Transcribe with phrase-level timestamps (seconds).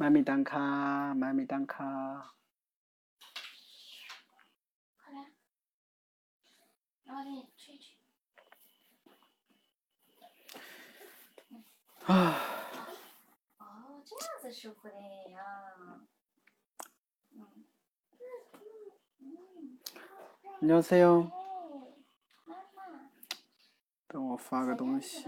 [0.00, 1.84] 买米当卡，买米当卡。
[12.06, 12.40] 啊！
[13.58, 14.94] 哦，这样子舒服的
[15.28, 16.00] 呀。
[20.60, 21.30] 你好，谁哟？
[22.46, 23.10] 妈妈。
[24.06, 25.26] 等我发个东西。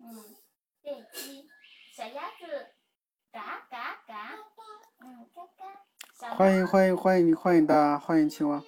[0.00, 0.24] 嗯，
[0.82, 1.48] 对，鸡，
[1.92, 2.68] 小鸭子，
[3.32, 4.34] 嘎嘎嘎，
[5.04, 5.84] 嗯，嘎嘎。
[6.14, 8.62] 小欢迎欢迎欢迎欢迎大家，欢迎青蛙。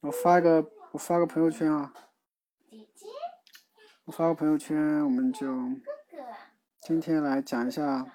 [0.00, 1.92] 我发个我发个朋友圈啊，
[2.70, 3.06] 姐姐，
[4.06, 5.46] 我发个朋友圈，我们就
[6.80, 8.06] 今天来讲一下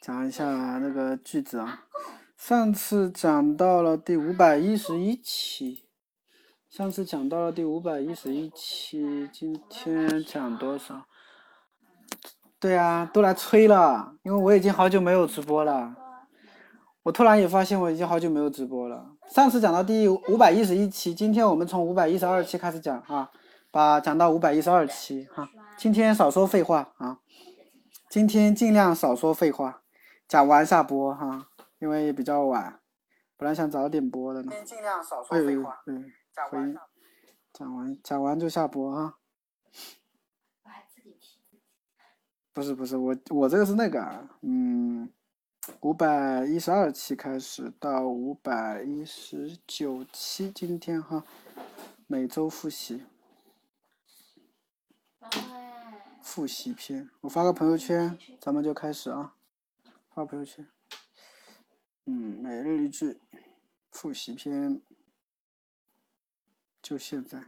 [0.00, 1.88] 讲一下那个句子啊。
[2.36, 5.87] 上次讲到了第五百一十一期，
[6.78, 11.02] 上次讲到了第五百一十一期，今天讲多少？
[12.60, 15.92] 对啊，都来催了，因为我已经好久没有直播了。
[17.02, 19.04] 我突然也发现我已经好久没有直播了。
[19.26, 23.28] 上次讲到第五百一十一期，今天我们从五百一十二期开始讲啊，
[23.72, 25.48] 把讲到五百一十二期哈。
[25.76, 27.18] 今天少说废话啊，
[28.08, 29.82] 今天尽量少说废话，
[30.28, 31.48] 讲完下播哈，
[31.80, 32.78] 因为也比较晚，
[33.36, 34.52] 本来想早点播的呢。
[34.64, 36.04] 尽量少哎说废话，嗯，
[36.38, 36.80] 讲完回
[37.52, 39.18] 讲完讲完就下播啊。
[40.62, 41.40] 我还自己提。
[42.52, 45.12] 不是不是，我我这个是那个啊，嗯，
[45.80, 51.24] 五百一十二期开始到五百一十九期，今天哈，
[52.06, 53.04] 每周复习
[56.22, 59.34] 复习篇，我发个朋友圈，咱们就开始啊，
[60.14, 60.68] 发朋友圈，
[62.06, 63.20] 嗯，每日一句，
[63.90, 64.80] 复习篇，
[66.88, 67.38] 就现在，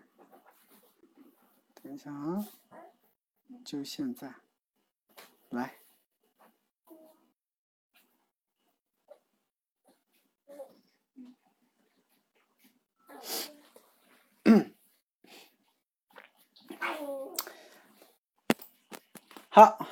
[1.83, 2.47] 等一下啊，
[3.65, 4.31] 就现在，
[5.49, 5.77] 来。
[19.49, 19.87] 好，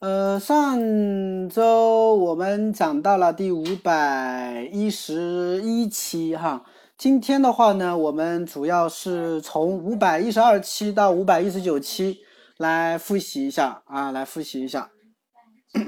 [0.00, 6.66] 呃，上周我们讲到了第五百一十一期哈，
[7.02, 12.20] 今天的话呢，我们主要是从五百一十二期到五百一十九期
[12.58, 14.92] 来复习一下啊，来复习一下。
[15.72, 15.80] 不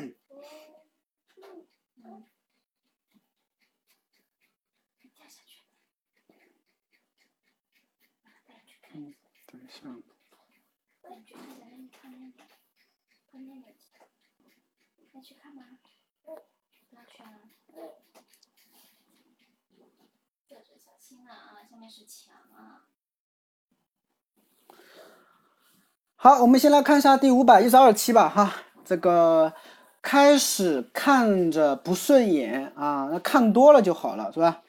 [15.17, 15.49] 要去啊！
[21.29, 22.89] 啊，下面是墙啊。
[26.17, 28.53] 好，我们先来看一下第五百一十二期吧哈，
[28.85, 29.53] 这个
[30.01, 34.63] 开始看着不顺眼啊，那看多了就好了，是吧？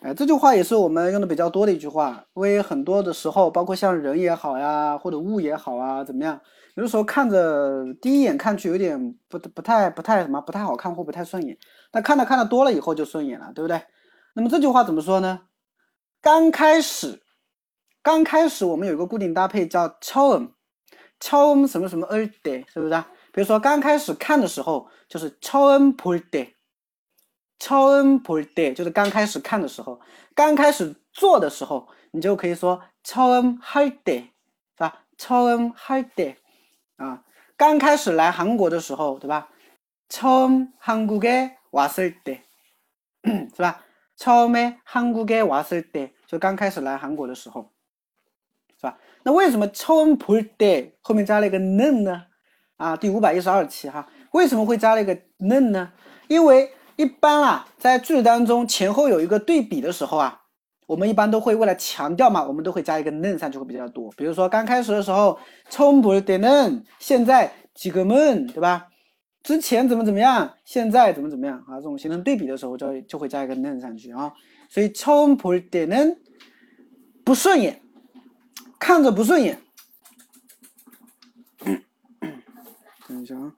[0.00, 6.40] 哎，这句话也是我们用的比较多的一句话，因为很多的时候，包括像人也好呀，或者物也好啊，怎么样，
[6.74, 11.56] 有的时候看着第一眼看去有点不不太不太什么不太好看或不太顺眼，
[11.92, 13.80] 但看着看着多了以后就顺眼了，对不对？
[14.34, 15.40] 那么这句话怎么说呢？
[16.21, 17.21] 刚开始，
[18.01, 23.07] 刚开始我们有一个固定搭配叫 처음。처음什么什么을 때， 是不是啊？
[23.31, 26.55] 比如说刚开始看的时候，就是처음볼 때，
[27.59, 30.01] 처음볼 때， 就是刚开始看的时候。
[30.33, 34.31] 刚开始做的时候，你就可以说처음할 때，
[34.75, 35.03] 是吧？
[35.15, 36.37] 처음할 때，
[36.97, 37.23] 啊，
[37.55, 39.47] 刚开始来韩国的时候，对吧？
[40.09, 42.41] 처음한국에왔을 때，
[43.55, 43.84] 是吧？
[44.17, 47.69] 처음에한국에왔을 때， 就刚开始来韩国的时候。
[48.79, 48.97] 是吧？
[49.21, 52.23] 那为什么처음볼때后面加了一个는呢？
[52.77, 55.91] 啊，第五百一十二期哈，为什么会加了一个는呢？
[56.27, 60.41] 因为一般啊，在句子当中前后有一个对比的时候啊，
[60.87, 64.11] 我们一般都会为了强调嘛，我们都会加一个는上去会比较多。
[64.17, 65.37] 比如说刚开始的时候，
[65.69, 68.87] 처음볼때는现在지금은对吧？
[69.45, 71.75] 之前怎么怎么样，现在怎么怎么样啊？
[71.75, 74.31] 这种形成对比的时候就就会加一个는上去啊。
[74.69, 76.17] 所以처음볼때는
[77.23, 77.81] 不顺眼。
[78.79, 79.61] 看着不顺眼，
[83.07, 83.53] 等一下啊，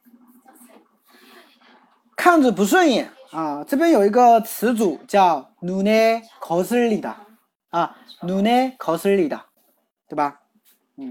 [2.17, 7.15] 看着不顺眼啊，这边有一个词组叫눈에거슬리다
[7.69, 9.45] 啊，눈에거슬리다，
[10.09, 10.41] 对吧？
[10.97, 11.09] 嗯，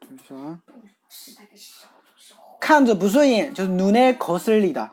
[0.00, 0.60] 等一下啊，
[2.60, 4.90] 看着不顺眼就是눈에거슬리다，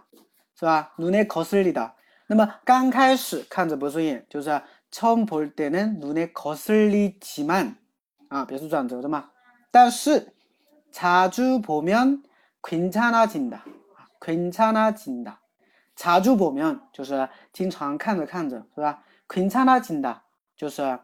[0.58, 0.94] 是吧？
[0.98, 1.96] 눈에거슬리다。
[2.28, 4.62] 那么刚开始看着不顺眼就是。
[4.92, 7.78] 처음볼때는눈에거슬리지만
[8.28, 9.30] 啊，表示转折的嘛。
[9.72, 10.34] 但是
[10.92, 13.64] 자주보면괜찮아진 다，
[14.20, 15.40] 괜찮아진 다。
[15.96, 19.02] 자주보면就是经常看着看着，是吧？
[19.30, 20.24] 괜찮아진 다，
[20.58, 21.00] 就是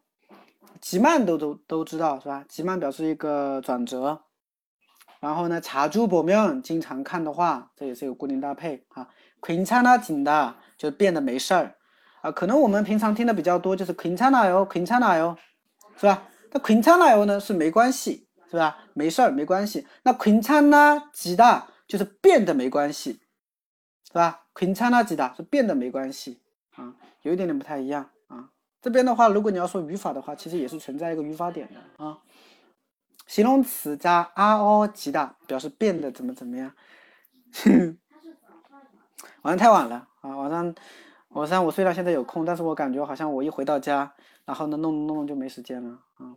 [0.80, 2.44] 吉曼都都都知道是吧？
[2.48, 4.22] 吉曼表示一个转折，
[5.20, 9.08] 然后呢，查주보면经常看的话，这也是一个固定搭配啊。
[9.42, 11.76] 괜찮아진 다， 就变得没事儿
[12.22, 12.30] 啊。
[12.30, 15.36] 可能我们平常听的比较多就是괜찮아 요， 괜찮아 요，
[15.96, 16.22] 是吧？
[16.52, 18.78] 那괜찮아 요呢是没关系，是吧？
[18.94, 19.86] 没事儿，没关系。
[20.02, 23.20] 那괜찮아지 다就是变得没关系，
[24.06, 24.46] 是吧？
[24.54, 26.40] 괜찮아지다是变得没关系
[26.76, 28.10] 啊，有一点点不太一样。
[28.85, 32.19] 这边的话，如果你要说语法的话，其实也是存在一个语法点的啊。
[33.25, 36.71] 形容词加 r o 极大表示变得怎么怎么样。
[39.41, 40.75] 晚上太晚了啊，晚上
[41.29, 44.13] 晚上我虽然现在有空，但是我感觉好像我一回到家，
[44.45, 46.35] 然后呢弄弄弄就没时间了啊。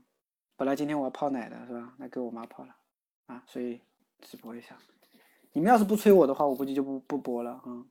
[0.56, 1.92] 本来今天我要泡奶的是吧？
[1.98, 2.74] 那给我妈泡了
[3.26, 3.82] 啊，所以
[4.22, 4.74] 直播一下。
[5.52, 7.84] 你们要是不催我的话，我估计就不不播了啊。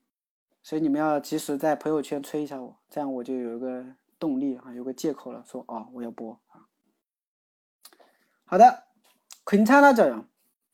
[0.63, 3.85] 所以你们要及时在朋友圈催一下我，这样我就有一个。
[4.18, 6.68] 动力啊，有个借口了，说哦，我要播啊。
[8.44, 8.84] 好的，
[9.44, 10.24] 괜찮아 져。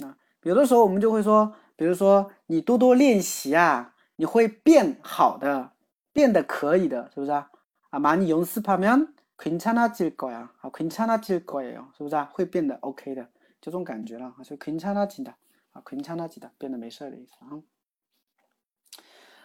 [0.04, 5.72] 啊，有的时候我们就会说，比如说你多多练习啊，你会变好的，
[6.12, 7.50] 变得可以的，是不是啊？
[7.90, 12.28] 啊，많이연습하면괜찮아질거 야， 啊，괜찮아질거 예， 是不是啊？
[12.32, 13.30] 会变得 OK 的，
[13.60, 15.34] 这种感觉了，所以괜찮아진 다，
[15.72, 17.62] 啊，괜찮아지 다， 变得没事的意思啊。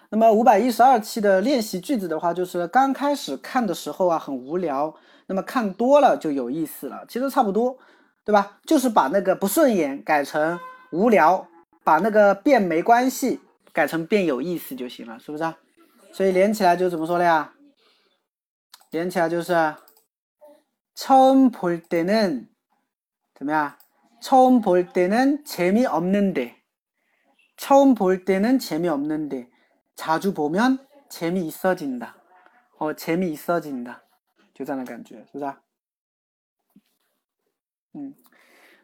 [0.10, 4.94] 那么五百一十二期的练习句子的话，就是刚开始看的时候啊很无聊，
[5.26, 7.04] 那么看多了就有意思了。
[7.08, 7.78] 其实差不多，
[8.24, 8.60] 对吧？
[8.66, 10.60] 就是把那个不顺眼改成
[10.92, 11.48] 无聊，
[11.84, 13.40] 把那个变没关系
[13.72, 15.54] 改成变有意思就行了，是不是？
[16.12, 17.54] 所以连起来就怎么说的呀？
[18.92, 19.74] 连起来就是
[20.96, 22.50] 처음볼때는
[23.34, 23.74] 怎么样？
[24.22, 26.58] 처음볼때는재미없는 데，
[27.58, 29.48] 처음볼때는재미없는 데。
[29.98, 32.14] 자주보면재미있어진 다，
[32.78, 34.02] 哦，재미있어진 다，
[34.54, 35.56] 就这样的感觉，是不是？
[37.94, 38.16] 嗯，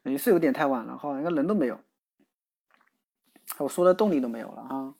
[0.03, 1.79] 也是有点太晚了哈，一个人都没有，
[3.57, 4.95] 我说的动力都没有了啊。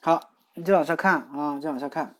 [0.00, 2.16] 好，你就往下看啊，就往下看。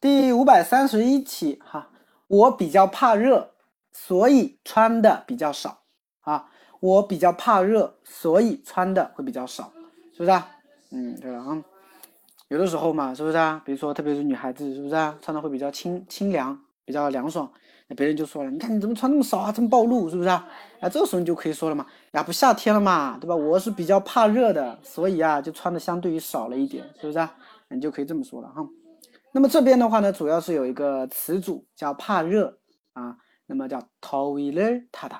[0.00, 1.90] 第五百三十一期哈，
[2.26, 3.54] 我比较怕热，
[3.92, 5.84] 所以穿的比较少
[6.22, 6.50] 啊。
[6.79, 9.71] 我比较怕热所以穿的会比较少
[10.13, 10.47] 是不是啊？
[10.91, 11.63] 嗯对了啊
[12.47, 13.61] 有的时候嘛是不是啊？
[13.65, 15.17] 比如说特别是女孩子是不是啊？
[15.21, 17.51] 穿的会比较清清凉比较凉爽
[17.87, 20.47] 那别人就说了你看你怎么穿那么少啊这么暴露是不是啊？
[20.79, 23.35] 那这个时候你就可以说了嘛呀不夏天了嘛对吧？
[23.35, 27.35] 我是比较怕热的所以啊就穿的相对于少了一点是不是啊？
[27.69, 28.63] 你就可以这么说了哈。
[29.31, 32.57] 那么这边的话呢主要是有一个词组叫怕热
[32.93, 35.19] 啊那么叫 toiletata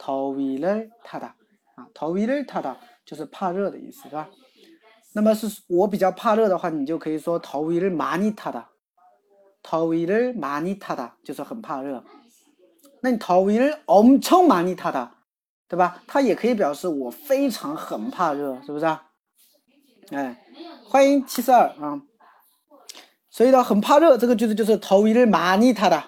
[0.00, 1.32] 더위를타 다，
[1.76, 4.28] 啊，더위를타 다， 就是怕热的意思，是吧？
[5.14, 8.64] 那么是我比较怕热的话，你就可以说더위를많이타 다，
[9.62, 12.04] 더위를많이타 다， 就是很怕热。
[13.00, 15.10] 那你더위를엄청많이타 다，
[15.68, 16.02] 对吧？
[16.06, 18.84] 它也可以表示我非常很怕热，是不是？
[20.10, 20.44] 哎，
[20.84, 22.00] 欢迎七十二啊。
[23.30, 26.04] 所以呢，很怕热这个句子就是더위를많이타 다，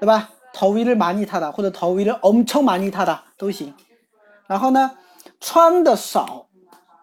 [0.00, 0.30] 对吧？
[0.52, 3.22] 더위를많이타 다， 或者더위를엄청많이타 다。
[3.38, 3.74] 都行，
[4.46, 4.98] 然后呢，
[5.40, 6.48] 穿的少，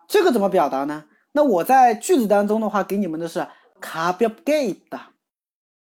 [0.08, 1.06] 这个怎么表达呢？
[1.34, 3.48] 那我在句子当中的话，给你们的是
[3.82, 5.10] 가볍게입 다，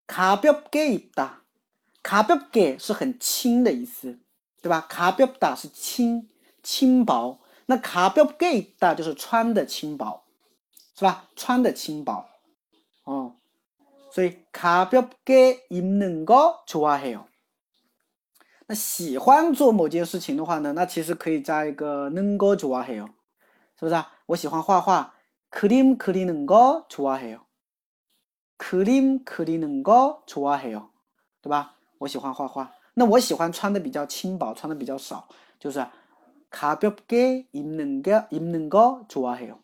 [0.06, 1.42] 가볍게입 다，
[2.02, 4.20] 가볍게是很轻的意思，
[4.62, 4.86] 对吧？
[4.88, 6.28] 가볍다是轻，
[6.62, 10.22] 轻薄，那가볍게입다就是穿的轻薄，
[10.96, 11.24] 是吧？
[11.34, 12.26] 穿的轻薄，
[13.04, 13.34] 哦，
[14.12, 17.26] 所以가볍게입는거좋아해 요。
[18.70, 23.06] 那喜欢做某件事情的话呢，那其实可以加一个能够좋아해 요，
[23.78, 24.12] 是不是啊？
[24.26, 25.14] 我喜欢画画，
[25.50, 27.42] 그림그리는거좋아해 요，
[28.58, 30.88] 그림그리는거좋아해 요，
[31.40, 31.76] 对吧？
[31.98, 32.72] 我喜欢画画。
[32.94, 35.28] 那我喜欢穿的比较轻薄，穿的比较少，
[35.60, 35.86] 就是
[36.50, 39.58] 가볍게입는게입는거좋아해 요，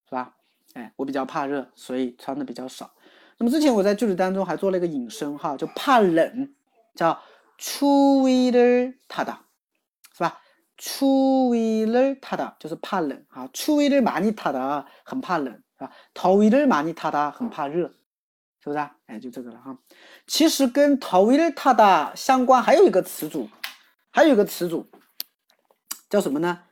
[0.05, 0.35] 是吧？
[0.73, 2.91] 哎，我比较怕热，所以穿的比较少。
[3.39, 6.53] 那么之前我在句子当中还做了一个引申哈，就怕冷，
[6.95, 7.21] 叫
[7.59, 9.45] 추위를타 다， 是吧？
[10.81, 13.47] 추위를타 다， 就是怕冷啊。
[13.53, 15.91] 추위를많이타 다， 很怕冷，是吧？
[16.13, 17.87] 더위를많이타 다， 很怕热，
[18.63, 18.95] 是不是啊？
[19.07, 19.77] 哎，就这个了哈。
[20.27, 23.49] 其实跟더위를타다相关还有一个词组，
[24.11, 24.89] 还有一个词组
[26.09, 26.63] 叫什么呢？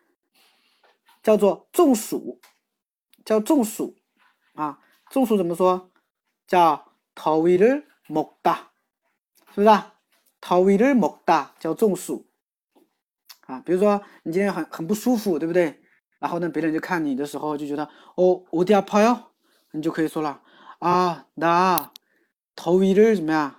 [1.23, 2.39] 叫做中暑。
[3.25, 3.95] 叫中暑
[4.53, 4.77] 啊，
[5.09, 5.89] 中暑怎么说？
[6.45, 8.67] 叫더위를먹 다，
[9.55, 9.67] 是不是？
[10.41, 12.27] 더위를먹다叫中暑
[13.49, 13.61] 啊。
[13.65, 15.81] 比如说你今天很很不舒服，对不对？
[16.19, 17.83] 然后呢，别人就看你的时候就觉得
[18.15, 19.19] 哦，어디아파 요？
[19.71, 20.41] 你就可以说了
[20.79, 23.55] 啊，나더위를怎么样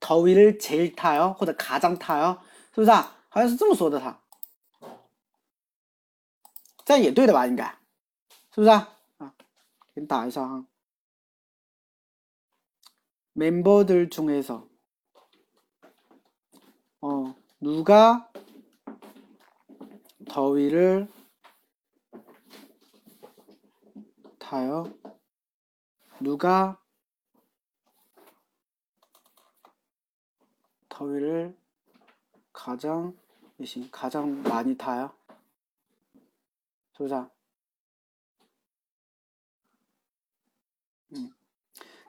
[0.00, 1.34] 더위를 제일 타요?
[1.38, 2.38] 或者 가장 타요?
[2.74, 4.20] 是不是啊 好像是这么说的他
[6.84, 7.64] 这样也对的吧应该
[8.54, 9.34] 是不是啊啊
[9.94, 10.66] 给你打一下啊
[13.36, 14.66] 멤버들 중에서
[17.02, 18.32] 어 누가
[20.26, 21.06] 더위를
[24.38, 24.84] 타요?
[26.18, 26.80] 누가
[30.88, 31.54] 더위를
[32.54, 33.14] 가장
[33.90, 35.10] 가장 많이 타요?
[36.92, 37.28] 소자.
[41.12, 41.30] 음.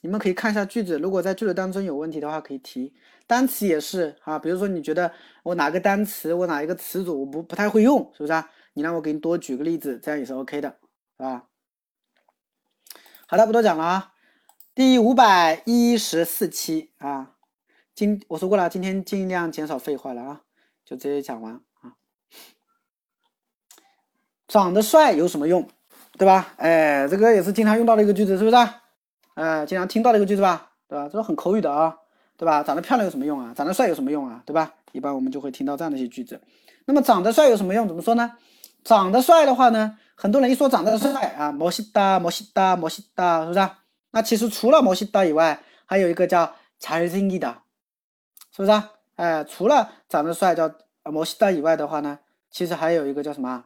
[0.00, 2.92] 你们可以看一下句子，如果在句子当中有问题的话，可以提。
[3.24, 5.12] 单词也是啊，比如说你觉得
[5.44, 8.50] 我哪个单词，我哪一个词组我不不太会用，是不是啊？
[8.72, 10.76] 你让我给你多举个例子，这样也是 OK 的，
[11.18, 11.46] 是吧？
[13.28, 14.12] 好的，不多讲了啊。
[14.74, 17.36] 第五百一十四期啊，
[17.94, 20.42] 今我说过了，今天尽量减少废话了啊，
[20.84, 21.60] 就直接讲完。
[24.47, 25.67] 长得帅有什么用？
[26.17, 26.53] 对吧？
[26.57, 28.55] 哎，这个也是经常用到的一个句子，是不是？
[29.35, 30.71] 哎，经常听到的一个句子吧？
[30.87, 31.07] 对吧？
[31.09, 31.95] 这是很口语的啊，
[32.35, 32.61] 对吧？
[32.63, 33.53] 长得漂亮有什么用啊？
[33.55, 34.41] 长得帅有什么用啊？
[34.45, 34.73] 对吧？
[34.91, 36.41] 一般我们就会听到这样的一些句子。
[36.85, 37.87] 那么长得帅有什么用？
[37.87, 38.33] 怎么说呢？
[38.83, 43.69] 长得帅的话呢，很多人一说长得帅啊，摩西哒，摩西哒，摩西哒，是不是？
[44.11, 47.53] 那其实除了摩西哒以外，还有一个叫잘생기 다，
[48.55, 48.83] 是不是？
[49.15, 50.71] 哎，除了长得帅叫
[51.03, 53.65] 摩西哒以外的话呢，其实还有一个叫什么？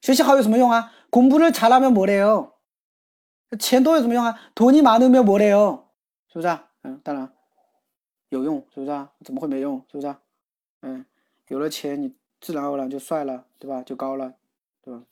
[0.00, 0.92] 学习好有什么用啊？
[1.10, 2.52] 공부를잘하면뭐래 요？
[3.58, 4.38] 钱多有什么用啊？
[4.54, 5.84] 돈이많으면뭐래 요？
[6.28, 6.68] 是不是啊？
[6.82, 7.32] 嗯，当然
[8.28, 9.10] 有用，是不是啊？
[9.24, 9.78] 怎么会没用？
[9.90, 10.20] 是不是啊？
[10.82, 11.06] 嗯，
[11.48, 13.82] 有了钱你自然而然就帅了，对吧？
[13.82, 14.34] 就高了，
[14.82, 15.02] 对吧？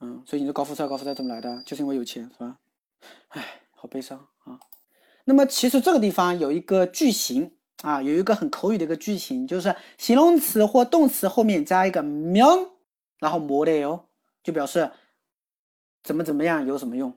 [0.00, 1.62] 嗯，所以你的高富帅，高富帅怎么来的？
[1.62, 2.58] 就是因为有钱，是吧？
[3.28, 4.58] 唉，好悲伤啊。
[5.24, 7.54] 那么其实这个地方有一个句型。
[7.82, 12.68] 啊，有一个很口语的一个句型，就是形容词或动词后面加一个면，
[13.18, 14.02] 然后뭐래 요，
[14.42, 14.90] 就表示
[16.02, 17.14] 怎么怎么样有什么用，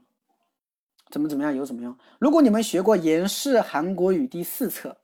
[1.10, 1.98] 怎么怎么样有什么用。
[2.20, 4.98] 如果你们学过严氏韩国语第四册，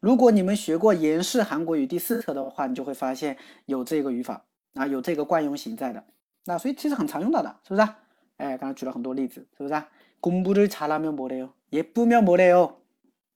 [0.00, 6.04] 如果你们学过严氏韩国语第四册的话，你就会发现有这个语法啊，有这个惯用型在的。
[6.44, 7.88] 那所以其实很常用到的，是不是？
[8.36, 9.82] 哎，刚才举了很多例子，是不是？
[10.20, 11.50] 공부를잘하면뭐래 요？
[11.70, 12.72] 예쁘면뭐래 요？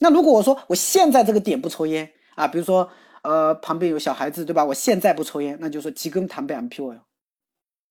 [0.00, 2.90] 那如果我说我现在这个点不抽烟啊，比如说
[3.22, 4.64] 呃旁边有小孩子，对吧？
[4.64, 7.00] 我现在不抽烟，那就说지금담배안피워 요，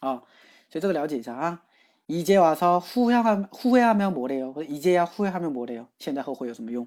[0.00, 0.22] 啊，
[0.68, 1.63] 所以这个了解一下啊。
[2.06, 4.52] 이제와서후회하후회하면뭐래 요？
[4.52, 5.88] 或者이제야후회하면뭐래 요？
[5.98, 6.86] 现在后悔有什么用？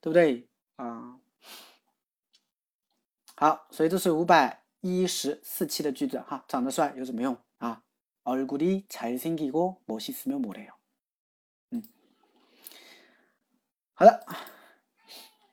[0.00, 1.18] 对不对啊？
[3.34, 7.82] 好，所以这是五百 一十四期的句子哈，长得帅有什么用啊？
[8.24, 10.74] 얼굴이잘생기고멋있으면뭐래요？
[11.70, 11.82] 嗯，
[13.94, 14.24] 好的，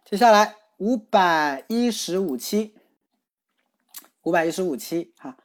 [0.05, 2.75] 接下来五百一十五期，
[4.21, 5.35] 五百一十五期哈，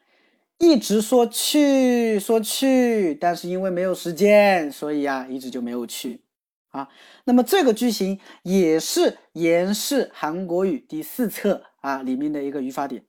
[0.59, 6.21] 一直说去说去，但是因为没有时间，所以啊，一直就没有去
[6.69, 6.87] 啊。
[7.23, 13.05] 那么这个句型也是延世韩国语第四册啊里面的一个语法点。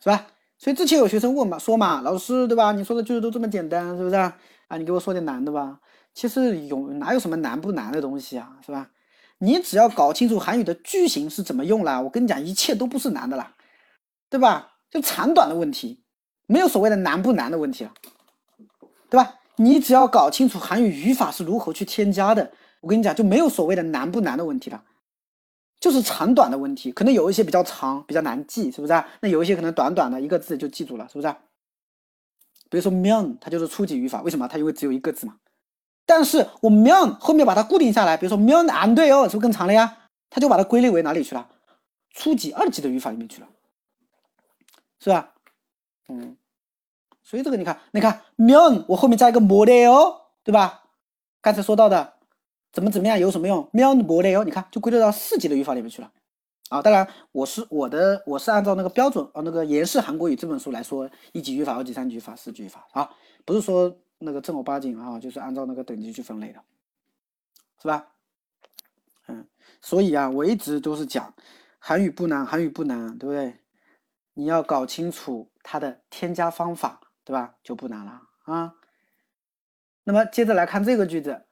[0.00, 0.28] 是吧？
[0.58, 2.72] 所以之前有学生问嘛，说嘛，老师对吧？
[2.72, 4.38] 你说的句子都这么简单，是不是啊？
[4.78, 5.80] 你给我说点难的吧。
[6.14, 8.90] 其实有哪有什么难不难的东西啊，是吧？
[9.38, 13.56] 你只要搞清楚韩语的句型是怎么用了，我跟你讲，一切都不是难的啦，
[14.30, 14.76] 对吧？
[14.90, 16.03] 就长短的问题，
[16.46, 17.92] 没有所谓的难不难的问题了，
[19.08, 19.36] 对吧？
[19.56, 24.82] 你只要搞清楚韩语语法是如何去添加的，我跟你讲，就没有所谓的难不难的问题了。
[25.80, 29.06] 就是长短的问题，可能有一些比较长，比较难记，是不是啊？
[29.20, 31.34] 那有一些可能短短的一个字就记住了，是不是？
[32.70, 34.48] 比如说 meon，它就是初级语法，为什么？
[34.48, 35.36] 它因为只有一个字嘛。
[36.06, 39.96] 但是我 meon 后面把它固定下来，比如说 meon and 对哦，是不是更长了呀？
[40.30, 41.48] 它就把它归类为哪里去了？
[42.10, 43.48] 初级、二级的语法里面去了，
[44.98, 45.33] 是吧？
[46.08, 46.36] 嗯，
[47.22, 50.84] 所以这个你看，你看 meon 我后面加一个 model，对吧？
[51.40, 52.14] 刚才说到的。
[52.72, 53.68] 怎么怎么样有什么用？
[53.72, 56.10] 喵博类哦，你看就归类到四级的语法里面去了
[56.70, 56.82] 啊！
[56.82, 63.08] 当然，我是我的我是按照那个标准啊，那个严氏韩国语这本书来说，一级语法、二级、三级语法、四级语法啊，
[63.44, 66.60] 不是说那个正儿八经啊，就是按照那个等级去分类的，
[67.80, 68.08] 是吧？
[69.28, 69.46] 嗯，
[69.80, 71.32] 所以啊，我一直都是讲
[71.78, 73.56] 韩语不难，韩语不难，对不对？
[74.33, 77.55] 你要搞清楚它的添加方法，对吧？
[77.63, 78.75] 就不难了啊。
[80.03, 81.45] 那么接着来看这个句子。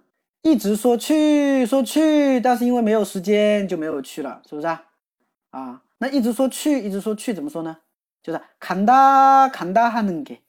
[0.43, 4.85] 一直说去说去，但是因为没有时间就没有去了，是不是啊？
[5.49, 7.79] 啊，那一直说去，一直说去，怎么说呢？
[8.23, 10.39] 就是간다간다하는 게，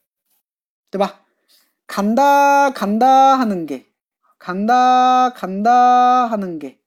[0.89, 1.25] 对吧？
[1.87, 3.87] 간다간다하는 게，
[4.37, 6.79] 간다간다하는 게，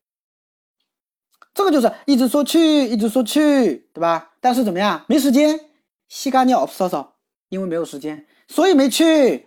[1.56, 4.34] 这个就是一直说去，一直说去，对吧？
[4.40, 5.04] 但是怎么样？
[5.08, 5.58] 没时间，
[6.08, 7.12] 시간이없어 서，
[7.48, 9.46] 因为没有时间，所以没去，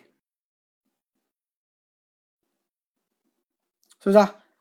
[4.01, 4.17] 是不是？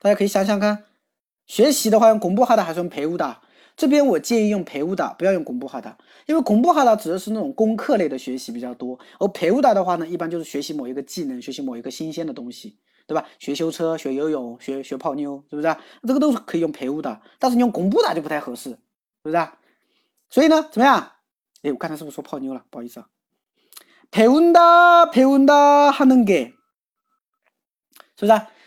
[0.00, 0.84] 大家可以想想看，
[1.46, 3.36] 学习的话用공부하다还是用배우 다？
[3.76, 13.28] 这边我建议用陪舞的，不要用공부하 다， 因为공부하 다指的是那种功课类的学习比较多，而陪舞的的话呢，一般就是学习某一个技能，学习某一个新鲜的东西，对吧？
[13.38, 15.76] 学修车、学游泳、学学泡妞，是不是？
[16.06, 18.78] 这个都是可以用陪舞的，但是你用공부的就不太合适，是
[19.24, 19.36] 不是？
[20.30, 21.12] 所以呢，怎么样？
[21.62, 22.64] 哎，我刚才是不是说泡妞了？
[22.70, 23.08] 不好意思啊。
[24.10, 26.52] 배운다배운다하는 게，
[28.18, 28.32] 是不是？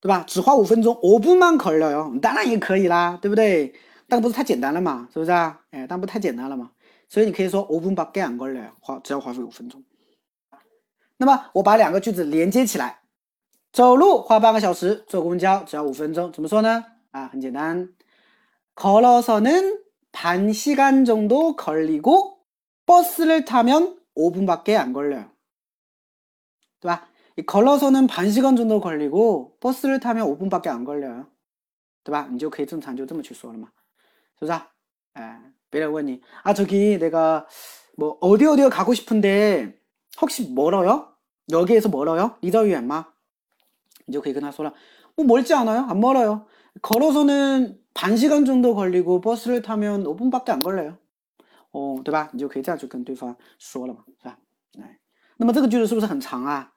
[0.00, 0.24] 对吧？
[0.26, 2.10] 只花五分钟 open man 考了呀？
[2.22, 3.74] 当然也可以啦，对不对？
[4.08, 5.62] 但不是太简单了嘛，是不是啊？
[5.70, 6.70] 哎，但不太简单了嘛。
[7.08, 9.82] 所以你可以说 open b a g a n 考料，花只要花费五分钟。
[11.16, 13.00] 那么我把两个句子连接起来：
[13.72, 16.84] 走路花半个小时，坐公交只要五分钟，怎么说呢？
[17.10, 17.88] 啊，很简单，
[18.76, 22.37] 걸어서는 반 시간 정도 걸리고
[22.85, 25.31] 버스를 타면 5분밖에 안 걸려요.
[26.79, 27.07] 对吧?
[27.45, 31.27] 걸어서는 반 시간 정도 걸리고 버스를 타면 5분밖에 안 걸려요.
[32.03, 32.27] 对吧?
[32.31, 33.69] 你就可以正常就这么去说了嘛.
[34.39, 34.59] 是不是?
[35.13, 37.47] 哎,别人问你, 아 저기 내가
[37.95, 39.79] 뭐 어디 어디 가고 싶은데
[40.21, 41.15] 혹시 멀어요?
[41.51, 42.37] 여기에서 멀어요?
[42.41, 43.07] 离得远吗?
[44.05, 44.73] 你就可以跟他说了,
[45.15, 45.81] 뭐 멀지 않아요?
[45.81, 46.45] 안 멀어요.
[46.81, 50.97] 걸어서는 반 시간 정도 걸리고 버스를 타면 5분밖에 안 걸려요.
[51.71, 52.29] 哦，对吧？
[52.33, 54.37] 你就可以这样去跟对方说了嘛，是吧？
[54.79, 54.99] 哎，
[55.37, 56.73] 那么这个句子是不是很长啊？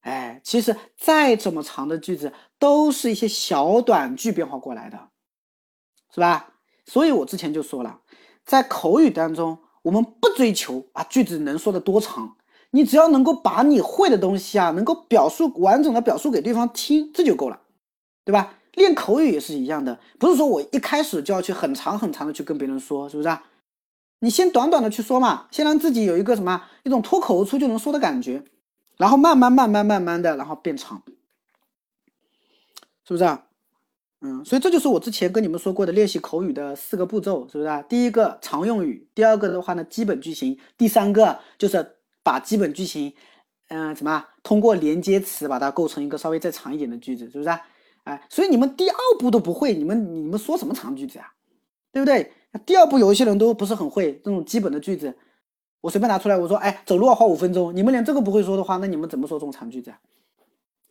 [0.00, 4.98] 哎，其实再怎么长的句子，都是一些小短句变化过来的，
[6.14, 6.54] 是吧？
[6.86, 8.00] 所以我之前就说了，
[8.44, 12.36] 在口语当中，我们不追求啊句子能说的多长，
[12.70, 17.60] 你只要能够把你会的东西啊，能够表述完整的表述给对方听，这就够了，
[18.24, 18.54] 对吧？
[18.73, 23.43] 练口语也是一样的，不是说我一开始就要去很长很长的去跟别人说，是不是啊？
[24.19, 28.43] 你先短短的去说嘛，先让自己有一个什么一种脱口而出就能说的感觉，
[28.97, 31.03] 然后慢慢慢慢慢慢的，然后变长，
[33.05, 33.45] 是不是啊？
[34.21, 37.81] 嗯，所以这就是我之前跟你们说过的练习口语的四个步骤，是不是啊？
[37.81, 43.13] 第一个常用语，第二个的话呢基本句型，第三个就是把基本句型，
[43.67, 47.59] 嗯，什么通过连接词把它构成一个稍微再长一点的句子，是不是啊？
[48.03, 51.31] 哎，所以你们第二步都不会，你们你们说什么长句子呀？
[51.91, 52.31] 对不对？
[52.65, 55.15] 第二步有一些人都不是很会这种基本的句子，
[55.79, 59.99] 我随便拿出来，我说，哎，走路要花五分钟，你们连这个不会说的话，那你们怎么说这种长句子啊？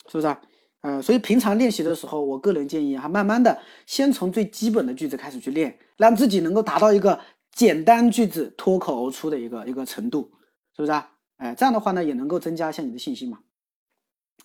[0.07, 0.41] 是不是啊？
[0.83, 7.21] 嗯，所以平常练习的时候，我个人建议哈，慢慢的先从最基本的句子开始去练，让自己能够达到一个
[7.53, 10.31] 简单句子脱口而出的一个一个程度，
[10.75, 11.11] 是不是啊？
[11.37, 13.39] 哎，这样的话呢，也能够增加一下你的信心嘛，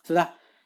[0.06, 0.26] 是不是？
[0.26, 0.28] 이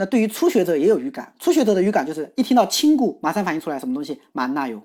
[0.00, 4.78] 那对于初学者也有语感，初学者的语感就是一听到亲故，马上反应出来什么东西，蛮纳油，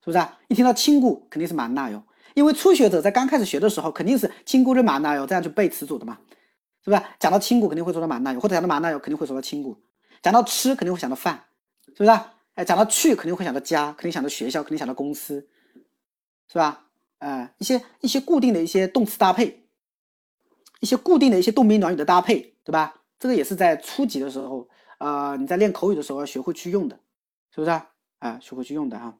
[0.00, 0.36] 是不是啊？
[0.48, 2.02] 一听到亲故，肯定是蛮纳油。
[2.34, 6.18] 因为初学者在刚开始学的时候，肯定是亲姑的马纳油这样去背词组的嘛，
[6.84, 7.00] 是不是？
[7.20, 9.80] 讲到亲故肯定会说到马纳油，或者讲到马纳油肯定会说到亲故，
[10.20, 11.44] 讲到吃肯定会想到饭，
[11.86, 12.34] 是不是啊？
[12.54, 15.46] 哎，讲到去肯定会想到家，肯定想到学校，肯定想到公司，
[16.50, 16.86] 是吧？
[17.18, 19.68] 哎，一些一些固定的一些动词搭配，
[20.80, 22.96] 一些固定的一些动宾短语的搭配，对吧？
[23.18, 27.00] 这个也是在初级的时候啊，你在练口语的时候要学会去用的，
[27.50, 27.70] 是不是？
[28.18, 29.18] 啊，学会去用的哈。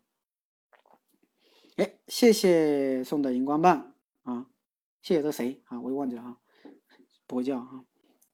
[1.77, 4.47] 哎，谢谢送的荧光棒啊！
[5.03, 5.81] 谢谢这谁啊？
[5.81, 6.37] 我又忘记了啊，
[7.27, 7.85] 不会叫啊，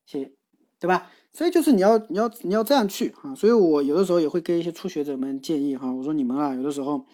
[0.04, 0.32] 谢谢，
[0.78, 1.10] 对吧？
[1.32, 3.34] 所以就是你要你要你要这样去啊！
[3.34, 7.06] 所以我有的时候也会给一些初学者们建议哈，我说你们啊，有的时候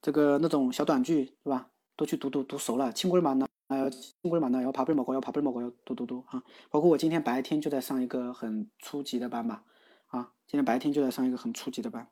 [0.00, 6.42] 这个那种小短句是吧，都去读读读熟了，亲闺嘛呢，呃，亲闺嘛那，要爬背毛高，要爬背毛高，要读读读啊！
[6.70, 9.64] 包括我今天白天就在上一个很初级的班吧，
[10.08, 12.08] 啊，今天白天就在上一个很初级的班。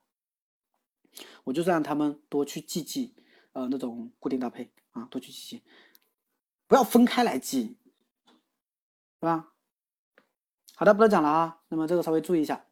[1.45, 3.15] 我就是让他们多去记记，
[3.53, 5.63] 呃，那种固定搭配啊，多去记记，
[6.67, 7.77] 不要分开来记，
[9.21, 9.49] 是吧？
[10.77, 11.59] 好的，不多讲了啊。
[11.69, 12.65] 那么这个稍微注意一下。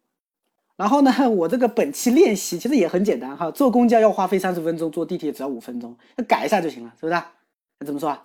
[0.77, 7.23] 然后呢，我这个本期练习其实也很简单哈，坐公交要花费三十分钟，坐地铁只要五分钟，那改一下就行了，是不是？
[7.81, 8.25] 那怎么说啊？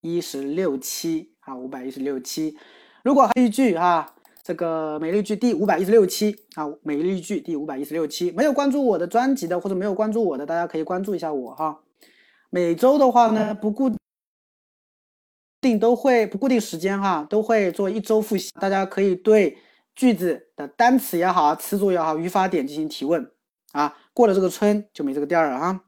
[0.00, 2.56] 一十六期啊，五百一十六期。
[3.02, 11.80] 如果还有一句哈，这个每日一句第五百一十六期啊，每日一句第五百一十六期，没有关注我的专辑的或者没有关注我的，大家可以关注一下我哈。
[12.50, 13.90] 每周的话呢，不固
[15.60, 19.58] 定都会不固定时间哈，都会做一周复习，大家可以对
[19.94, 23.30] 句子的单词也好，词组也好，语法点进行提问
[23.72, 23.96] 啊。
[24.12, 25.82] 过了这个村就没这个店了哈。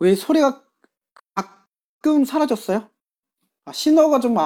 [0.00, 0.64] 왜소리가
[1.34, 2.90] 가끔 사라졌어요.
[3.64, 4.36] 아, 신호가 좀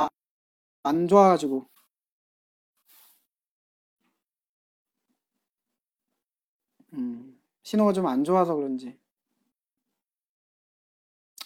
[0.85, 1.69] 안 좋아가지고.
[7.63, 8.99] 신호가 좀 안 좋아서 그런지.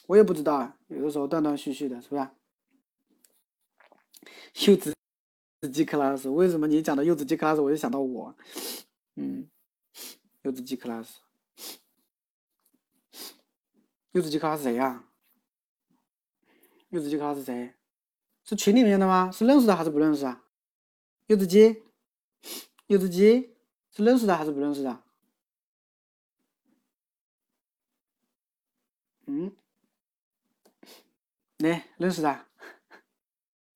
[0.06, 2.34] 我也不知道啊，有的时候断断续续的，是吧？
[4.54, 4.94] 柚子
[5.72, 8.36] 鸡 class，为什么你讲到柚子鸡 class，我就想到我，
[9.16, 9.50] 嗯，
[10.42, 11.16] 柚子鸡 class，
[14.17, 15.03] 柚子鸡哥是谁呀？
[16.89, 17.75] 柚子鸡哥是谁？
[18.43, 19.31] 是群里面的吗？
[19.31, 20.43] 是认识的还是不认识啊？
[21.27, 21.83] 柚子鸡，
[22.87, 23.55] 柚子鸡
[23.91, 25.03] 是认识的还是不认识的？
[29.27, 29.55] 嗯？
[31.59, 32.45] 来，认识的。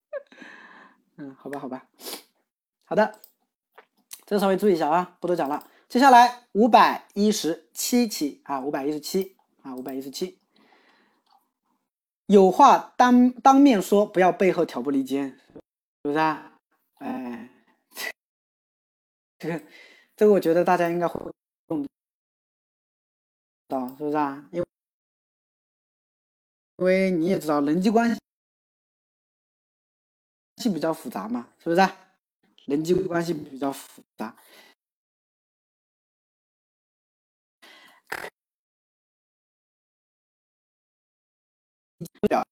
[1.17, 1.87] 嗯，好吧，好吧，
[2.83, 3.21] 好的，
[4.25, 5.69] 这个稍微注意一下啊，不多讲了。
[5.87, 10.39] 接下来五百一十七期啊，五百一十七啊，五百一十七，
[12.27, 15.61] 有话当当面说，不要背后挑拨离间，是
[16.03, 16.57] 不是啊？
[16.95, 17.49] 哎，
[19.39, 19.63] 这 个
[20.15, 21.19] 这个，我觉得大家应该会
[21.67, 21.87] 用
[23.67, 24.47] 到，是不是啊？
[24.51, 24.65] 因为。
[26.77, 28.09] 因为你也知道，人际关
[30.57, 31.87] 系比较复杂嘛，是不是？
[32.65, 34.35] 人际关系比较复杂，
[42.27, 42.45] 了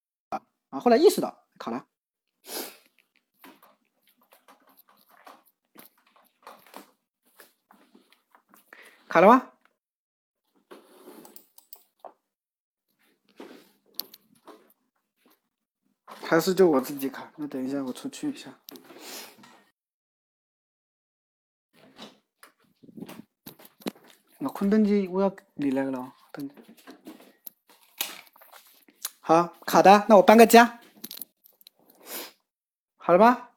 [0.69, 0.79] 啊！
[0.79, 1.87] 后来意识到卡了，
[9.07, 9.51] 卡了吗？
[16.05, 17.31] 还是就我自己卡？
[17.37, 18.59] 那等一下我出去一下。
[24.37, 26.49] 那昆登机我要你来了，等。
[29.29, 30.79] 好，卡的，那我搬个家，
[32.97, 33.49] 好了吗？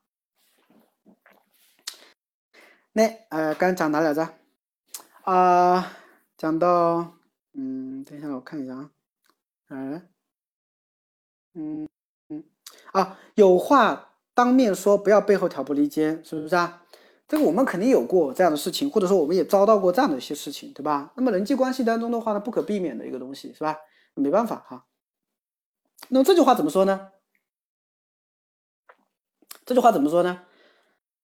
[2.92, 4.34] 那呃，刚讲哪来着？
[5.24, 5.94] 啊，
[6.38, 7.14] 讲到
[7.54, 8.92] 嗯，等一下我看一下啊，
[9.70, 10.10] 嗯
[11.59, 11.89] 嗯
[12.29, 12.45] 嗯，
[12.93, 16.85] 啊，有话当面说，不要背后挑拨离间，是不是啊？
[17.27, 21.13] 这个我们肯定有过这样的事情，或者说我们也遭到过这样的一些事情，对吧？
[21.17, 23.77] 那么人际关系当中的话呢，不可避免的一个东西是吧？
[24.15, 24.87] 没办法哈。
[26.09, 27.11] 那么这句话怎么说呢？
[29.67, 30.43] 这句话怎么说呢？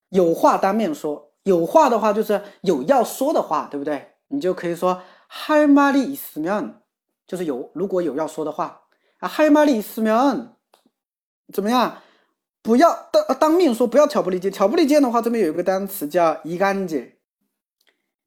[0.09, 4.17] 有话当面说，有话的话就是有要说的话，对不对？
[4.29, 6.83] 你就可以说，how many is man
[7.27, 8.83] 就是有，如果有要说的话。
[9.24, 10.56] 啊，할말이있으면
[11.52, 12.02] 怎么样？
[12.62, 14.52] 不要当当面说，不要挑拨离间。
[14.52, 17.14] 挑拨离间的话，这边有一个单词叫이간 질，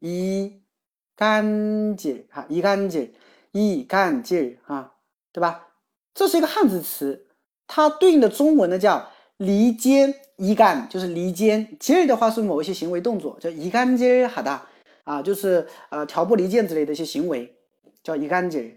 [0.00, 3.12] 이간질哈，이간 질，
[3.52, 4.94] 이간질啊，
[5.32, 5.68] 对吧？
[6.14, 7.28] 这是一个汉字词，
[7.66, 10.14] 它对应的中文呢叫离间。
[10.38, 14.60] 一干就是离间，接的话是某一些行为动作，叫一干接哈的
[15.04, 17.54] 啊，就是呃挑拨离间之类的一些行为，
[18.02, 18.72] 叫一干接啊。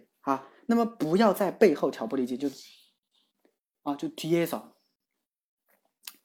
[0.70, 2.48] 那么不要在背后挑拨离间，就
[3.82, 4.76] 啊就 T S 少，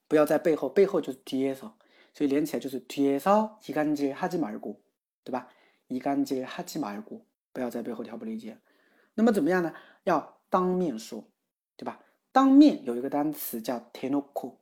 [0.08, 1.76] 不要在背后，背后就是 T S 少，
[2.14, 4.84] 所以连起来就是 T S 少一干接哈基马尔古，
[5.24, 5.50] 对吧？
[5.88, 8.62] 一干接哈基马尔古，不要在背后挑拨离间。
[9.16, 9.74] 那么怎么样呢？
[10.04, 11.28] 要当面说，
[11.76, 12.00] 对吧？
[12.32, 14.58] 当面有一个单词叫 tenoku。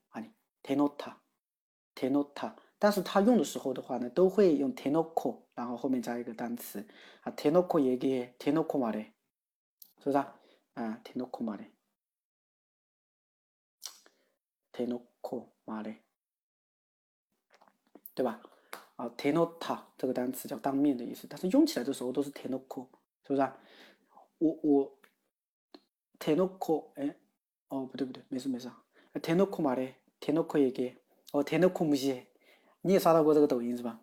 [0.66, 6.88] tenota，tenota，但是它用的时候的话呢，都会用 tenoko，然后后面加一个单词
[7.20, 9.04] 啊，tenoko 也给 tenoko 嘛的，
[10.04, 10.36] 是不是啊？
[10.74, 11.64] 啊，tenoko 嘛的
[14.74, 15.96] ，tenoko 嘛的，
[18.14, 18.42] 对吧？
[18.98, 22.88] 啊，tenota 这个单词叫当面的意思，但是用起来的时候都是 tenoko，
[23.24, 23.58] 是不是啊？
[24.40, 25.00] 我我
[26.20, 27.16] tenoko，哎，
[27.70, 28.84] 哦，不对不对，没事没事啊
[29.14, 29.88] ，tenoko 嘛的。
[30.20, 30.98] 天都可以给
[31.34, 32.28] 哦，天都空不西，
[32.80, 34.00] 你也刷到过这个抖音是吧？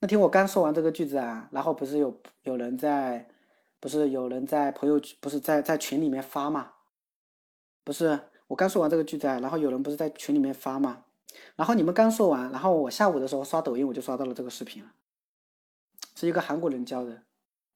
[0.00, 3.30] 那天我刚说完这个句子啊，然后不是有有人在，
[3.84, 6.72] 不是有人在朋友不是在在群里面发嘛？
[7.84, 11.04] 不是我刚说完这个句子，然后有人不是在群里面发嘛？
[11.54, 14.94] 然后你们刚说完，然后我下午的时候刷抖音，我就刷到了这个视频了，
[16.14, 17.24] 是一个韩国人教的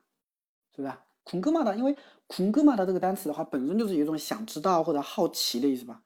[0.76, 0.94] 是不是？
[1.24, 1.96] 궁금하 다， 因为
[2.28, 6.02] 궁금하다这个单词的话，本身就是有一种想知道或者好奇的意思吧？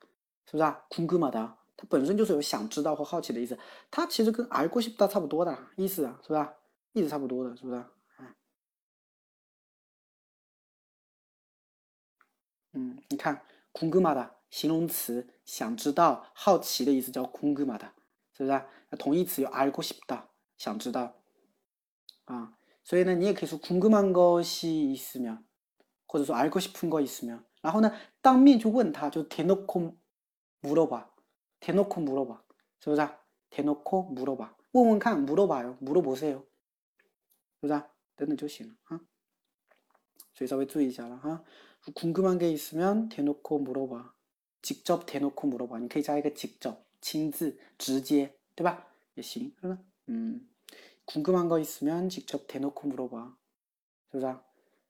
[0.46, 0.64] 是不是？
[0.90, 1.54] 궁금하 다。
[1.76, 3.58] 它本身就是有想知道或好奇的意思，
[3.90, 6.54] 它其实跟알고싶다差不多的意思啊，是吧？
[6.94, 7.84] 意思差不多的，是不是？
[12.74, 13.42] 嗯，你看，
[13.72, 17.92] 궁금하다 形容词，想知道、好奇的意思叫궁금하 다，
[18.34, 18.66] 是不是？
[18.90, 20.24] 那同义词有알고싶 다，
[20.58, 21.16] 想知道
[22.26, 22.58] 啊。
[22.84, 25.44] 所以呢，你也可以说궁금한것이있으 면，
[26.06, 27.92] 或者说알고싶은거있으 면， 然后呢，
[28.22, 31.10] 当面去问他，就대놓고물어 봐。
[31.64, 32.44] 대놓고 물어봐.
[32.82, 33.08] 是不是?
[33.50, 34.54] 대놓고 물어봐.
[34.74, 35.78] 问问看, 물어봐요.
[35.80, 36.44] 물어보세요.
[37.62, 37.82] 是不是?
[38.18, 39.00] 等等就行了.
[40.34, 41.42] 所以稍微注意一下了哈.
[41.96, 44.14] 궁금한 게 있으면 대놓고 물어봐.
[44.62, 45.80] 직접 대놓고 물어봐.
[45.80, 48.88] 你可以加一个 직접, 亲自,直接,对吧?
[49.16, 49.52] 也行.
[50.10, 50.50] 음.
[51.06, 53.36] 궁금한 거 있으면 직접 대놓고 물어봐.
[54.12, 54.36] 是不是?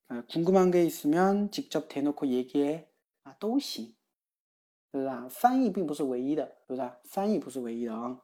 [0.09, 2.87] 아, 궁금한 게 있으면 직접 대놓고 얘기해.
[3.23, 3.95] 아, 都行.
[4.91, 5.27] 是不是啊？
[5.29, 6.99] 翻译并不是唯一的，是不是啊？
[7.03, 8.21] 翻译不是唯一的啊。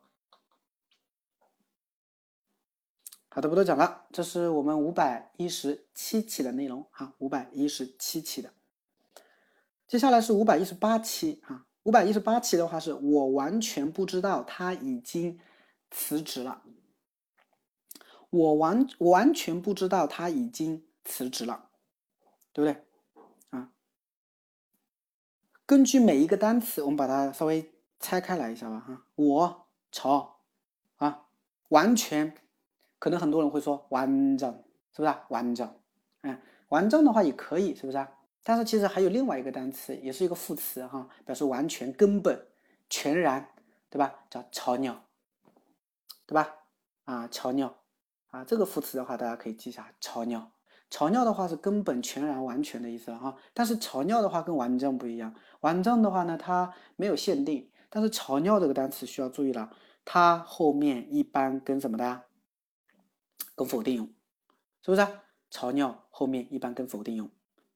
[3.32, 8.54] 好的，不多讲了，这是我们五百一十七期的内容啊，五百一十七期的。
[9.87, 15.39] 接下来是五百一十八期啊，五百一十八期的话是我完全不知道他已经
[15.91, 16.63] 辞职了，
[18.31, 21.69] 我完完全不知道他已经辞职了，
[22.53, 22.85] 对不对
[23.51, 23.71] 啊？
[25.67, 30.41] 根据每一个单词，我们把它稍微拆开来一下吧，哈，我朝
[30.97, 31.27] 啊，
[31.69, 32.35] 完全，
[32.99, 34.51] 可能很多人会说完整，
[34.93, 35.15] 是不是？
[35.29, 35.79] 完整，
[36.23, 38.07] 嗯，完整的话也可以，是不是？
[38.45, 42.47] 但是其实还有另外一个单词，也是一个副词，哈，表示完全、根本、
[42.89, 43.49] 全然，
[43.91, 44.15] 对吧？
[44.31, 45.03] 叫超鸟，
[46.27, 46.55] 对吧？
[47.07, 47.75] 啊，超鸟，
[48.31, 50.53] 啊，这个副词的话，大家可以记一下，超鸟。
[50.91, 55.35] 潮尿的话是根本、全然、完全的意思哈，但是潮尿的话跟完整不一样。
[55.61, 59.75] 完整的话呢，它没有限定，但是潮尿这个单词需要注意了，
[60.05, 62.23] 它后面一般跟什么的？
[63.57, 64.07] 跟否定用，
[64.83, 65.07] 是不是？
[65.51, 67.31] 潮尿后面一般跟否定用，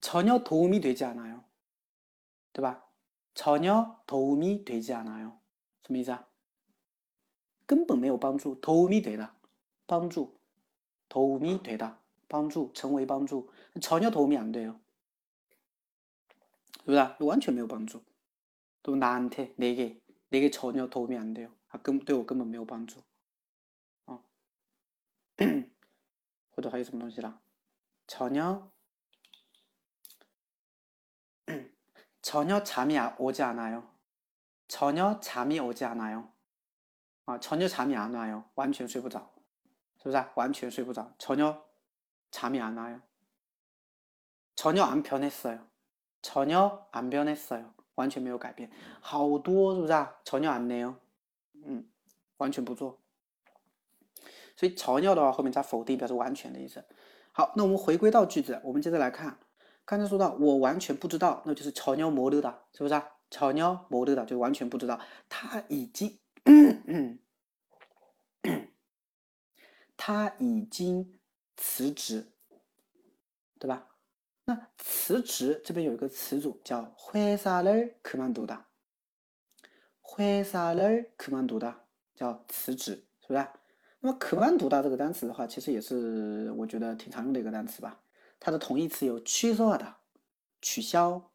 [0.00, 1.44] 전혀도움이되지않아 요，
[2.52, 2.84] 对吧？
[3.34, 5.40] 전혀도움이되지않아 요，
[5.84, 6.26] 什么意思啊？
[7.66, 9.34] 根本没有帮助，도움이되 다，
[9.86, 10.38] 帮助，
[11.08, 11.98] 도움이되 다，
[12.28, 13.50] 帮助，成为帮助，
[13.80, 14.78] 전혀도움이안돼 요，
[16.84, 16.98] 是不是？
[17.24, 18.02] 完全没有帮助，
[18.82, 23.00] 또나한테내게내게전혀도움이안돼 요， 啊，根对我根本没有帮助，
[24.04, 24.22] 啊，
[26.52, 27.40] 或者还有什么东西啦？
[28.06, 28.70] 전혀
[32.22, 33.84] 전혀잠이오지않아 요，
[34.68, 36.28] 전혀잠이오지않아 요。
[37.26, 39.18] 啊，전혀잠이안와 요， 完全睡不着，
[39.98, 40.24] 是不是？
[40.36, 43.00] 完全睡不着，전혀잠이안와 요，
[44.54, 45.58] 전혀안변했어 요，
[46.22, 48.70] 전혀안변했어 요， 完全没有改变，
[49.00, 50.14] 好多是不是啊？
[50.22, 50.94] 전혀안내 요，
[51.64, 51.88] 嗯，
[52.36, 53.00] 完全不做。
[54.56, 56.84] 所以전혀的话后面加否定，表示完全的意思。
[57.32, 59.36] 好，那我们回归到句子，我们接着来看，
[59.84, 63.06] 刚才说到我完全不知道，那就是전혀모르 다， 是不是啊？
[63.30, 66.18] 전혀모르 다， 就完全不知道，他已经。
[69.98, 71.18] 他已经
[71.56, 72.32] 辞职，
[73.58, 73.88] 对吧？
[74.44, 78.66] 那辞职这边有一个词组叫회사를그만두 다，
[80.04, 81.74] 회사를그만두 다，
[82.14, 83.48] 叫辞职，是不是？
[84.00, 87.99] 那么그만두다这个单词的话，其实也是我觉得挺常用的一个单词吧。
[88.40, 89.96] 它的同义词有취소的，
[90.60, 91.30] 取消，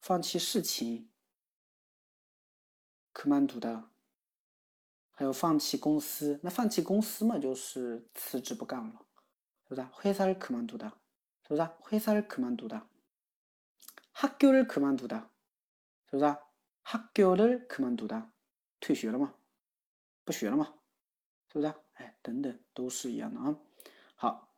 [0.00, 1.10] 放弃事情，
[3.12, 3.90] 可曼读的。
[5.10, 9.04] 还有放弃公司，那放弃公司嘛，就是辞职不干了，
[9.64, 9.92] 是不是啊？
[10.00, 10.92] 회사를그만두 다，
[11.42, 11.76] 是不是啊？
[11.88, 12.82] 회사를그만두 다，
[14.14, 15.28] 학교를그만두 다，
[16.10, 16.38] 是不是啊？
[16.84, 18.30] 학교를그만두 다，
[18.80, 19.34] 退学了嘛？
[20.24, 20.74] 不学了嘛？
[21.46, 21.76] 是不是啊？
[21.94, 23.56] 哎，等等，都是一样的啊。
[24.16, 24.48] 好，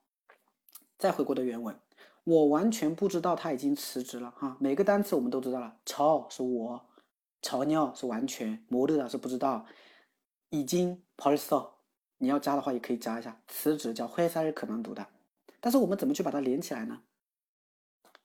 [0.98, 1.78] 再回过的原文，
[2.24, 4.56] 我完全不知道他已经辞职了哈。
[4.58, 6.86] 每个单词我们都知道了，超是我，
[7.42, 9.66] 超尿是完全，모르다是不知道，
[10.48, 11.74] 已经벌 써，
[12.18, 13.40] 你要加的话也可以加一下。
[13.48, 15.06] 辞职叫회사를그만두 다，
[15.60, 17.02] 但是我们怎么去把它连起来呢？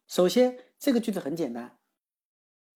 [0.08, 1.79] 首先， 这个句子很简单，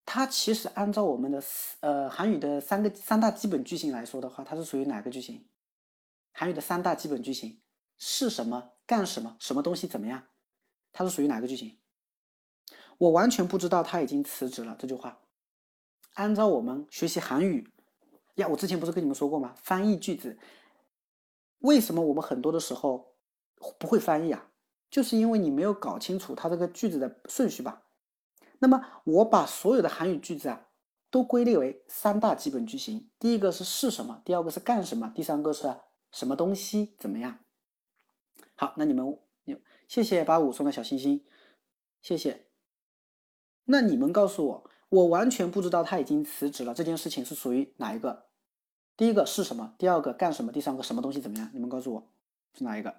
[0.04, 1.42] 它其实按照我们的
[1.80, 5.48] 呃韩语的三个三大基本句型来说的话，它是属于哪个句型？
[6.30, 7.62] 韩语的三大基本句型
[7.96, 8.72] 是什么？
[8.84, 9.36] 干什么？
[9.40, 10.22] 什么东西怎么样？
[10.92, 11.78] 它是属于哪个句型？
[12.98, 14.76] 我完全不知道他已经辞职了。
[14.78, 15.22] 这句话，
[16.12, 17.72] 按照我们学习韩语
[18.34, 19.54] 呀，我之前不是跟你们说过吗？
[19.56, 20.38] 翻译句子，
[21.60, 23.14] 为什么我们很多的时候
[23.78, 24.50] 不会翻译啊？
[24.90, 27.80] 就是因为你没有搞清楚它这个句子的顺序吧？
[28.64, 30.68] 那么我把所有的韩语句子啊，
[31.10, 33.10] 都归类为三大基本句型。
[33.18, 34.22] 第一个是是什么？
[34.24, 35.12] 第二个是干什么？
[35.14, 35.76] 第三个是。
[36.10, 37.40] 什么东西怎么样？
[38.54, 39.18] 好，那你们，
[39.86, 41.26] 谢谢八五送的小心心，
[42.00, 42.46] 谢谢。
[43.64, 48.28] 那你们告诉我，我完全不知道他已经辞职了，这件事情是属于哪一个？
[48.96, 49.74] 第一个是什么？
[49.76, 50.52] 第二个干什么？
[50.52, 51.50] 第三个什么东西怎么样？
[51.52, 52.08] 你们告诉我
[52.56, 52.94] 是哪一个？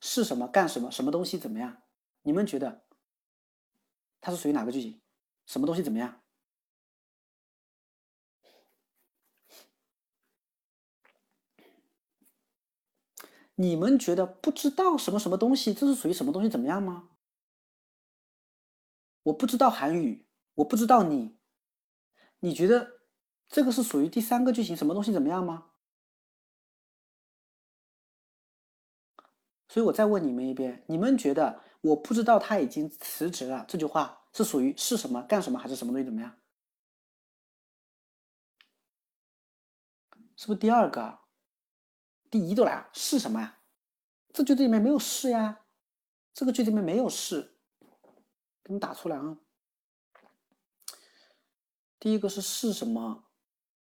[0.00, 0.48] 是什么？
[0.48, 0.90] 干什么？
[0.90, 1.81] 什么东西怎么样？
[2.22, 2.84] 你们觉得
[4.20, 5.00] 它是属于哪个句型？
[5.46, 6.22] 什么东西怎么样？
[13.56, 17.10] 你们觉得不知道什么什么东西，这是属于什么东西怎么样吗？
[19.24, 21.38] 我不知道韩语，我不知道你，
[22.40, 23.02] 你觉得
[23.48, 25.72] 这个是属于第三个句型，什么东西怎么样吗？
[29.68, 36.36] 所以我再问你们一遍，你们觉得我不知道他已经辞职了这句话是属于是什么干什么还是什么东西怎么样？
[40.36, 41.20] 是不是第二个？
[42.30, 43.58] 第一个来是什么呀？
[44.32, 45.66] 这句子里面没有是呀，
[46.32, 47.56] 这个句子里面没有是，
[48.64, 49.38] 给你打出来啊。
[52.00, 53.28] 第一个是是什么？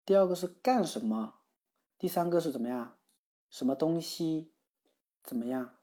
[0.05, 1.41] 第二个是干什么？
[1.97, 2.99] 第三个是怎么样？
[3.49, 4.53] 什么东西
[5.23, 5.80] 怎么样？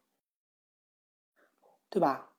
[1.90, 2.34] 对吧？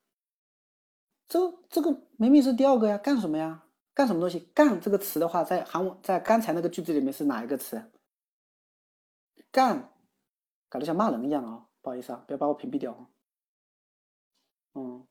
[1.28, 1.38] 这
[1.68, 3.64] 这个明明是第二个呀，干什么呀？
[3.92, 4.40] 干什么东西？
[4.54, 7.90] 干这个词的话，在韩文在刚才那个句子里面是哪一个词？
[9.50, 9.92] 干，
[10.68, 11.66] 搞得像骂人一样啊！
[11.82, 13.08] 不好意思啊，不要把我屏蔽掉啊。
[14.74, 15.06] 嗯，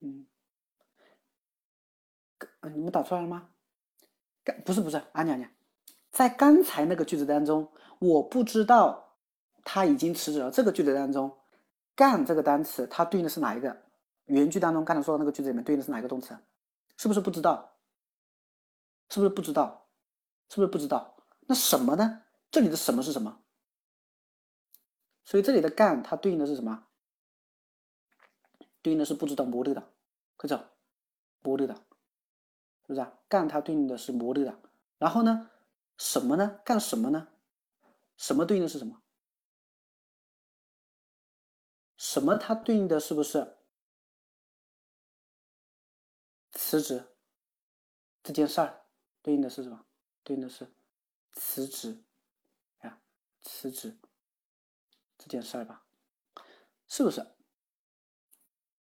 [0.00, 0.26] 嗯，
[2.74, 3.50] 你们打出来了吗？
[4.42, 5.50] 干不是不是，啊娘娘，
[6.10, 9.16] 在刚才那个句子当中，我不知道
[9.64, 10.50] 他已经辞职了。
[10.50, 11.36] 这个句子当中，
[11.94, 13.82] 干这个单词它对应的是哪一个？
[14.26, 16.36] 原句当中刚才说的那个句子里面对应的是哪一个动词？
[16.96, 17.76] 是不是不知道？
[19.08, 19.88] 是不是不知道？
[20.48, 21.16] 是不是不知道？
[21.46, 22.22] 那什么呢？
[22.50, 23.40] 这里的什么是什么？
[25.24, 26.84] 所以这里的干它对应的是什么？
[28.80, 29.90] 对应的是不知道摩的的，
[30.36, 30.62] 可走，
[31.42, 33.12] 摩的的，是不是啊？
[33.28, 34.58] 干它对应的是摩的的，
[34.98, 35.50] 然后呢，
[35.96, 36.60] 什么呢？
[36.64, 37.28] 干什么呢？
[38.18, 39.00] 什么对应的是什么？
[41.96, 43.56] 什么它对应的是不是
[46.52, 47.16] 辞职
[48.22, 48.84] 这件事儿？
[49.22, 49.86] 对应的是什么？
[50.22, 50.70] 对应的是
[51.32, 52.04] 辞职
[52.82, 53.00] 呀，
[53.42, 53.98] 辞职
[55.16, 55.86] 这件事儿吧，
[56.86, 57.26] 是不是？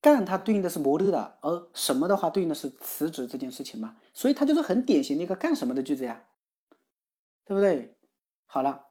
[0.01, 6.29] 干它对应的是摩的的，而什么的话对应的是辞职这件事情嘛，所以它就是很典型的一个干什么的句子呀，
[7.45, 7.99] 对不对？
[8.47, 8.89] 好了，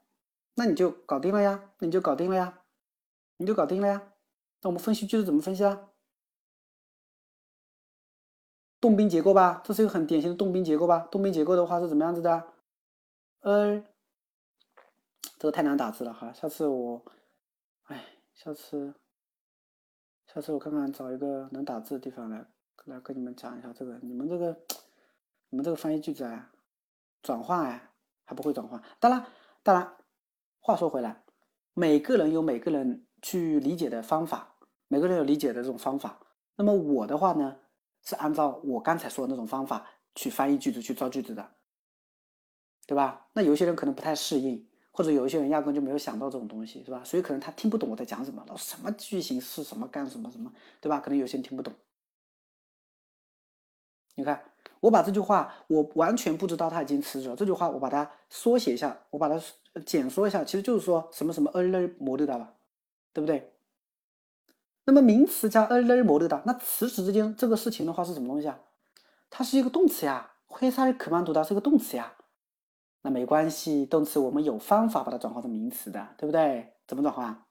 [0.55, 2.61] 那你就搞定了呀，那你就搞定了呀，
[3.37, 4.13] 你就搞定了呀。
[4.61, 5.89] 那我们分析句子怎么分析啊？
[8.81, 11.07] 动宾结构吧，这是一个很典型的动宾结构吧。
[11.11, 12.53] 动宾结构的话是怎么样子的？
[13.39, 13.83] 呃，
[15.37, 17.03] 这个太难打字了哈，下次我，
[17.85, 18.93] 哎，下次，
[20.27, 22.45] 下次我看看找一个能打字的地方来
[22.85, 23.97] 来跟你们讲一下这个。
[23.99, 24.55] 你们这个，
[25.49, 26.51] 你们这个翻译句子啊，
[27.21, 27.91] 转换哎
[28.23, 28.81] 还不会转换。
[28.99, 29.25] 当然，
[29.63, 29.97] 当然，
[30.65, 31.23] 话说回来，
[31.75, 34.55] 每个人有每个人去理解的方法，
[34.87, 36.19] 每个人有理解的这种方法。
[36.55, 37.57] 那么我的话呢？
[38.01, 41.55] 是按照我刚才说的那种方法去翻译句子、去造句子的，
[42.87, 43.27] 对吧？
[43.33, 47.03] 那有些人可能不太适应，或者有一些人压根就没有想到这种东西，是吧？
[47.03, 50.51] 所以可能他听不懂我在讲什么，什么句型是什么干什么什么，
[50.81, 50.99] 对吧？
[50.99, 51.71] 可能有些人听不懂。
[54.15, 54.43] 你看，
[54.85, 57.35] 我把这句话，我完全不知道他已经辞职了。
[57.35, 59.41] 这句话我把它缩写一下，我把它
[59.83, 62.53] 简说一下，其实就是说什么什么二类模的，对吧？
[63.11, 63.51] 对不对？
[64.83, 68.59] 那么名词加二类模的，那辞职之间这个事情的话是什么东西啊？
[69.31, 72.13] 它是一个动词呀，会사를쓰면读的是个动词呀。
[73.01, 76.75] 那没关系，动词我们有方法把它转化成名词的，对不对？
[76.87, 77.47] 怎么转化？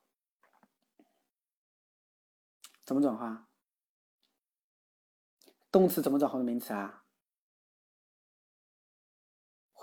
[2.86, 3.48] 怎么转化？
[5.72, 7.03] 动词怎么转化成名词啊？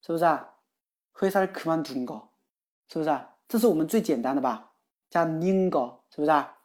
[0.00, 0.54] 是不是啊？
[1.14, 2.28] 회사를그만둔 거，
[2.88, 3.36] 是不是啊？
[3.48, 4.72] 这是我们最简单的吧？
[5.10, 6.58] 加는 거， 是不是啊？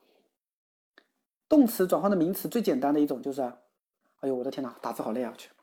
[1.49, 5.31] 动词转换的名词最简单的一种就是，哎呦我的天哪，打字好累啊！
[5.37, 5.53] 去，嗯，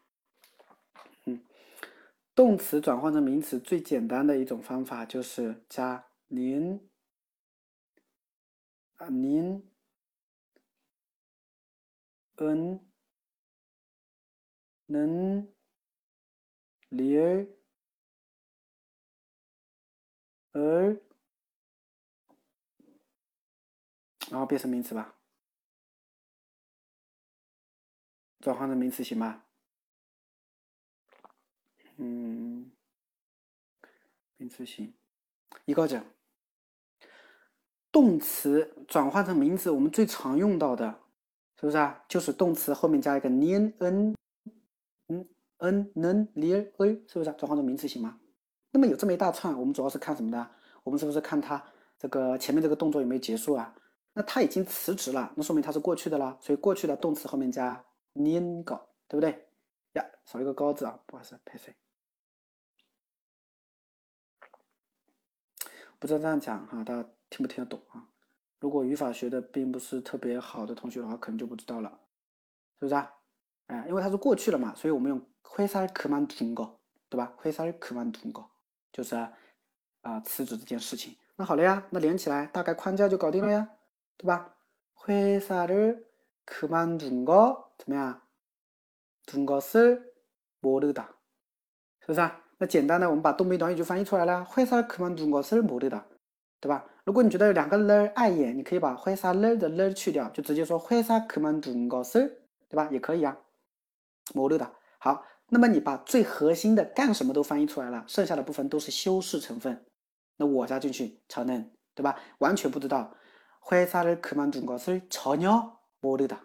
[2.39, 6.89] 动词转换成名词最简单的一种方法就是加零
[8.95, 9.69] 啊您
[12.37, 12.79] 嗯
[14.85, 15.51] 能
[16.87, 17.19] 零
[20.53, 20.97] 儿
[24.31, 25.13] 然后变成名词吧。
[28.39, 29.48] 转换成名词行吧
[32.01, 32.71] 嗯，
[34.37, 34.93] 名词行，
[35.65, 36.01] 一个整。
[37.91, 40.99] 动词转换成名词，我们最常用到的。
[41.59, 42.05] 是不是啊？
[42.07, 44.15] 就是动词后面加一个 n n
[45.07, 45.27] n
[45.57, 46.63] n n l a，
[47.05, 47.31] 是不是？
[47.33, 48.17] 转换成名词行吗？
[48.71, 50.51] 那么有这么一大串，我们主要是看什么的？
[50.83, 51.61] 我们是不是看它
[51.97, 53.75] 这个前面这个动作有没有结束啊？
[54.13, 56.37] 那他已经辞职了，那说明他是过去的啦。
[56.39, 57.83] 所以过去的动词后面加
[58.13, 58.79] n g
[59.09, 59.49] 对不对？
[59.93, 61.75] 呀，少一个高字啊，不好意思，拍谁？
[65.98, 68.06] 不知道这样讲哈，大家听不听得懂啊？
[68.60, 72.00] 如果语法学的并不是特别好的同学的话，可能就不知道了，
[72.78, 73.12] 是不是啊？
[73.66, 76.76] 哎，因为它是过去了嘛，所以我们用회사를그만둔 거，
[77.08, 77.34] 对吧？
[77.42, 78.46] 회사를그만둔 거，
[78.92, 79.16] 就是
[80.02, 81.16] 啊辞职这件事情。
[81.36, 83.68] 那好了呀，那连起来大概框架就搞定了呀，
[84.16, 84.54] 对吧？
[85.04, 88.20] 회사를그만둔 거， 怎么样？
[89.26, 91.06] 둔것을모르다，
[92.00, 92.44] 是不是啊？
[92.58, 94.46] 那简单的，我们把东北短语就翻译出来了。
[94.54, 96.02] 회사그만둔것을모르 다，
[96.60, 96.84] 对吧？
[97.04, 102.30] 如果你觉得有两个 l 碍眼，你可以把회사 l 的 l 去掉，就直接说회사그만둔것 을，
[102.68, 102.88] 对吧？
[102.90, 103.36] 也可以啊，
[104.32, 104.68] 모르 다。
[104.98, 109.84] 好，那么你把最核心的干什么都翻译出来了，剩下的部分都是修饰成分。
[110.36, 112.16] 那我加进去，저 는， 对吧？
[112.38, 113.12] 完全不知道。
[113.68, 116.36] 회사를그만둔것을전혀모르 다，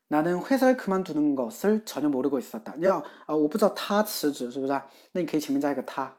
[0.09, 2.75] 나는회사를그만두는것을전혀모르고있었다。
[2.79, 4.73] 要啊，我不知道他辞职，是不是？
[5.11, 6.17] 那你可以前面加一个他，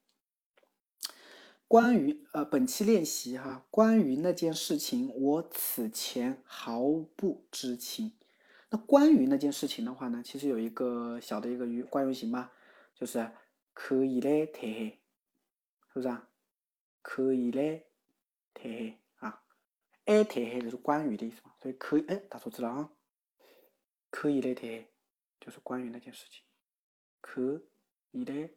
[1.67, 6.81] 关于呃本期练习哈，关于那件事情，我此前毫
[7.15, 8.13] 不知情。
[8.69, 12.53] 那关于那件事情的话呢，其实有一个小的一个语关于型吧，
[12.95, 13.29] 就是
[13.73, 14.99] 可以的嘿黑，
[15.89, 16.29] 是不是啊？
[17.01, 17.83] 可以的嘿
[18.61, 19.43] 黑啊，
[20.05, 22.89] 哎嘿黑就是关于的意思嘛，所以可以哎打错字了啊，
[24.09, 24.87] 可以的特黑
[25.41, 26.43] 就是关于那件事情，
[27.19, 27.61] 可
[28.11, 28.49] 以的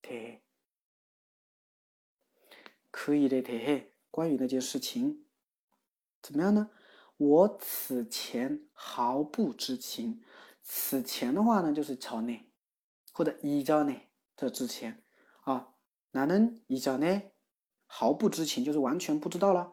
[0.00, 0.10] 特。
[2.90, 5.24] 可以的，嘿嘿，关于那件事情，
[6.20, 6.70] 怎么样呢？
[7.16, 10.22] 我此前毫不知情。
[10.62, 12.50] 此前的话呢，就是朝内，
[13.12, 15.02] 或者一朝内，这之前
[15.42, 15.74] 啊，
[16.12, 17.32] 哪能一朝内
[17.86, 19.72] 毫不知情，就是完全不知道了，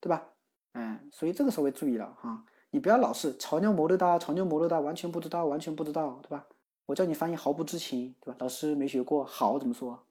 [0.00, 0.30] 对吧？
[0.72, 6.46] 嗯，所以这个稍微注意了哈，你不要老是朝牛磨得大，朝牛磨得大，完全不知道，完全不知道，对吧？
[6.86, 8.36] 我叫你翻译毫不知情，对吧？
[8.40, 10.07] 老师没学过，好怎么说？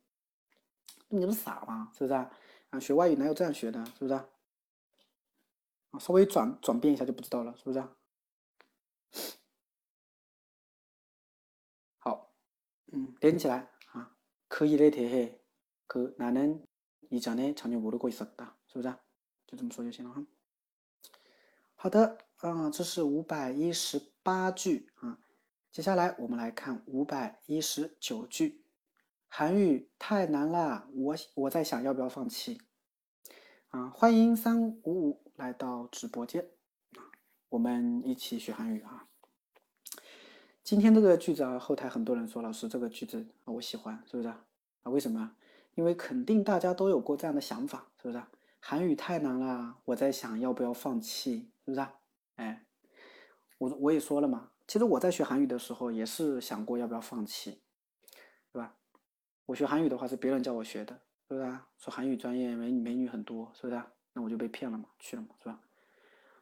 [1.08, 1.90] 你不是傻吗？
[1.92, 2.30] 是不是啊？
[2.70, 3.84] 啊，学外语哪有这样学的？
[3.86, 4.28] 是不是啊？
[5.90, 7.96] 啊，稍微转转变一下就不知道了，是不是啊？
[11.98, 12.32] 好，
[12.92, 14.16] 嗯，连起来啊，
[14.48, 15.44] 可以的，贴黑，
[15.86, 16.66] 可哪能
[17.10, 17.52] 以前呢？
[17.52, 18.98] 常年모르고있었 다， 是不是啊？
[19.46, 20.26] 就这么说就行了哈。
[21.74, 25.18] 好的，啊，这是五百一十八句啊。
[25.70, 28.64] 接下来我们来看五百一十九句。
[29.39, 32.59] 韩语太难啦，我我在想要不要放弃。
[33.67, 36.49] 啊，欢迎三五五来到直播间，
[37.49, 39.07] 我们一起学韩语啊。
[40.63, 44.43] 今天这个句子啊，后台很多人说老师这个句子我喜欢，是不是啊？
[44.85, 45.35] 为什么？
[45.75, 48.23] 因为肯定大家都有过这样的想法，是不是？
[48.59, 51.87] 韩语太难了，我在想要不要放弃，是不是？
[52.37, 52.65] 哎，
[53.59, 57.61] 我我也说了嘛，其实我在学韩语的时候也是想过要不要放弃，
[59.47, 60.93] 我学韩语的话是别人教我学的，
[61.27, 61.65] 是不是啊？
[61.77, 63.87] 说韩语专业美美女很多，是不是啊？
[64.11, 65.57] 那我就被骗了嘛，去了嘛，是吧？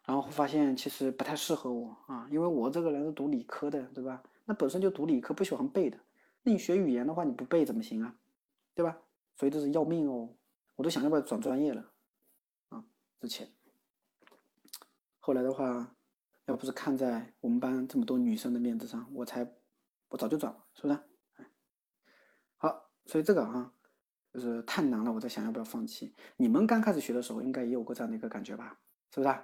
[0.05, 4.23] 然后发现其实不太适合我啊，因为我这个人是读理科的，对吧？
[4.45, 5.99] 那本身就读理科，不喜欢背的。
[6.41, 8.15] 那你学语言的话，你不背怎么行啊？
[8.73, 8.97] 对吧？
[9.35, 10.29] 所以这是要命哦！
[10.75, 11.91] 我都想要不要转专业了
[12.69, 12.83] 啊？
[13.21, 13.47] 之前，
[15.19, 15.95] 后来的话，
[16.45, 19.47] 要不是看在我们班这么多女生的面子上，我才
[20.09, 20.99] 我早就转了，是不是？
[23.04, 23.72] 好，所以这个啊，
[24.32, 26.14] 就是太难了，我在想要不要放弃。
[26.36, 28.78] 你们刚开始学的时候，应该也有过这样的一个感觉吧？
[29.12, 29.34] 是不是？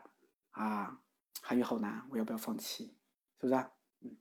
[0.53, 1.01] 啊，
[1.43, 2.97] 韩语好难，我要不要放弃？
[3.41, 3.55] 是不是？
[4.01, 4.17] 嗯，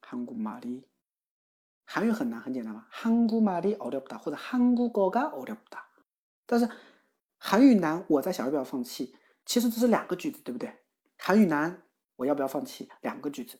[0.00, 0.86] 韩国玛丽。
[1.84, 2.86] 韩语很难，很简单嘛。
[2.92, 5.80] 한국말이어렵다或者한국어가어렵 다。
[6.44, 6.68] 但是
[7.38, 9.16] 韩语难，我在想要不要放弃？
[9.46, 10.72] 其实这是两个句子，对不对？
[11.18, 11.82] 韩语难，
[12.16, 12.88] 我要不要放弃？
[13.00, 13.58] 两个句子。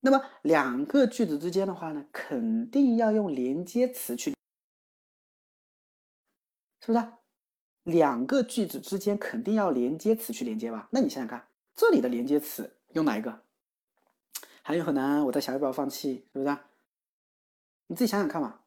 [0.00, 4.30] 那么两个句子之间的话呢，肯定要用连接词去，
[6.80, 7.06] 是不是？
[7.82, 10.88] 两个句子之间肯定要连接词去连接吧？
[10.90, 13.42] 那你想想看，这里的连接词用哪一个？
[14.62, 16.26] 韩语很难，我在想要不要放弃？
[16.32, 16.56] 是不是？
[17.86, 18.60] 你自己想想看嘛，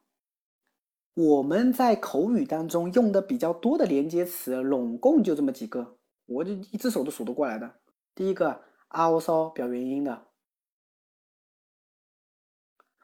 [1.13, 7.79] 我们在口语当中用的比较多的连接词，拢共就这么几个，我就一只手都数得过来的。
[8.15, 10.27] 第一个，ao so 表原因的，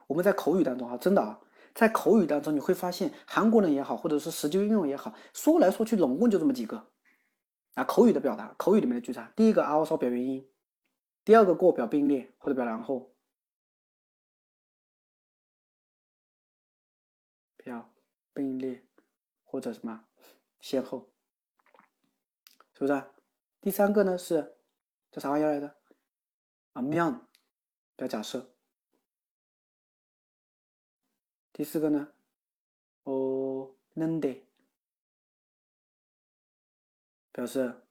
[0.09, 1.39] 我们在口语当中啊，真的啊，
[1.75, 6.91] 在口语当中你会发现，韩国人也好，或者是实际运用也好，说来说去拢共就这么几个
[7.75, 7.83] 啊。
[7.83, 10.49] 口语的表达，口语里面的句子，第一个 ao so 表原因，
[11.23, 13.15] 第二个过表并列或者表然后。
[17.57, 17.93] 表
[18.33, 18.83] 并列
[19.43, 20.05] 或者什么
[20.59, 21.11] 先后，
[22.73, 23.03] 是不是？
[23.61, 24.57] 第三个呢是
[25.11, 25.75] 叫啥玩意儿来着？
[26.73, 27.27] 啊，면
[27.95, 28.55] 表假设。
[31.59, 32.07] 第四个呢，
[33.03, 34.43] 哦，는 데，
[37.33, 37.81] 表示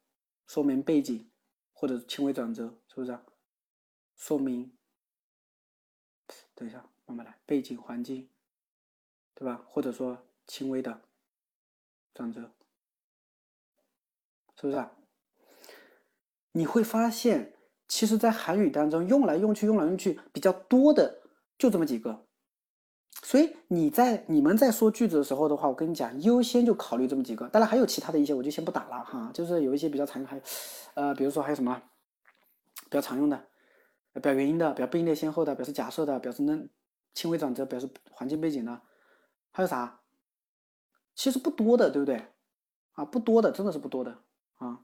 [0.46, 1.30] 说明背景
[1.74, 3.12] 或者轻微转折，是不是？
[3.12, 3.22] 啊
[4.16, 4.72] 说明，
[6.54, 8.30] 等一下，慢慢来，背景环境。
[9.34, 9.62] 对吧？
[9.68, 11.02] 或者说轻微的
[12.14, 12.50] 转折，
[14.56, 14.96] 是不是啊？
[16.52, 17.54] 你会发现，
[17.86, 21.20] 其实，在韩语当中用来用去、用来用去比较多的
[21.58, 22.28] 就这么几个。
[23.29, 27.47] 所以你在你们在说句子的时候的话，我跟你讲，优先就考虑这么几个。
[27.49, 29.31] 当然还有其他的一些，我就先不打了哈。
[29.35, 30.41] 就是有一些比较常用，还
[30.95, 31.79] 呃，比如说还有什么
[32.85, 33.45] 比较常用的，
[34.22, 36.59] 表原因的、表并列先后的、表示假设的、表示那
[37.12, 38.81] 轻微转折、表示环境背景的。
[39.51, 40.01] 还有啥？
[41.14, 42.24] 其实不多的，对不对？
[42.93, 44.22] 啊，不多的，真的是不多的
[44.57, 44.81] 啊。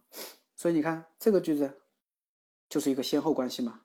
[0.55, 1.81] 所以你看这个句子
[2.69, 3.81] 就是一个先后关系嘛，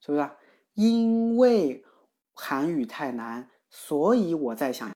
[0.00, 0.30] 是不是？
[0.74, 1.82] 因为
[2.34, 4.91] 韩语太难，所以我在想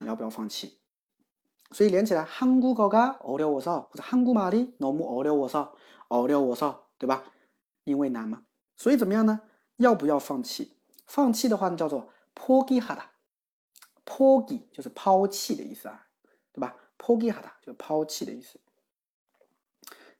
[0.00, 0.78] 要不要放弃。
[1.72, 5.72] 所以连起来，한국어가어려워 서， 或者한국말이너무어려워 서，
[6.08, 7.24] 어려워 서， 对吧？
[7.84, 8.44] 因为难嘛。
[8.76, 9.40] 所以怎么样呢？
[9.76, 10.76] 要不要放弃？
[11.06, 13.06] 放弃的话呢，叫做포기하 다。
[14.04, 16.06] 抛弃就是抛弃的意思啊，
[16.52, 16.76] 对吧？
[16.96, 18.60] 抛弃哈的就抛弃的意思。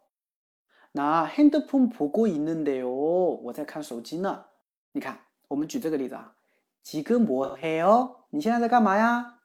[0.91, 2.89] 나 핸드폰 보고 있는데요.
[2.89, 4.45] 我在看手机呢.
[4.91, 6.35] 你看,我们举这个例子啊.
[6.83, 8.15] 지금 뭐 해요?
[8.29, 9.39] 你现在在干嘛呀?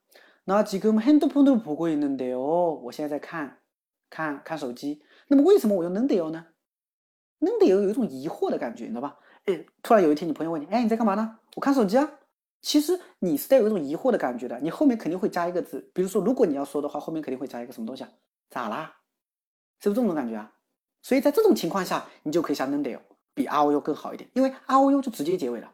[0.44, 2.40] 나 지금 핸드폰을 보고 있는데요.
[2.40, 3.58] 我现在在看，
[4.08, 5.02] 看看手机。
[5.28, 6.46] 那么为什么我用能得哟呢？
[7.38, 9.16] 能得哟有一种疑惑的感觉，你知道吧？
[9.46, 11.38] 哎，突然有一天你朋友问你，哎，你在干嘛呢？
[11.54, 12.10] 我看手机啊。
[12.60, 18.10] 其实你是带有一种疑惑的感觉的，你后面肯定会加一个字，比如说如果你要说的话，后面肯定会加一个什么东西啊？
[18.50, 18.96] 咋啦？
[19.80, 20.52] 是不是这种感觉啊？
[21.00, 23.00] 所以在这种情况下，你就可以加能得哟，
[23.32, 25.72] 比 R O U 更好一点，因为 R O U 就直接结尾了，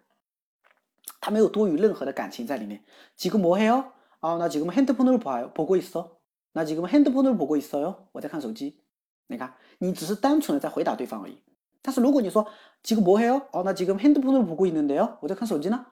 [1.20, 2.84] 它没有多余任何的感情在里面。
[3.16, 6.09] 几个摩黑哦，哦，那几个핸드폰을봐보고있 어，
[6.52, 8.80] 那几个핸드폰을보고있어 요， 我在看手机。
[9.28, 11.38] 你看，你只是单纯的在回答对方而已。
[11.82, 12.46] 但是如果你说
[12.82, 15.86] 几个摩黑哦，哦，那几个핸드폰을보고있는데 요， 我在看手机呢，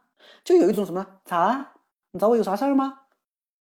[0.44, 1.72] 就有一种什么咋？
[2.12, 3.00] 你找我有啥事儿吗？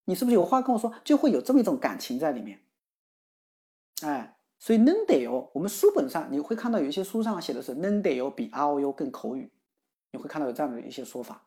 [0.05, 0.93] 你是不是有话跟我说？
[1.03, 2.59] 就会有这么一种感情在里面。
[4.01, 4.37] 哎。
[4.59, 9.51] 所以能得哟，我们书本上你会看到有一些书上写的是能得哟比 R O U 更口语，
[10.11, 11.41] 你会看到有这样的一些说法。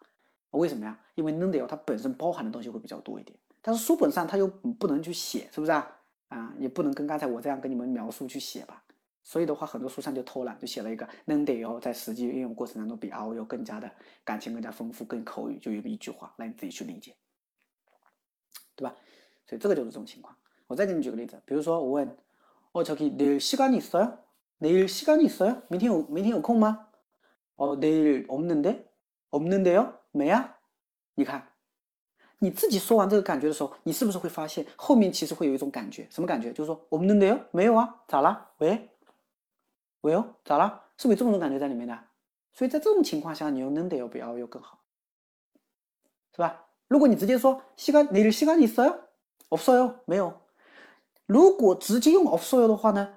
[0.50, 0.98] 为什么呀？
[1.14, 5.98] 因为能得哟它本身包含的东西会比较多一点，但是书本上它又不能去写，是不是啊？
[6.28, 8.82] 啊，也不能跟刚才我这样跟你们描述去写吧。
[9.22, 13.90] 所以的话，很多书上就偷懒，就写了一个能得哟，在实际应用过程当中比 R O U 更加的
[14.24, 17.14] 感情更加丰富、更口语，就有一句话让你自己去理解，
[18.74, 18.94] 对吧？
[19.46, 20.34] 所以这个就是这种情况。
[20.66, 22.16] 我再给你举个例子，比如说我问。
[22.72, 26.88] 哦，저기내일시간이있어요내일시간이있어요明天有明天有空吗？
[27.56, 29.92] 哦，내일없는데없는데 요？
[30.12, 30.56] 没啊？
[31.14, 31.48] 你看，
[32.38, 36.06] 你自己说完这个感觉的时候，你是不是会发现后面其实会有一种感觉？
[36.10, 36.52] 什么感觉？
[36.52, 37.40] 就是说없는데 요？
[37.50, 38.02] 没有啊？
[38.08, 38.50] 咋了？
[38.58, 38.90] 喂？
[40.02, 40.34] 喂哦？
[40.44, 40.84] 咋了？
[40.98, 41.98] 是不是有这种感觉在里面的？
[42.52, 44.78] 所以在这种情况下，你用는데요比要要更好，
[46.34, 46.64] 是吧？
[46.88, 50.40] 如果你直接说시간내일시간이있어요없어요没有。
[51.26, 53.14] 如果直接用 of so 的话呢，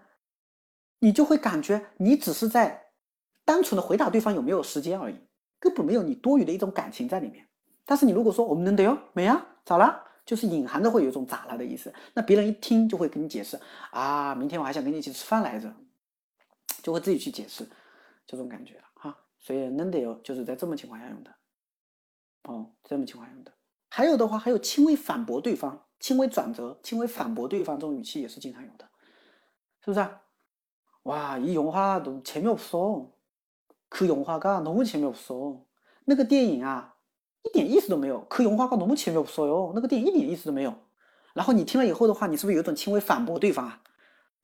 [1.00, 2.83] 你就会感觉你只是在
[3.46, 5.16] 单纯的回答对方有没有时间而已，
[5.60, 7.48] 根本没有你多余的一种感情在里面。
[7.86, 10.04] 但是你如果说我们能得哟，没啊，咋了？
[10.26, 11.92] 就是隐含的会有一种咋了的意思。
[12.14, 13.60] 那别人一听就会跟你解释
[13.92, 15.74] 啊，明天我还想跟你一起吃饭来着，
[16.84, 17.68] 就会自己去解释
[18.28, 19.18] 这种感觉了哈。
[19.40, 21.32] 所以能得哟就是在这么情况下用的，
[22.44, 23.52] 哦，这么情况下用的。
[23.90, 25.86] 还有的话，还有轻微反驳对方。
[26.00, 28.90] 轻微转折、轻微反驳对方这种语气也是经常有的，
[29.84, 30.22] 是不是啊？
[31.04, 33.12] 哇，이영화너무재미없어
[33.94, 35.62] 그영화가너무재미없어
[36.06, 36.96] 那个电影啊，
[37.44, 38.26] 一点意思都没有。
[38.30, 40.74] 그영화가너무재미없어 요， 那个电影一点意思都没有。
[41.34, 43.82] 然后你听了以后的话，你是不是有一种轻微反驳对方啊？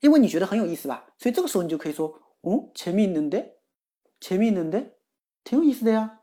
[0.02, 1.06] 因为你觉得很有意思吧？
[1.18, 3.54] 所以这个时候你就可以说，哦，재미있는 데，
[4.20, 4.92] 재미있는 데，
[5.44, 6.20] 挺有意思的呀，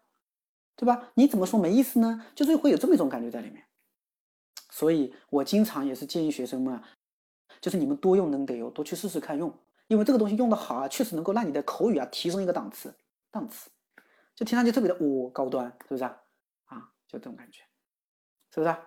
[0.76, 1.10] 对吧？
[1.14, 2.26] 你怎么说没意思呢？
[2.34, 3.64] 就是会有这么一种感觉在里面。
[4.70, 6.80] 所以我经常也是建议学生们，
[7.60, 9.52] 就是你们多用能得哟，多去试试看用，
[9.88, 12.94] 因为这个东西用的好啊，确实能够让你的口语啊提升一个档次，
[13.30, 13.70] 档次，
[14.34, 16.20] 就听上去特别的哦高端，是不是啊？
[16.66, 17.62] 啊，就这种感觉，
[18.50, 18.78] 是不是啊？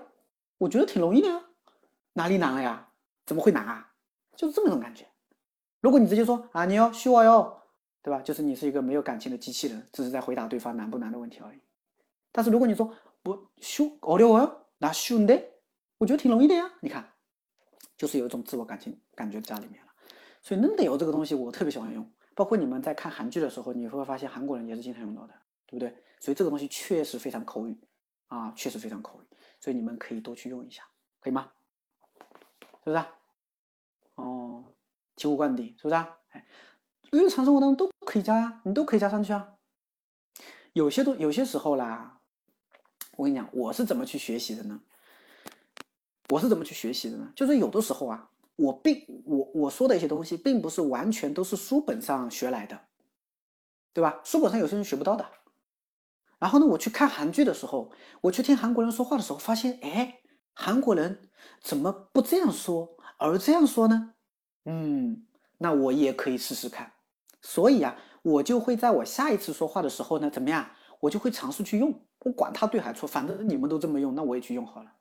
[0.57, 1.45] 我觉得挺容易的呀。
[2.13, 2.89] 哪里难了呀？
[3.25, 3.93] 怎么会难啊？
[4.35, 5.07] 就是这么一种感觉。
[5.79, 7.56] 如果你直接说啊，你要虚我哟，
[8.08, 8.22] 对吧？
[8.22, 11.60] 就是你是一个没有感情的机器人，只是在回答对方难不难的问题而已。
[12.32, 12.90] 但是如果你说
[13.22, 15.38] 不虚我溜哦，那虚的，
[15.98, 16.72] 我觉得挺容易的呀。
[16.80, 17.06] 你看，
[17.98, 19.92] 就是有一种自我感情感觉在里面了。
[20.40, 22.10] 所以能得有这个东西，我特别喜欢用。
[22.34, 25.34] 包括你们在看韩剧的时候，你会发现韩国人也是经常用到的，
[25.66, 25.94] 对不对？
[26.18, 27.78] 所以这个东西确实非常口语
[28.28, 29.26] 啊，确实非常口语。
[29.60, 30.82] 所以你们可以多去用一下，
[31.20, 31.52] 可以吗？
[32.84, 33.04] 是不是？
[34.14, 34.64] 哦，
[35.14, 35.94] 醍醐灌顶，是不是？
[36.30, 36.46] 哎，
[37.10, 39.54] 日常生活当中都可以加呀，你都可以加上去啊。
[40.74, 42.20] 有些都有些时候啦，
[43.16, 44.80] 我跟你讲，我是怎么去学习的呢？
[46.28, 47.32] 我是怎么去学习的呢？
[47.34, 52.78] 就是有的时候啊，我并我我说的一些东西，并不是完全都是书本上学来的，
[53.94, 54.20] 对吧？
[54.22, 55.26] 书本上有些人学不到的。
[56.38, 57.90] 然后呢，我去看韩剧的时候，
[58.20, 60.20] 我去听韩国人说话的时候，发现，哎，
[60.52, 61.30] 韩国人
[61.60, 64.14] 怎么不这样说，而这样说呢？
[64.66, 65.26] 嗯，
[65.56, 66.92] 那我也可以试试看。
[67.48, 70.68] 所以啊，我就会在我下一次说话的时候呢，怎么样？
[71.00, 74.92] 我就会尝试去用，不管他对还错，反正你们都这么用，那我也去用好了，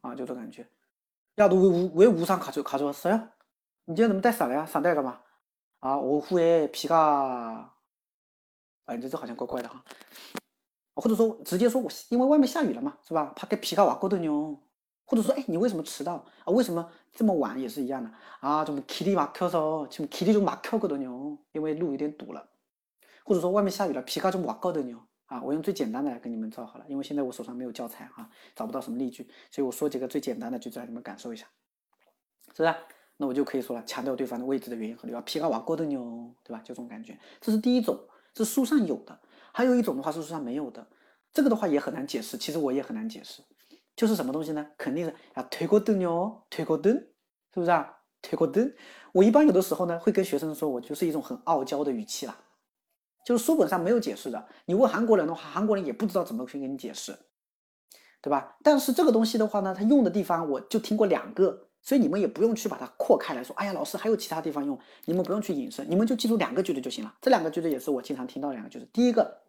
[0.00, 0.66] 啊，就这感觉。
[1.36, 3.28] 야너왜왜우산가져가져왔어 요？
[3.86, 4.66] 你今天怎么带伞了呀？
[4.66, 5.20] 伞带干嘛？
[5.80, 7.70] 啊，오후에비가
[8.86, 9.82] 哎，这这好像怪怪的哈。
[10.94, 13.32] 或者说直接说我因为外面下雨了嘛，是吧？
[13.36, 14.58] 밖에비가왔거든 요。
[15.04, 16.46] 或者说，哎，你为什么迟到啊？
[16.46, 18.10] 为什么这么晚也是一样的
[18.40, 18.64] 啊？
[18.64, 22.48] 좀길이막혀서지금길이좀막혔거든 요， 因为路有点堵了。
[23.24, 25.00] 或者说外面下雨了，비가좀왔거든 요。
[25.27, 31.45] 啊，我用最简单的来给你们造好了，因为现在我手上没有教材啊，找不到什么例句，所以我说几个最简单的句子让你们感受一下。
[32.55, 32.75] 是啊，
[33.17, 35.21] 那我就可以说了，强调对方的位置的原因和理由。
[35.21, 36.59] 皮卡瓦过的牛，对吧？
[36.59, 37.99] 就这种感觉，这是第一种，
[38.35, 39.19] 是书上有的，
[39.51, 40.87] 还有一种的话是书上没有的。
[41.33, 43.43] 这个的话也很难解释，其实我也很难解释，
[43.95, 44.65] 就是什么东西呢？
[44.77, 46.95] 肯定是啊，推过灯牛，推过灯，
[47.53, 47.95] 是不是啊？
[48.21, 48.73] 推过灯，
[49.11, 52.35] 我一般有的时候呢，会跟学生说，我就是一种很傲娇的语气啦。
[53.26, 54.48] 就是书本上没有解释的。
[54.66, 57.16] 你问韩国人的话，韩国人也不知道怎么去给你解释，
[58.20, 58.56] 对吧？
[58.62, 63.54] 但是这个东西的话呢，它用的地方我就听过两个，所以你们也不用去把它扩开来说。
[63.56, 67.14] 哎呀，老师还有其他地方用，你们不用去引申，你们就记住两个句子就行了。
[67.20, 68.88] 这两个句子也是我经常听到的两个句子。
[68.92, 69.42] 第一个，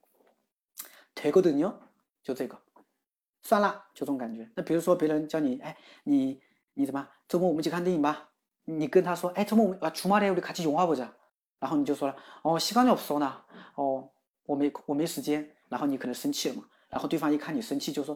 [1.15, 1.73] 推过灯哟，
[2.23, 2.57] 就这个。
[3.41, 4.49] 算了，就这种感觉。
[4.55, 6.39] 那比如说别人叫你，哎，你
[6.75, 8.29] 你怎么周末我们一起看电影吧？
[8.65, 11.09] 你跟他说，哎，周末我们啊，주말에우리같이영화보 자。
[11.59, 13.41] 然后你就说了，哦，시간이없어 나，
[13.75, 14.09] 哦，
[14.45, 15.49] 我没我没时间。
[15.69, 16.65] 然后你可能生气了嘛？
[16.87, 18.15] 然后对方一看你生气，就说，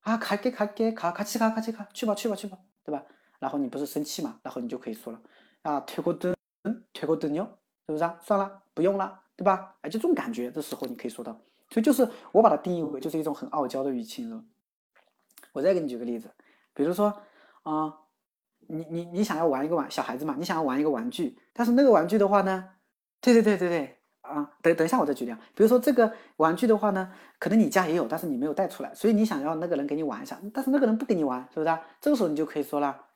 [0.00, 3.04] 啊，갈게갈게가같이가같이가去吧去吧去吧，对吧？
[3.38, 4.40] 然后你不是生气嘛？
[4.42, 5.20] 然后你就可以说了，
[5.60, 6.34] 啊，퇴고 든，
[6.94, 7.46] 퇴고 든 요，
[7.84, 8.18] 是不是啊？
[8.22, 9.76] 算了，不用了，对吧？
[9.82, 11.32] 哎，就这种感觉，这时候你可以说到。
[11.68, 14.42] 所以就是我把它定义为就是一种很傲娇的语气了。
[15.52, 16.30] 我再给你举个例子，
[16.72, 17.20] 比如说
[17.64, 17.94] 啊，
[18.72, 22.68] 你你你想要玩一个玩小孩子嘛，你想要玩一个玩具，但是那个玩具的话呢，
[23.20, 25.40] 对对对对对啊，等等一下我再举例啊。
[25.54, 31.80] 比如说这个玩具的话呢，可能你家也有，但是你没有带出来，所以你想要那个人给你玩一下，但是那个人不给你玩，是不是啊？
[32.00, 33.06] 这个时候你就可以说了，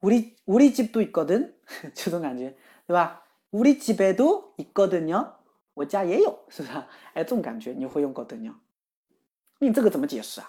[0.00, 1.52] 우리우리집도있거 든，
[1.94, 2.54] 这种感觉，
[2.86, 3.22] 对吧？
[3.52, 5.28] 우리집에도있거든 요。
[5.74, 6.78] 我家也有，是不是？
[7.14, 8.54] 哎，这种感觉你会用高德鸟？
[9.58, 10.48] 你这个怎么解释啊？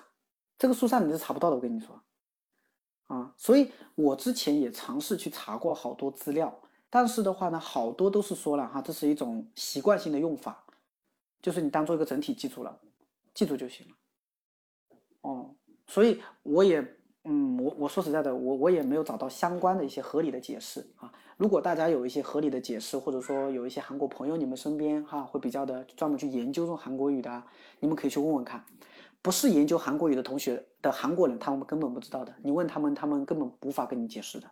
[0.58, 2.00] 这个书上你是查不到的，我跟你说
[3.15, 3.35] 啊。
[3.37, 6.59] 所以我之前也尝试去查过好多资料，
[6.89, 10.65] 但是的话呢，好多都是说了哈，这是一种习惯性的用法，
[11.43, 12.79] 就是你当做一个整体记住了，
[13.35, 13.95] 记住就行了。
[15.23, 15.51] 哦，
[15.87, 16.97] 所以我也。
[17.25, 21.13] 嗯，我我说实在的，我我也没有找到相关的一些合理的解释啊。
[21.37, 27.43] 如果大家有一些合理的解释，或者说有一些韩国朋友，你们身边哈会比较的专门去研究这种韩国语的，
[27.79, 28.65] 你们可以去问问看。
[29.23, 32.35] 不是研究韩国语的同学的韩国人，他们根本不知道的。
[32.43, 34.51] 你问他们，他们根本无法跟你解释的。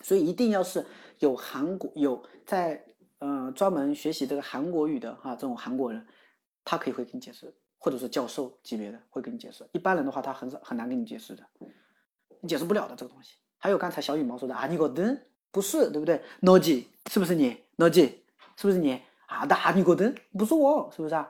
[0.00, 0.84] 所以一定要是
[1.18, 2.84] 有韩国有在
[3.18, 6.06] 呃专门学习这个韩国语的哈这种韩国人，
[6.64, 7.54] 他可以会给你解释。
[7.84, 11.42] 或者是教授级别的会跟你解释，一般人的话他很少很难跟你解释的，
[12.40, 13.34] 你解释不了的这个东西。
[13.58, 15.20] 还有刚才小羽毛说的啊，你个灯
[15.50, 18.22] 不是对不对？No G 是不是你？No G
[18.54, 19.44] 是不是你啊？
[19.48, 21.28] 那啊你个灯不是我，是不是啊？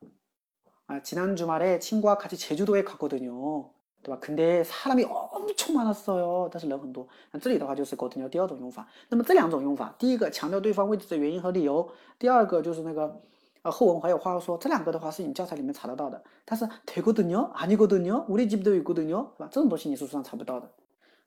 [0.87, 3.71] 啊，지난주말에친구와같이제주도에갔거든 요，
[4.03, 4.21] 对吧？
[4.21, 7.09] 근데사람이엄청많았어 요， 但是人很多。
[7.33, 8.87] 那这里的话就是狗头鸟第二种用法。
[9.09, 13.21] 那么这两种用法，第一个强调对方位置的原因和理由，第二个就是那个
[13.63, 16.23] 呃后文还有话要说，这两个的话是你教材里面查得到的。
[16.45, 19.49] 但是되거든요아니거든요우리집도있거든 요， 是吧？
[19.51, 20.71] 这种东西你是书上查不到的。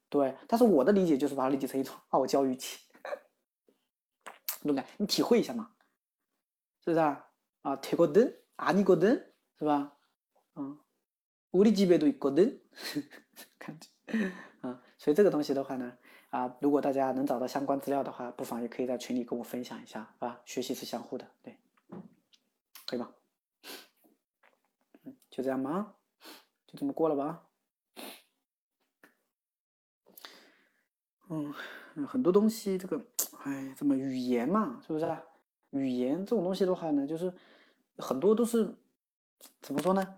[0.10, 2.80] 对，但是我的理解就是把它理解成一种傲娇语气，
[4.62, 5.72] 懂不你体会一下嘛，
[6.84, 7.28] 是不是啊？
[7.64, 9.98] 啊，되거든아니거든是吧？
[10.56, 10.80] 嗯，
[11.52, 12.60] 우리집에도있거 든，
[13.58, 13.90] 感觉
[14.62, 15.98] 啊，所以这个东西的话呢，
[16.30, 20.40] 啊，如果大家能找到相关资料的话，不妨也可以在群里跟我分享一下，是吧？
[20.46, 21.58] 学习是相互的，对，
[22.86, 23.12] 可以吗？
[25.04, 25.96] 嗯，就这样吗？
[26.68, 27.48] 就这么过了吧？
[31.30, 31.54] 嗯，
[32.06, 33.02] 很多东西，这个，
[33.44, 35.18] 哎，怎么语言嘛，是不是？
[35.72, 37.34] 语言这种东西的话呢，就是
[37.98, 38.76] 很多都是
[39.62, 40.16] 怎么说呢？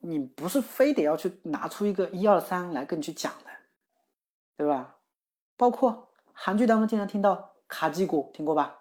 [0.00, 3.50] 你不是非得要去拿出一个一二三来跟你去讲的，
[4.56, 4.96] 对吧？
[5.56, 8.80] 包括韩剧当中经常听到卡基果，听过吧？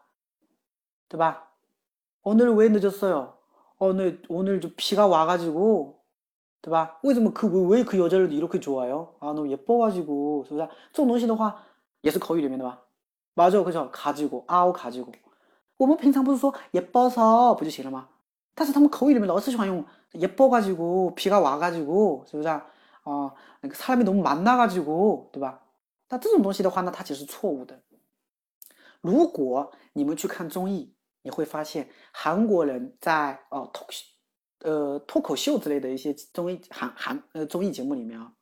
[1.08, 1.52] 对吧？
[2.24, 3.34] 오늘왜늦었어 요？
[3.78, 6.00] 오늘오늘좀비가와가지 고，
[6.62, 6.98] 对吧？
[7.04, 10.68] 为什么그왜그여자를이렇게좋아요아너예뻐가지 고， 是不是？
[10.92, 11.64] 这种东西的话。
[12.02, 12.82] 也是口语里面的吧？
[13.34, 15.14] 马上会说卡吉果，啊，卡吉果。
[15.78, 18.10] 我们平常不是说也包骚不就行了吗？
[18.56, 22.66] 但是他们口语里面老是喜欢用也包가지 고， 皮가와가지 고， 是不是啊？
[23.04, 25.62] 啊，那个사람이너무많아가지 고， 对吧？
[26.10, 27.80] 那这种东西的话呢，它其实是错误的。
[29.02, 33.88] 如果你们去看综艺，你会发现韩国人在哦脱
[34.62, 38.34] 呃脱口秀之类的一些综艺韩韩呃综艺节目里面啊，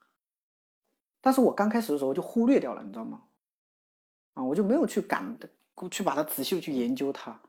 [1.22, 3.22] 但是我刚开始的时候就忽略掉了，你知道吗？
[4.34, 5.38] 啊，我就没有去赶
[5.90, 7.40] 去把它仔细去研究它。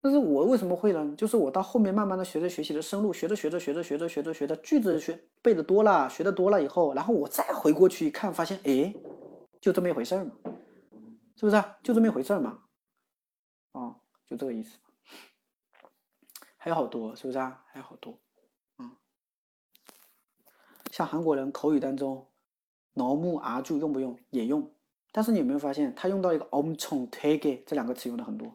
[0.00, 1.14] 但是我为什么会呢？
[1.16, 8.94] 就是我到后面慢慢的学着学习的深入，学着学着学着学着学着学着句子学背的多了，学的多了以后，然后我再回过去一看，发现哎，
[9.60, 10.32] 就这么一回事儿嘛。
[11.40, 11.78] 是不是啊？
[11.82, 12.64] 就这么一回事嘛，
[13.72, 13.96] 啊，
[14.26, 14.78] 就这个意思。
[16.58, 17.64] 还有好多，是不是啊？
[17.68, 18.20] 还有好多，
[18.76, 18.94] 嗯，
[20.90, 22.28] 像韩国人口语当中，
[22.94, 24.18] 노무아주用不用？
[24.28, 24.70] 也用。
[25.12, 28.54] 但是你有没有发现，他用到一个엄청퇴게这两个词用的很多。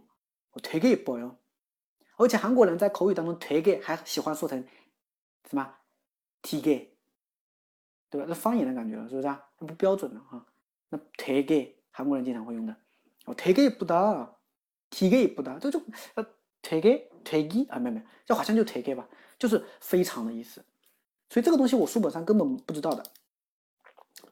[0.51, 1.37] 我퇴게이뻐 요。
[2.17, 4.63] 而且韩国人在口语当中，퇴게还喜欢说成
[5.49, 5.75] 什么？
[6.43, 6.89] 퇴 게，
[8.11, 8.27] 对吧？
[8.29, 9.43] 那方言的感觉了，是不是啊？
[9.57, 10.45] 那不标准了哈。
[10.89, 12.74] 那퇴게 韩国人经常会用的。
[13.26, 14.28] 我되게예쁘 다，
[14.90, 15.80] 되 게 예쁘 다， 这就
[16.14, 16.26] 呃
[16.62, 19.06] 되게되 기， 啊，没有没有，这好像就되게吧，
[19.38, 20.64] 就是非常的意思。
[21.28, 23.02] 所以这个东西我书本上根本不知道的。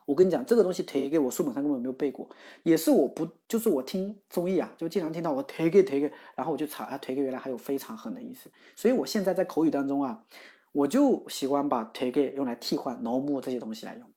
[0.05, 2.29] 我跟你讲，这个东西推给我书本上根本没有背过，
[2.63, 8.51] 也是我不就是我听综艺啊，就经常听到我推给推给，然后我就查啊，推给原来还有非常狠的意思。
[8.75, 10.25] 所以我现在在口语当中啊，
[10.73, 14.11] 我就喜欢把推给用来替换 no more 这些东西来用，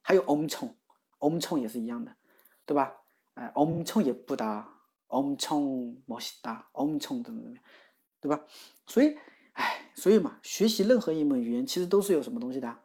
[0.00, 0.66] 还有 om c
[1.18, 2.10] o m c 也是一样的，
[2.68, 2.94] 对吧？
[3.34, 4.68] 哎，om c也不搭，
[5.08, 5.48] om c
[6.06, 7.62] 멋있 다， om c 怎么怎么样，
[8.20, 8.44] 对吧？
[8.86, 9.16] 所以，
[9.52, 12.78] 哎，所以嘛，学习任何一门语言其实都是有什么东西的，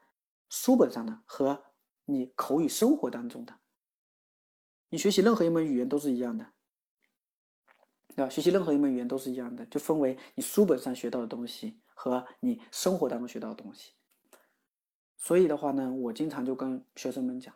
[0.49, 1.65] 书本上的和。
[2.11, 3.59] 你口语生活当中的，
[4.89, 6.53] 你学习任何一门语言都是一样的，
[8.15, 8.27] 对吧？
[8.27, 13.91] 学习任何一门语言都是一样的，就分为你书本上学到的东西和你生活当中学到的东西。
[15.17, 17.53] 所以的话呢，我经常就跟学生们讲，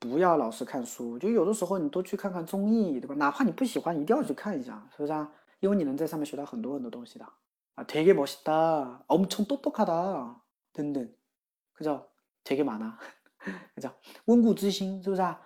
[0.00, 3.14] 不要老是看书，就有的时候你多去看看综艺，对吧？
[3.16, 5.32] 哪怕你不喜欢，一定要去看一下，是不是啊？
[5.60, 7.26] 因为你能在上面学到很多很多东西的
[7.74, 10.34] 啊，되게멋있 다， 엄청똑똑하 다，
[10.72, 11.08] 等等，
[11.76, 12.92] 그죠되게많 아。
[13.80, 15.40] 叫温故知新，是不是啊？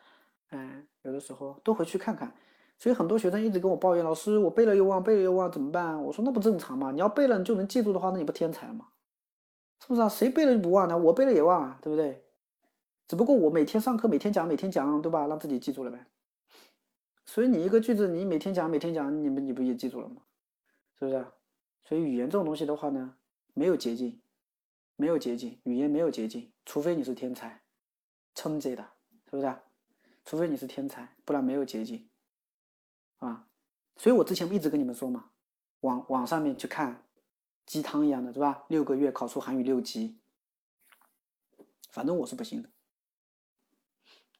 [0.50, 2.32] 嗯，有的时候多回去看看。
[2.78, 6.02] 所以很多学生一直跟我抱怨，老师，我背了又忘，背了又忘，怎么办？
[6.02, 6.90] 我说那不正常吗？
[6.90, 8.86] 你要背了你就能记住的话，那你不天才了吗？
[9.80, 10.08] 是不是啊？
[10.08, 10.96] 谁背了就不忘呢？
[10.96, 12.23] 我背了也忘啊，对不对？
[13.07, 15.27] 只不过我每天上课，每天讲，每天讲，对吧？
[15.27, 16.05] 让自己记住了呗。
[17.25, 20.21] 所以你一个句子，你每天讲，每天讲，你们你不也记住了吗？
[20.99, 21.25] 是不是？
[21.83, 23.15] 所以语言这种东西的话呢，
[23.53, 24.19] 没有捷径，
[24.95, 27.61] 没有捷径，语言没有捷径，除非你是天才。
[28.33, 28.83] 称职的，
[29.29, 29.55] 是不是？
[30.25, 32.05] 除非你是天才，不然没有捷径
[33.19, 33.47] 啊！
[33.95, 35.29] 所以我之前不一直跟你们说嘛，
[35.79, 37.05] 网网上面去看
[37.65, 38.65] 鸡汤一样的，是吧？
[38.67, 40.17] 六个月考出韩语六级，
[41.91, 42.69] 反正我是不行的。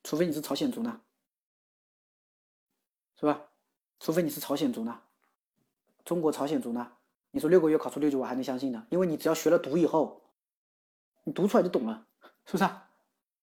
[0.05, 1.01] 除非你是朝鲜族呢，
[3.19, 3.49] 是吧？
[3.99, 5.01] 除非你是朝鲜族呢，
[6.03, 6.91] 中国朝鲜族呢？
[7.31, 10.21] 你说六个月考出六级，我还能相信呢，因为你只要学了读以后，
[11.23, 12.05] 你读出来就懂了，
[12.45, 12.69] 是不是？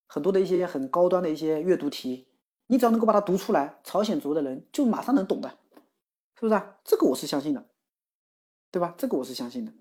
[0.06, 2.28] 很多的一些很高端的一些阅读题，
[2.68, 5.58] 你只要能够把它读出来，朝鲜族的人就马上能懂的，
[6.36, 6.78] 是不是啊？
[6.84, 7.68] 这个我是相信的，
[8.70, 8.94] 对吧？
[8.96, 9.72] 这个我是相信的。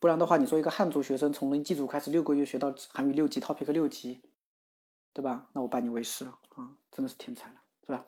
[0.00, 4.20] 不然的话，你说一个汉族学生从零基础开始六个月学到韩语六级，Topic 六级，
[5.12, 5.48] 对吧？
[5.52, 7.54] 那我拜你为师了啊，真的是天才了，
[7.86, 8.04] 是吧？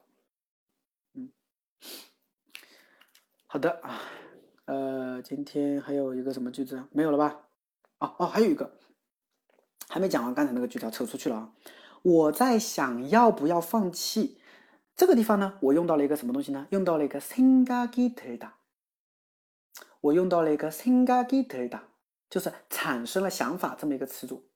[1.15, 1.31] 嗯，
[3.47, 4.01] 好的啊，
[4.67, 7.41] 呃，今天还有一个什么句子没有了吧？
[7.99, 8.79] 哦哦，还有一个。
[9.91, 11.53] 还没讲完，刚才那个句子扯出去了啊！
[12.03, 14.39] 我在想要不要放弃
[14.95, 15.59] 这个地方呢？
[15.63, 16.67] 我用到了一个什么东西呢？
[16.69, 18.51] 用到了一个생각이들 다。
[20.03, 21.81] 我用到了一个생각이들 다，
[22.31, 24.49] 就是产生了想法这么一个词组，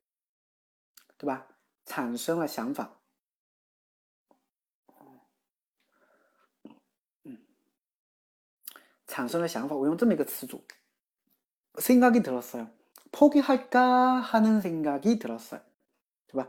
[1.19, 1.47] 对吧？
[1.85, 3.01] 产生了想法，
[7.25, 7.39] 嗯，
[9.07, 10.63] 产生了想法，我用这么一个词组，
[11.75, 12.69] 생각이들었어 요。
[13.11, 15.61] 포기할까하는생각이들었어 요，
[16.29, 16.47] 对吧？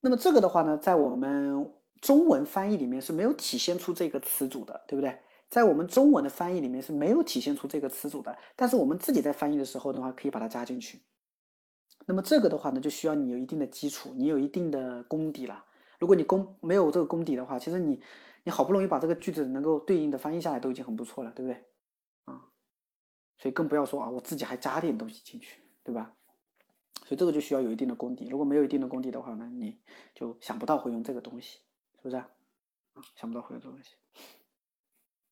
[0.00, 5.22] 那么这个的话呢，在我们中文翻译里面是没有体现出这个词组的，对不对？
[5.49, 11.01] 在我们中文的翻译里面是没有体现出这个词组的，但是我们自己在翻译的时候的话，可以把它加进去。
[12.05, 15.65] 那么这个的话呢，就需要你有一定的基础，你有一定的功底了。
[15.99, 18.01] 如果你功没有这个功底的话，其实你
[18.43, 21.63] 你好不容易把这个句子能够对应的翻译下来，都已经很不错了，对不对？
[22.25, 22.45] 啊，
[23.37, 25.61] 所以更不要说啊，我自己还加点东西进去。
[25.85, 26.11] 对吧？
[27.05, 28.27] 所以这个就需要有一定的功底。
[28.27, 29.77] 如果没有一定的功底的话呢，你
[30.15, 31.59] 就想不到会用这个东西，
[31.97, 32.27] 是不是啊？
[33.15, 33.93] 想不到会用这个东西，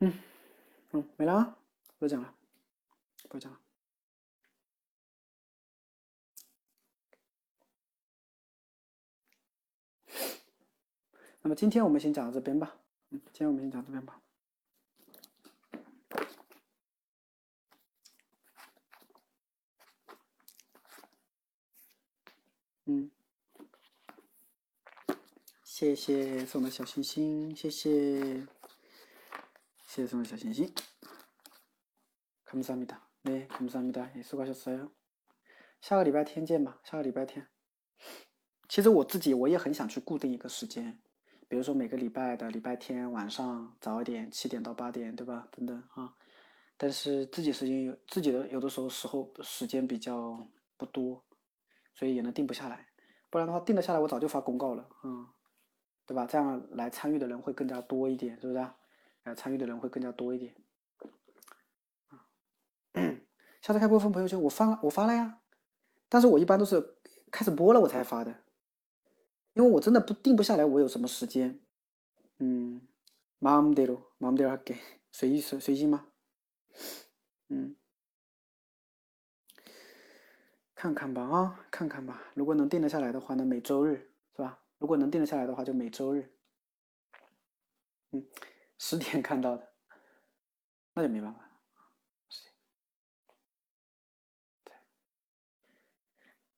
[0.00, 0.12] 嗯
[0.92, 1.56] 嗯，没了，
[1.98, 2.34] 不要讲了，
[3.28, 3.60] 不要讲了。
[11.40, 12.76] 那么今天我们先讲到这边吧。
[13.10, 14.20] 嗯，今天我们先讲这边吧。
[22.84, 23.10] 嗯。
[25.62, 28.46] 谢谢送的小心心，谢谢。
[29.95, 30.73] 谢谢送的小心心。
[32.45, 34.91] 감사합니다 네， 감사합니다也수고하셨어 요。
[35.79, 37.47] 下个礼拜天见吧，下个礼拜天。
[38.67, 40.99] 其实我自己我也很想去固定一个时间，
[41.47, 45.47] 比如说每个礼拜的礼拜天晚上早一点，七点到八点，对吧？
[45.51, 46.15] 等等啊。
[46.77, 50.47] 但是自己时间有自己的有的时候时候时间比较
[50.77, 51.23] 不多，
[51.93, 52.87] 所以也能定不下来。
[53.29, 55.27] 不然的话，定得下来我早就发公告了，嗯，
[56.05, 56.25] 对吧？
[56.25, 58.67] 这样来参与的人会更加多一点，是不是？
[59.25, 60.55] 来参与的人会更加多一点。
[63.61, 65.39] 下次开播分朋友圈，我发了，我发了呀。
[66.09, 66.97] 但是我一般都是
[67.31, 68.43] 开始播了我才发的，
[69.53, 71.59] 因为我真的不定不下来我有什么时间。
[72.39, 72.81] 嗯，
[73.39, 74.77] 마음대로마음대로할 게，
[75.11, 76.07] 随意随随心吗？
[77.49, 77.75] 嗯，
[80.73, 82.23] 看看吧啊，看看吧。
[82.33, 84.63] 如果能定得下来的话呢，每周日是吧？
[84.79, 86.33] 如果能定得下来的话，就每周日。
[88.11, 88.25] 嗯，
[88.78, 89.68] 十点看到的，
[90.94, 91.40] 那就没办法。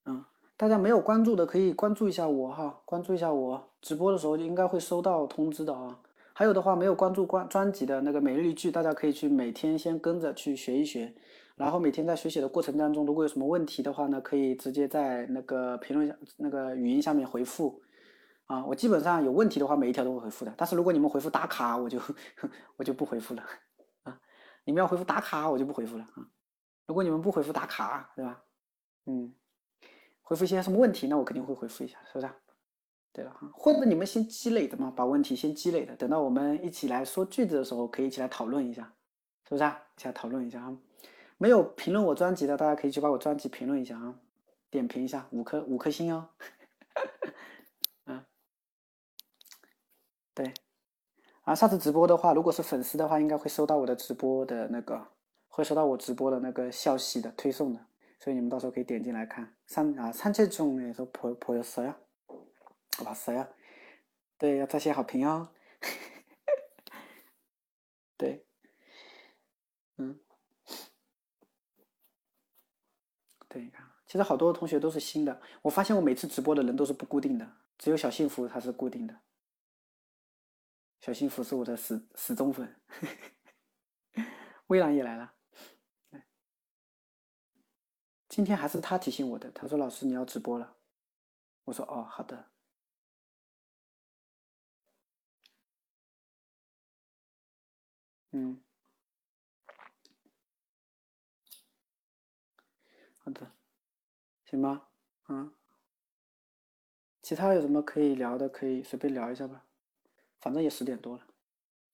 [0.07, 0.25] 嗯，
[0.57, 6.01] 大家没有关注的可以关注一下我哈，关注一下我直播的时候就应该会收到通知的啊。
[6.33, 11.13] 还有的话，没有关注关专辑的那个每日一句，大家可以去每天先跟着去学一学，
[11.57, 17.83] 然后每天在学习的过程当中，如果有什么问题的话呢，可以直接在那个评论下那个语音下面回复，
[18.49, 20.53] 啊，我基本上有问题的话，每一条都会回复的。
[20.57, 22.01] 但是如果你们回复打卡，我就
[22.77, 23.45] 我就不回复了，
[24.05, 24.21] 啊，
[24.65, 26.27] 你们要回复打卡，我就不回复了啊。
[26.87, 28.43] 如果你们不回复打卡，对吧？
[29.05, 29.35] 嗯，
[30.23, 32.33] 回复一些什么问题，那我肯定会回复一下，是不是？
[33.13, 38.91] 对了哈，或者你们先积累的嘛，把问题先积累的，等到我们一起来说句子的时候，可以一起来讨论一下，
[39.45, 39.83] 是不是啊？
[39.97, 40.75] 一起来讨论一下啊。
[41.37, 44.15] 没有评论我专辑的，大家可以去把我专辑评论一下啊，
[44.71, 46.29] 点评一下，五颗五颗星哦。
[50.39, 50.55] 对。
[51.43, 55.09] 啊，上次直播的话，如果是粉丝的话，应该会收到我的直播的那个，
[55.49, 57.87] 会收到我直播的那个消息的推送的，
[58.21, 59.57] 所以你们到时候可以点进来看。
[59.67, 61.97] 三啊，三千中诶，说破破要死呀。
[63.05, 63.49] 哇塞，
[64.39, 65.49] 对，要再写好评哦。
[68.17, 68.47] 对，
[69.97, 70.21] 嗯，
[73.49, 75.41] 对，你看，其实好多同学都是新的。
[75.63, 79.17] 我发现我每次直播的人都是不固定的，只有小幸福他是固定的。
[81.09, 82.79] 小幸福是我的死死忠粉。
[84.67, 85.33] 微蓝也来了，
[88.29, 90.77] 今天还是他提醒我的，他说：“老师你要直播了。”
[91.65, 92.51] 我说：“哦，好的。”
[98.33, 98.63] 嗯，
[103.17, 103.51] 好的，
[104.45, 104.91] 行吧，
[105.29, 105.55] 嗯，
[107.23, 109.65] 其他有什么可以聊的，可以随便聊一下吧，
[110.41, 111.23] 反正也十点多了。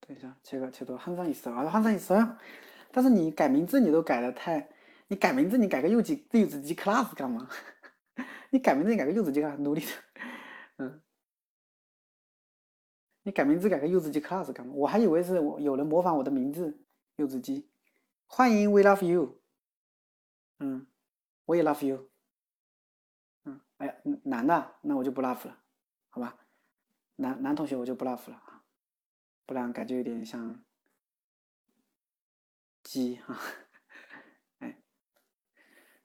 [0.01, 2.39] 等一下，切个切多汉上一色啊，汉上一色呀。
[2.93, 4.69] 但是你改名字你都改的太，
[5.09, 7.49] 你改名字你改个柚子柚子鸡 class 干嘛？
[8.51, 9.91] 你改名字你改个柚子鸡干努力的，
[10.77, 11.01] 嗯。
[13.23, 14.75] 你改名字改个柚子鸡 class 干嘛？
[14.75, 16.79] 我还以为是有人模仿我的名字，
[17.17, 17.69] 柚子鸡。
[18.27, 19.41] 欢迎 we love you。
[20.59, 20.87] 嗯，
[21.47, 22.11] 我也 love you。
[23.45, 25.59] 嗯，哎呀，男的那我就不 love 了，
[26.11, 26.37] 好吧？
[27.18, 28.64] 男男同学我就不 love 了啊，
[29.46, 30.64] 不然感觉有点像
[32.84, 33.36] 鸡哈。
[34.60, 34.82] 哎，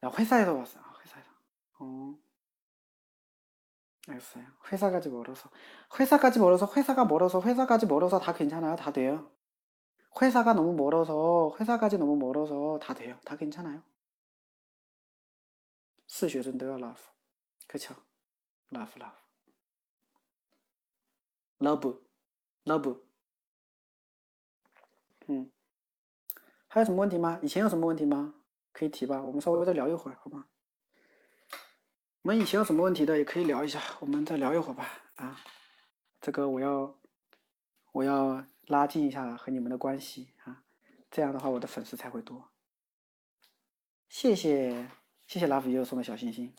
[0.01, 1.27] 然后회사에서왔어会赛的。
[1.79, 2.19] 哦。
[4.07, 4.45] 알겠어요.
[4.71, 5.51] 회사까지 멀어서
[5.99, 8.77] 회사까지 멀어서 회사가 멀어서 회사까지 멀어서 다 괜찮아요.
[8.77, 9.31] 다 돼요.
[10.21, 13.19] 회사가 너무 멀어서 회사까지 너무 멀어서 다 돼요.
[13.25, 13.83] 다 괜찮아요.
[16.07, 17.01] 是学生都要 love.
[17.67, 17.95] 그쵸?
[18.73, 19.17] love love.
[21.60, 22.00] Love
[22.66, 23.00] love.
[25.28, 25.52] 嗯，
[26.68, 27.40] 还有什么问题吗？
[27.44, 28.34] 以前有什么问题吗？
[28.72, 30.46] 可以提吧，我们稍微再聊一会儿，好吗？
[32.22, 34.90] 我们以前有什么问题的也可以聊一下，我们再聊一会儿吧。
[35.16, 35.40] 啊，
[36.22, 37.00] 这个我要
[37.92, 40.64] 我要拉近一下和你们的关系啊，
[41.10, 42.52] 这样的话我的粉丝才会多。
[44.08, 44.90] 谢谢
[45.28, 46.56] 谢谢 love you 送的小心心，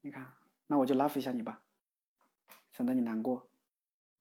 [0.00, 0.34] 你看，
[0.66, 1.62] 那我就 love 一下你吧，
[2.72, 3.48] 省得你难过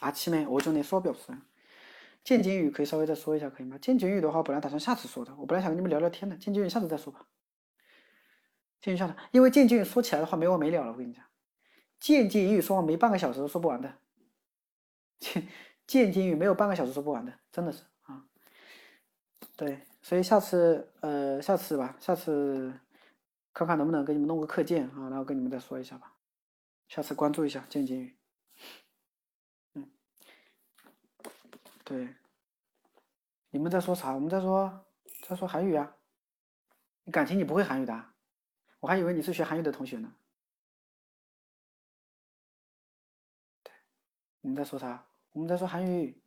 [0.00, 1.38] 아침에 오전에 수업이 없어요.
[2.24, 3.76] 见景语可以稍微再说一下，可以吗？
[3.78, 6.36] 见景语的话，我本来打算下次说的，我本来想跟你们聊聊天的。
[6.36, 7.26] 见景语下次再说吧。
[8.80, 11.22] 见景语下次，因为见景语说起来的话没完没了了，我跟你讲，
[12.00, 13.94] 见景语说完没半个小时都说不完的。
[15.18, 15.46] 见
[15.86, 18.24] 见景语没有半个小时说不完的，真的是啊。
[19.56, 22.72] 对，所以下次呃下次吧，下次
[23.52, 26.14] 看看能不能给你们弄个课件啊，然后跟你们再说一下吧。
[26.88, 28.16] 下次关注一下见景语。
[31.89, 32.07] 对，
[33.49, 34.13] 你们在说啥？
[34.13, 34.85] 我们在说，
[35.27, 35.95] 在说韩语啊！
[37.03, 38.13] 你感情你不会韩语的，
[38.79, 40.13] 我还以为你是学韩语的同学呢。
[43.63, 43.73] 对，
[44.41, 45.03] 我们在说啥？
[45.31, 46.21] 我们在说韩语。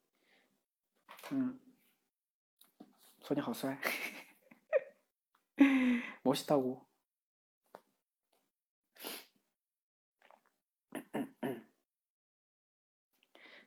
[1.30, 1.60] 嗯，
[3.22, 3.78] 说你好帅，
[6.24, 6.84] 我是大姑。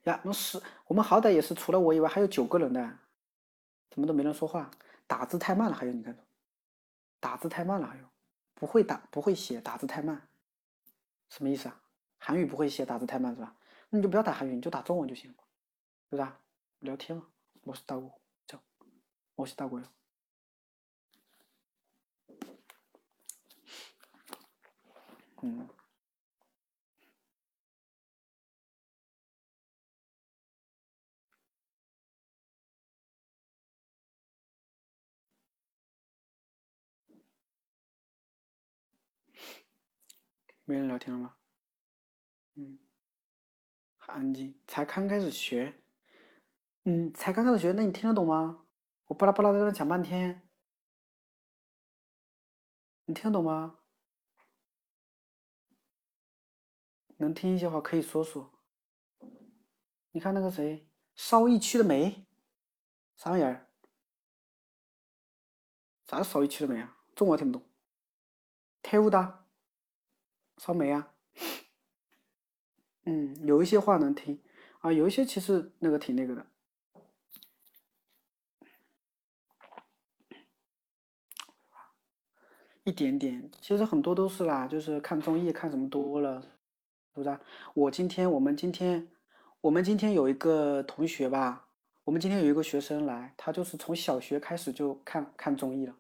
[0.06, 2.98] 呀，我们十，我们好歹也是除了我以外还有九个人的，
[3.90, 4.72] 怎么都没人说话？
[5.07, 6.18] 打字太慢了，还有你看，
[7.19, 8.06] 打字太慢了，还有
[8.53, 10.27] 不会打不会写，打字太慢，
[11.30, 11.82] 什么意思啊？
[12.18, 13.56] 韩语不会写，打字太慢是吧？
[13.90, 15.34] 那你就不要打韩语，你就打中文就行，
[16.10, 16.40] 对吧？
[16.80, 17.27] 聊天嘛，
[17.64, 18.11] 我是大国，
[18.45, 18.60] 叫
[19.36, 19.86] 我是大国哟。
[25.41, 25.68] 嗯。
[40.66, 41.36] 没人聊天了吗？
[42.56, 42.80] 嗯，
[43.98, 45.82] 很安静，才刚开始学。
[46.84, 48.66] 嗯，才刚开始学，那你听得懂吗？
[49.06, 50.48] 我巴拉巴拉在那讲半天，
[53.06, 53.80] 你听得懂吗？
[57.18, 58.52] 能听一些话可以说说。
[60.12, 62.26] 你看那个谁，烧一区的煤，
[63.16, 63.70] 啥玩意儿？
[66.08, 66.98] 啥是烧一区的煤啊？
[67.16, 67.70] 中文听不懂。
[68.82, 69.44] 太武的。
[70.57, 71.11] 烧煤啊，
[73.03, 74.41] 嗯，有一些话能听
[74.80, 76.45] 啊，有一些其实那个挺那个的，
[82.84, 86.41] 一点点，其实很多都是啦，就是看综艺看什么多了，
[87.14, 87.40] 是不是？
[87.73, 89.07] 我今天我们今天
[89.61, 91.68] 我们今天有一个同学吧，
[92.06, 95.95] 我们今天有一个学生来，他就是从小学开始就看看综艺了，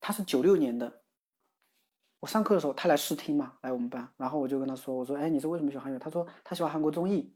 [0.00, 1.01] 他是九六年的。
[2.22, 7.34] 我上课的时候，他来试听嘛，来我们班，然后我就跟他说：“我说，哎，你是为什么喜欢韩语？”他说：“他喜欢韩国综艺。”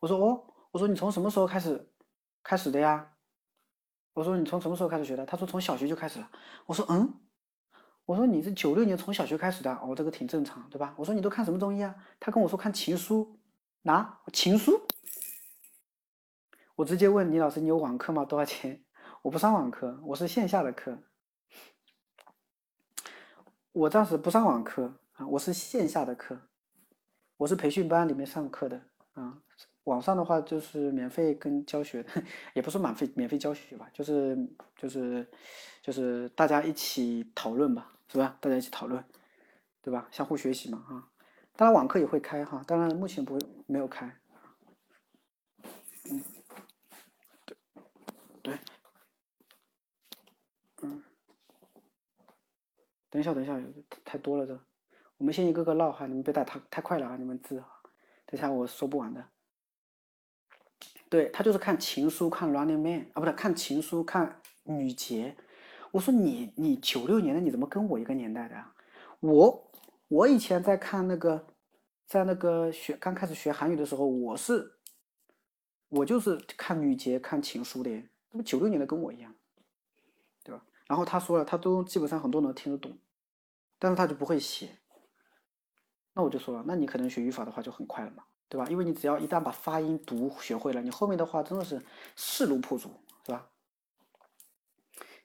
[0.00, 1.90] 我说：“哦，我说你从什么时候开始
[2.42, 3.12] 开始的呀？”
[4.14, 6.30] 我说：“你从什么时候开始学的？”他说：“从小学就开始了。”
[6.64, 7.12] 我说：“嗯，
[8.06, 13.30] 我说你是九六年从小学开始的，哦，这个挺正常，对吧？”我说：“你都看什么综艺啊？”他跟我说：“看《情书》，
[13.82, 14.72] 拿《情书》。”
[16.76, 18.24] 我直接问李老师：“你有网课吗？
[18.24, 18.82] 多少钱？”
[19.20, 20.98] 我不上网课，我是线下的课。
[23.74, 26.38] 我暂时不上网课啊，我是线下的课，
[27.36, 28.80] 我是培训班里面上课的
[29.14, 29.42] 啊。
[29.82, 32.06] 网上的话就是免费跟教学，
[32.54, 34.38] 也不是免费免费教学吧，就是
[34.76, 35.28] 就是
[35.82, 38.36] 就是大家一起讨论吧，是吧？
[38.40, 39.04] 大家一起讨论，
[39.82, 40.06] 对吧？
[40.12, 41.10] 相互学习嘛，啊。
[41.56, 43.36] 当然网课也会开哈，当然目前不
[43.66, 44.06] 没有开。
[46.08, 46.22] 嗯，
[47.44, 47.56] 对
[48.40, 48.58] 对，
[50.82, 51.02] 嗯。
[53.14, 53.56] 等一下，等一下，
[54.04, 54.58] 太多了这。
[55.18, 57.68] 我们先一个个唠哈，你们别打太太快了啊，你们字啊，
[58.26, 59.24] 等下我说不完的。
[61.08, 65.36] 对他就是看情书，看 Running Man 啊，不对看情书，看女杰。
[65.92, 68.74] 我说你你九六年的你怎么跟我一个年代的啊？
[69.20, 69.70] 我
[70.08, 71.46] 我以前在看那个，
[72.08, 74.72] 在那个学刚开始学韩语的时候，我是
[75.88, 77.90] 我就是看女杰看情书的，
[78.32, 79.32] 那不九六年的跟我一样，
[80.86, 82.96] 然后他说了，他都基本上很多能听得懂。
[83.78, 84.78] 但是他就不会写，
[86.14, 88.66] 那我就说了，那你可能学语法的话就很快了嘛，对吧？
[88.70, 91.84] 因为你只要一旦把发音读学会了，你后面的话真的是
[92.16, 92.88] 势如破竹，
[93.26, 93.50] 是吧？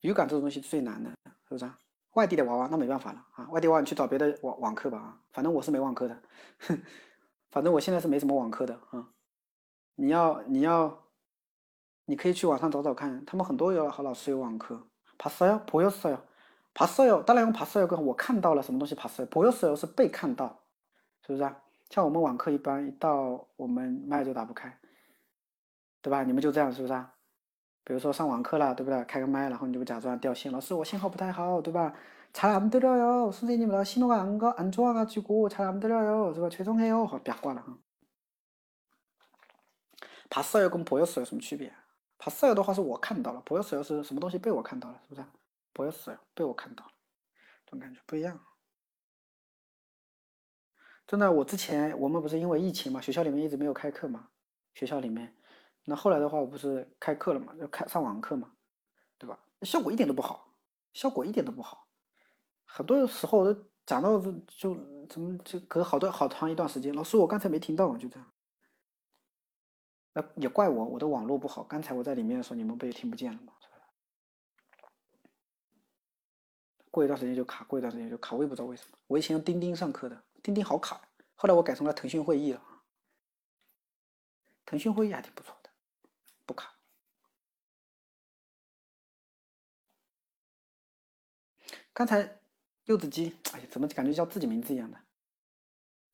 [0.00, 1.10] 语感这种东西最难的，
[1.46, 1.78] 是不是啊？
[2.15, 6.21] 外地的娃娃那没办法了啊，外地娃娃你去找别的网网课吧啊，反正我是没网课的，
[6.59, 6.81] 哼，
[7.49, 9.07] 反正我现在是没什么网课的啊。
[9.95, 11.03] 你要你要，
[12.05, 14.87] 你可以去网上找找看，他们很多有好老师有网课。
[15.17, 16.19] 봤어 요， 보였어 요，
[16.73, 17.23] 봤어 요。
[17.23, 20.63] 当然用봤어요跟我看到了什么东西봤어 요， 보였어요是被看到，
[21.25, 21.55] 是不是啊？
[21.89, 24.75] 像我们网课一般，一到我们麦就打不开。
[26.01, 26.23] 对吧？
[26.23, 27.13] 你们就这样是不是啊？
[27.85, 29.03] 比如说上网课了，对不对？
[29.05, 31.93] 开个麦，然后你就假装掉线，老师我信号不太好，对吧？
[32.33, 36.49] 잘안들어 요， 선생님나신호가안가안좋아가지고잘안들어 요， 是吧？
[36.49, 37.77] 죄송해 요， 好，别挂了哈。
[40.29, 41.73] 봤어요跟보였어有什么区别？
[42.17, 45.27] 봤어요的话是我看到了，보였어是什么东西被我看到了，是不是？
[45.73, 46.91] 보였어被我看到了，
[47.65, 48.39] 这种感觉不一样。
[51.05, 54.29] 真的，我之前我们不是因为疫情嘛，学校里面一直没有开课嘛，
[54.73, 55.35] 学校里面。
[55.88, 58.52] 那后来的话，我不是开课了嘛，要开上网课嘛，
[59.16, 59.38] 对吧？
[59.62, 60.52] 效果一点都不好，
[60.92, 61.86] 效果一点都不好，
[62.64, 64.18] 很多时候都讲到
[64.48, 64.76] 就
[65.08, 68.32] 怎么就隔好多好长一段时间，老师我刚才没听到，就这样。
[70.12, 73.52] 那也怪我，我的网络不好，刚才我在里面的时候你们不也听不见了吗？
[76.90, 78.98] 过一段时间就卡，过一段时间就卡，我也不知道为什么。
[79.06, 81.00] 我以前用钉钉上课的，钉钉好卡，
[81.34, 82.62] 后来我改成了腾讯会议了，
[84.64, 85.55] 腾讯会议还挺不错。
[91.96, 92.40] 刚才
[92.84, 95.00] 柚子鸡，哎，怎么感觉叫自己名字一样的？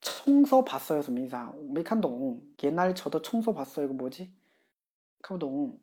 [0.00, 1.50] 冲烧帕斯有什么意思啊？
[1.50, 2.40] 我没看懂。
[2.56, 4.32] 给哪里瞅的冲烧帕斯有个逻辑？
[5.20, 5.80] 看不懂。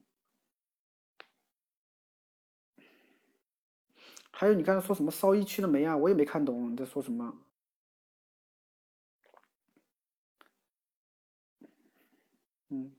[4.32, 5.98] 还有你刚才说什么烧一区的煤啊？
[5.98, 7.38] 我也没看懂你在说什么。
[12.70, 12.99] 嗯。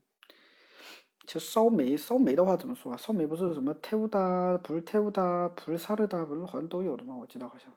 [1.30, 2.96] 就烧煤，烧煤的话怎么说啊？
[2.96, 7.16] 烧煤不是什么태우 다， 불태우 다， 불사르 다， 不是好像都有的吗？
[7.16, 7.72] 我记得好像。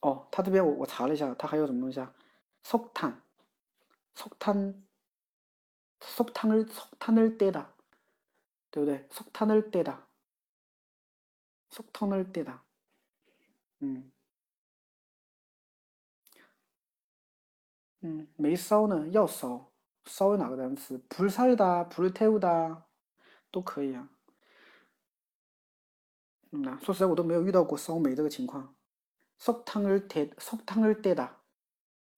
[0.00, 2.14] 哦，他这边我我查了一下，他还有什么东西啊？
[2.62, 4.38] 석탄석
[6.00, 7.66] 탄석탄을석탄을떼 다，
[8.70, 9.06] 对不对？
[9.10, 10.06] 석탄을떼 다，
[11.70, 12.60] 석탄을떼 다，
[13.80, 14.10] 嗯。
[18.00, 19.71] 嗯，没烧呢，要烧。
[20.04, 21.00] 烧哪个单词？
[21.08, 22.82] 불살 다， 불태우 다，
[23.50, 24.08] 都可以啊。
[26.50, 28.74] 嗯说实在，我都没有遇到过烧煤这个情况。
[29.38, 31.28] 석탄을떼석탄을떼 다。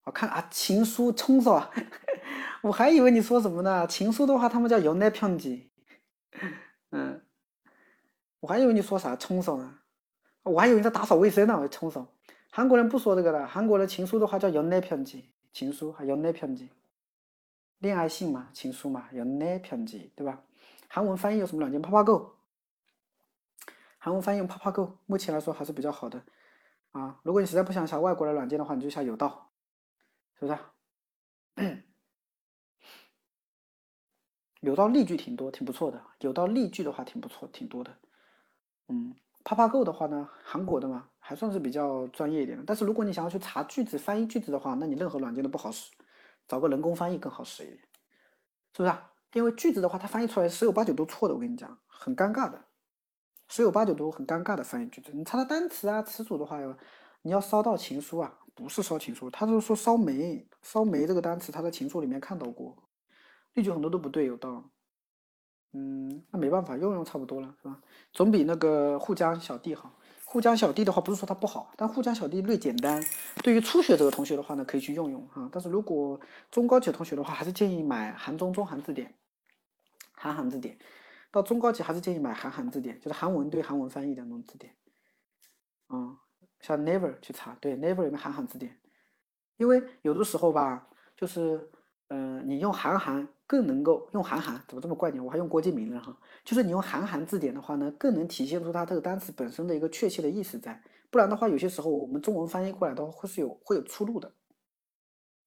[0.05, 1.71] 我看啊，情书冲烧啊，
[2.63, 3.87] 我还以为你说什么呢？
[3.87, 5.69] 情书的话，他们叫연애편 지。
[6.91, 7.21] 嗯，
[8.41, 9.81] 我还以为你说啥冲烧呢？
[10.45, 12.07] 我还以为你在打扫卫生呢，冲烧。
[12.51, 16.69] 韩国人不说这个的，韩国的情书的话叫연애편 지， 情书还연애편 지。
[17.80, 20.42] 恋爱信嘛，情书嘛，有那편지对吧？
[20.88, 21.82] 韩文翻译有什么软件？
[21.82, 22.36] 泡泡够。
[23.98, 26.24] 韩文翻译用泡泡够，目前来说还是比较好的
[26.92, 27.20] 啊。
[27.24, 29.52] 如果你实在不想下外国的软件的话，你就下有道，
[30.40, 30.58] 是不是？
[34.62, 36.02] 有道例句挺多，挺不错的。
[36.20, 37.98] 有道例句的话挺不错，挺多的。
[38.88, 42.64] 嗯，泡泡够的话呢，韩国的嘛，还算是比较专业一点的。
[42.66, 45.92] 但是如果你想要去查句子、翻译句子的话，那你任何软件都不好使。
[46.48, 47.80] 找个人工翻译更好使一点，
[48.74, 49.12] 是不是啊？
[49.34, 51.34] 因为句子的话，它翻译出来十有八九都错的。
[51.34, 52.66] 我跟你讲，很尴尬的，
[53.50, 55.12] 十有八九都很尴尬的翻译句子。
[55.14, 56.60] 你查查单词啊、词组的话，
[57.22, 60.48] 你要烧到情书啊，不是烧情书，他是说烧煤。
[60.62, 62.78] 烧煤这个单词，他在情书里面看到过，
[63.54, 64.70] 例句很多都不对，有道。
[65.74, 67.82] 嗯，那没办法，用用差不多了，是吧？
[68.14, 69.92] 总比那个沪江小弟好。
[70.26, 73.02] 沪江小弟的话，不是说它不好，但沪江小弟略简单。
[73.44, 75.48] 对于初学者的同学的话呢，可以去用用哈。
[75.52, 76.20] 但是如果
[76.52, 79.14] 中高级同学的话，还是建议买韩中中韩字典、
[80.12, 80.78] 韩韩字典。
[81.32, 84.74] 到中高级还是建议买韩韩字典，就是韩文对韩文翻译的那种字典。
[85.90, 86.18] 嗯，
[86.62, 88.80] 像 Never 去查，对 Never 里面韩韩字典。
[89.58, 91.70] 因为有的时候吧，就是
[92.10, 95.20] 嗯，你用韩韩更能够用韩韩，怎么这么怪呢？
[95.22, 96.16] 我还用郭敬明了哈。
[96.44, 100.82] 就是你用韩韩字典的话呢，更能体现出它这个单词本身的一个确切的意思在。
[101.10, 104.32] 不然的话，有些时候我们中文翻译过来的话，会是有会有出入的。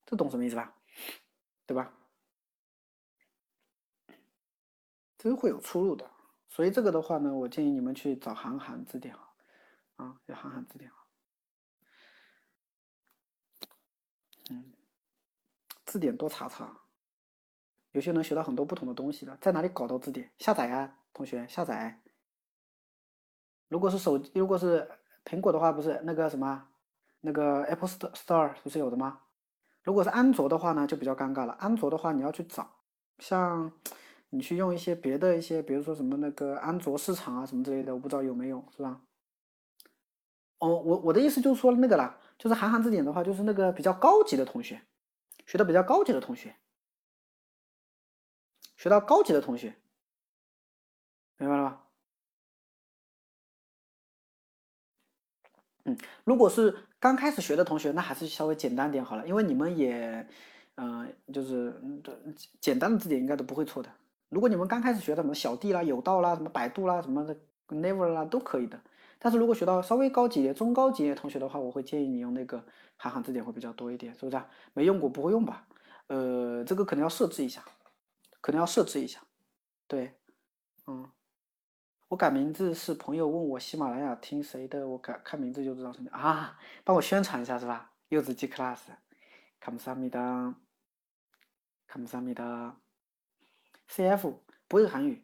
[0.04, 0.74] 这懂什么意思吧？
[1.66, 1.92] 对吧？
[5.18, 6.10] 这是会有出入的。
[6.48, 9.20] 所以这个的话呢，我建议你们去找韩韩字典啊，
[9.96, 10.96] 啊，有韩韩字典啊。
[14.50, 14.64] 嗯，
[15.88, 16.70] 字典多查查。
[17.92, 20.30] 有些能学到很多不同的东西的，在哪里搞到字典？
[20.38, 22.00] 下载啊，同学下载。
[23.68, 24.86] 如果是手机，如果是
[25.24, 26.68] 苹果的话，不是那个什么，
[27.22, 29.20] 那个 Apple Store 不是有的吗？
[29.82, 31.54] 如果是安卓的话呢，就比较尴尬了。
[31.54, 32.70] 安卓的话，你要去找，
[33.18, 33.72] 像
[34.28, 39.00] 你去用一些别的一些，比如说什么那个安卓市场啊什么之类的，我不知道有没有，是吧？
[40.58, 44.80] 哦，我我的意思就是说那个啦，就是韩寒字典的话，就是那个比较高级的同学，
[45.48, 46.54] 学的比较高级的同学。
[48.76, 49.74] 学到高级的同学，
[51.38, 51.84] 明白了吧？
[55.84, 60.28] 嗯，如果是刚开始学的同学，那还是稍微简单点好了，因为你们也，
[60.76, 61.74] 嗯，就是
[62.60, 63.90] 简单的字典应该都不会错的。
[64.28, 67.34] 如果你们刚开始学的什么小弟啦、有道啦、什么百度啦、什么的
[67.68, 68.78] Never 啦，都可以的。
[69.18, 72.64] 但是如果学到稍微高级、中高级的同学的话，我会建议你用那个
[72.96, 74.42] 韩寒字典会比较多一点，是不是？
[74.74, 75.66] 没用过不会用吧？
[76.06, 77.64] 呃，这个可能要设置一下。
[78.40, 79.20] 可能要设置一下，
[79.88, 80.16] 对，
[80.86, 81.10] 嗯，
[82.06, 87.92] 我改名字是朋友问我喜马拉雅听谁的，我改看名字就知道什么啊，帮我宣传一下是吧？
[88.10, 88.78] 柚子鸡 class，
[89.58, 90.54] 卡姆萨米达，
[91.88, 92.80] 卡姆萨米达
[93.90, 94.36] ，CF
[94.68, 95.22] 不会韩语，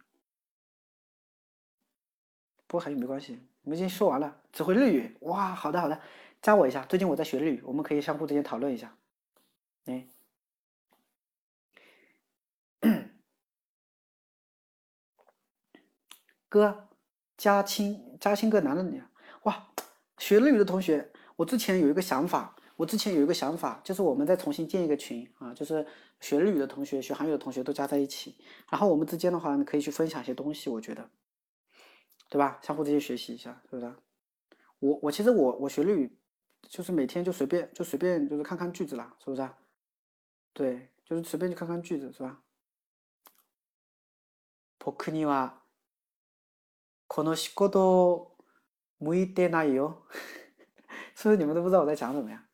[2.66, 6.00] 不会韩语没关系，我们已经说完了，只会日语，哇，好的好的，
[6.40, 8.96] 加我一下，最近我在学日语，我们可以相互之间讨论一下，
[9.86, 10.06] 哎。
[16.50, 16.88] 哥，
[17.36, 19.02] 嘉青，嘉青哥，男的你，
[19.44, 19.68] 哇，
[20.18, 25.84] 学日语的同学，我之前有一个想法，我之前有一个想法，就是我们再重新建一个群啊，就是
[26.20, 28.36] 学日语的同学、学韩语的同学都加在一起，
[28.70, 31.10] 然后我们之间的话可以去分享一些东西，我觉得，
[32.29, 32.59] 对吧？
[32.61, 33.95] 相互之间学习一下，是不是？
[34.79, 36.17] 我我其实我我学日语，
[36.61, 39.49] 就是每天就随便就随便就是看看句子啦，是不是？
[40.53, 42.41] 对，就是随便去看看句子，是吧？
[44.79, 45.53] 僕には
[47.07, 48.37] この仕事
[48.99, 50.03] 向いてないよ，
[51.15, 52.45] 是不是你们都不知道我在讲什么呀？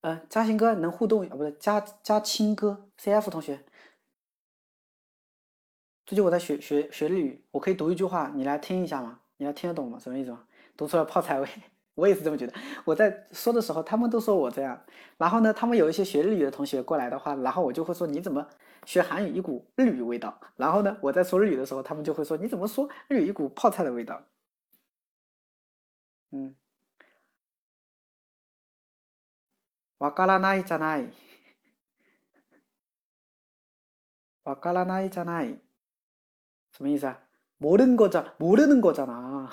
[0.00, 1.36] 呃，嘉兴哥能互动啊？
[1.36, 3.66] 不是嘉嘉青哥，CF 同学。
[6.10, 9.20] 最近我在学学学日语，我可以读一句话，你来听一下吗？
[9.38, 9.98] 你来听得懂吗？
[9.98, 10.46] 什么意思吗？
[10.76, 11.48] 读出来泡菜味，
[11.94, 12.52] 我也是这么觉得。
[12.84, 14.84] 我在说的时候，他们都说我这样，
[15.16, 18.46] 然后呢，他们有一些学日语的同学过来的话，然后我就会说你怎么？
[18.84, 24.22] 学韩语一股日语味道，然后呢，我在说日语的时候，他们就会说：“你怎么说日语一股泡菜的味道？”
[26.30, 26.54] 嗯，
[29.98, 31.10] わからないじゃない。
[34.44, 35.58] わからないじゃない。
[36.80, 37.18] 什么意思啊？
[37.58, 39.48] 모르는거잖모르는거잖아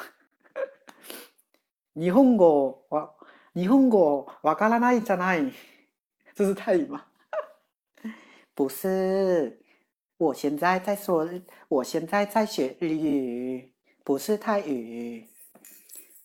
[1.96, 3.12] 日本語わ
[3.54, 5.54] 日本語わからないじゃない。
[6.36, 7.06] 这是泰语吗？
[8.56, 9.62] 不是，
[10.18, 11.30] 我 现在在说，
[11.70, 13.72] 我现在在学日语，
[14.04, 15.28] 不是泰语。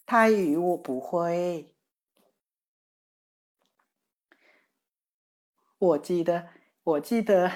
[0.07, 1.75] 泰语我不会。
[5.79, 6.49] 我记得，
[6.83, 7.53] 我记得，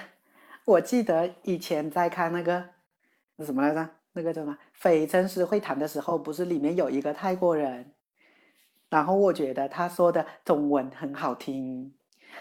[0.67, 2.69] 我记得以前在看那个
[3.38, 3.90] 那什么来着？
[4.14, 7.94] 那个叫什么《非正式会谈》的时候，不是里面有一个泰国人，
[8.90, 11.94] 然后我觉得他说的中文很好听。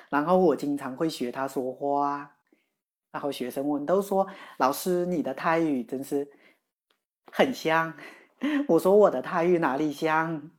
[0.09, 2.36] 然后我经常会学他说话，
[3.12, 4.27] 然后学生们都说
[4.59, 6.27] ：“老师，你的泰语真是
[7.31, 7.93] 很像。”
[8.68, 10.51] 我说：“我的泰语哪里像？”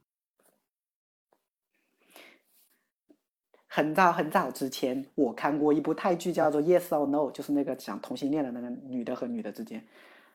[3.68, 9.85] 很早很早之前，我看过一部泰剧，叫做《Yes or No》，就是那个讲同性恋的那个女的和女的之间。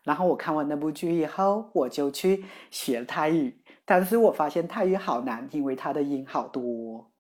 [0.02, 7.10] 然后我看完那部剧以后，我就去学泰语，但是我发现泰语好难，因为它的音好多。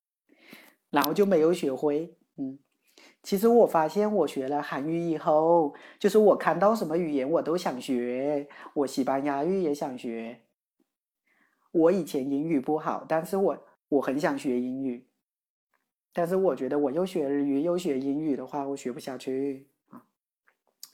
[0.90, 2.58] 然后就没有学会，嗯，
[3.22, 10.42] 其实我发现我学了韩语以后，就是我看到什么语言我都想学，我西班牙语也想学。
[11.70, 15.08] 我以前英语不好，但是我我很想学英语，
[16.12, 20.04] 但是我觉得我又学日语又学英语的话，我学不下去啊。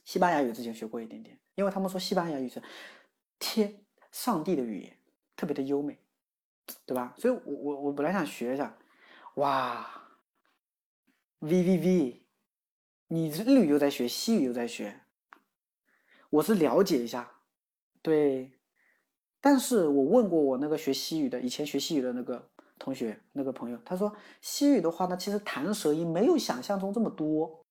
[0.04, 2.62] 西班牙语之前学过一点点，因为他们说西班牙语是
[3.40, 4.96] 天上帝的语言，
[5.34, 5.98] 特别的优美，
[6.86, 7.12] 对吧？
[7.18, 8.78] 所以我我我本来想学一下，
[9.34, 9.94] 哇。
[11.40, 12.26] V V V，
[13.06, 15.02] 你日语又在学，西语又在学，
[16.30, 17.30] 我是了解一下，
[18.02, 18.58] 对，
[19.40, 27.64] 但是我问过我那个学西语的，以前学西语的那个同学，那个朋友，他说西语的话呢，其实弹舌音没有想象中这么多，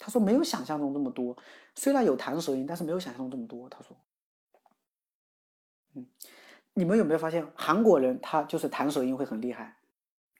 [0.00, 1.36] 他说没有想象中这么多，
[1.76, 3.96] 虽然有弹舌音，但是没有想象中这么多，他说，
[5.94, 6.06] 嗯，
[6.74, 9.76] 你们有没有发现韩国人他就是弹舌音会很厉害，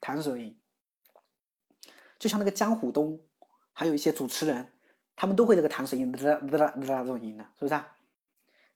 [0.01, 0.59] 弹舌音。
[2.19, 3.21] 就像那个江虎东，
[3.73, 4.73] 还有一些主持人，
[5.15, 7.97] 他们都会这个弹舌音，啦啦啦啦这种音的，是不是啊？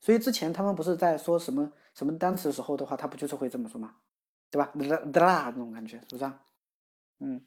[0.00, 3.96] 所以之前他们不是在说什么什么单词的时候的话，他不就是会这么说吗？
[4.50, 4.70] 对吧？
[4.74, 6.42] 啦啦啦那种感觉，是不是啊？
[7.20, 7.44] 嗯，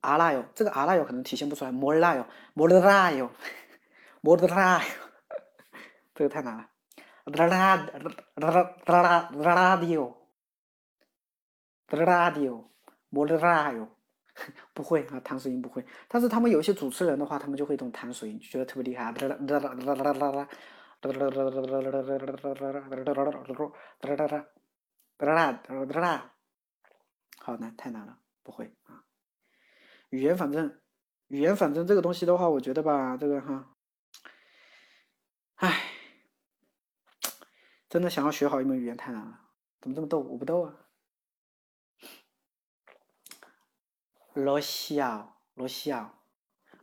[0.00, 3.30] 阿拉哟，这个阿拉哟可能体现不出来，摩拉哟，摩拉哟，
[4.22, 4.90] 摩拉哟，
[6.14, 6.68] 这个太难了，
[7.24, 7.86] 啦啦啦
[8.36, 10.16] 啦啦啦啦啦的哟，
[11.88, 12.70] 啦啦的哟，
[13.08, 13.88] 摩拉哟。
[14.72, 15.84] 不会啊，弹舌音不会。
[16.06, 19.06] 但是他们有一些主持人的话，他们就会这种弹舌音，觉得特别厉害。
[27.40, 28.97] 好难，太难了，不会啊。
[30.10, 30.80] 语言反正，
[31.28, 33.76] 语言反正这个东西的话，我觉得吧，这个哈，
[35.56, 35.92] 唉，
[37.88, 39.40] 真的想要学好一门语言太难了。
[39.80, 40.20] 怎么这么逗？
[40.20, 40.74] 我不逗啊。
[44.34, 46.14] 罗西亚，罗西亚，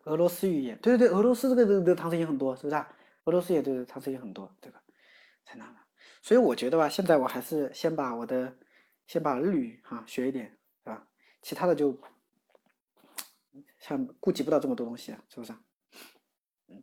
[0.03, 2.95] 俄罗斯语言，对对对，俄罗斯这个这个唐诗也很多，是不是啊？
[3.23, 4.79] 俄罗斯也对唐诗也很多，这个
[5.45, 5.85] 太难了。
[6.21, 8.57] 所以我觉得吧，现在我还是先把我的，
[9.07, 11.07] 先把日语哈学一点，是吧？
[11.41, 11.97] 其他的就
[13.84, 15.54] 像顾及不到这么多东西啊，是不是？
[16.68, 16.82] 嗯。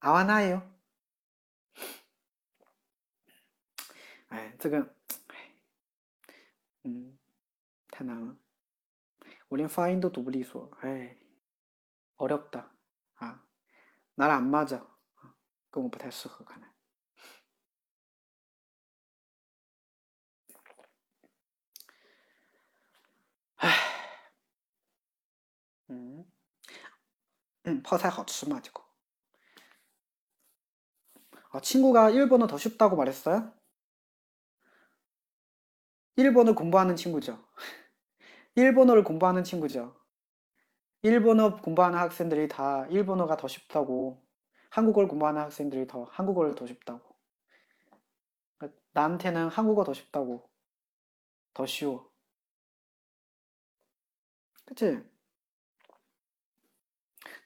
[0.00, 0.62] 合わないよ。
[4.28, 4.94] 哎，这个，
[6.84, 7.18] 嗯，
[7.90, 8.36] 太难了，
[9.48, 11.16] 我连发音都读不利索，哎。
[12.18, 12.68] 어렵다.
[13.20, 13.40] 아,
[14.16, 14.84] 날 안 맞아.
[15.22, 15.32] 아,
[15.70, 16.68] 跟我不太适合看来.
[25.90, 26.24] 음,
[27.67, 28.83] 응, 파사이 하츠마 이거.
[31.51, 33.49] 아, 친구가 일본어 더 쉽다고 말했어요?
[36.15, 37.37] 일본어 공부하는 친구죠.
[38.55, 39.95] 일본어를 공부하는 친구죠.
[41.03, 44.23] 일본어 공부하는 학생들이 다 일본어가 더 쉽다고
[44.71, 47.15] 한국어를 공부하는 학생들이 더 한국어를 더 쉽다고
[48.93, 50.49] 나한테는 한국어 더 쉽다고
[51.53, 52.11] 더 쉬워
[54.65, 55.03] 그치?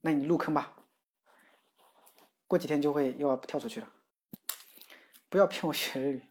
[0.00, 0.76] 那你入坑吧，
[2.46, 3.92] 过几天就会又要跳出去了。
[5.28, 6.22] 不要骗我学日语。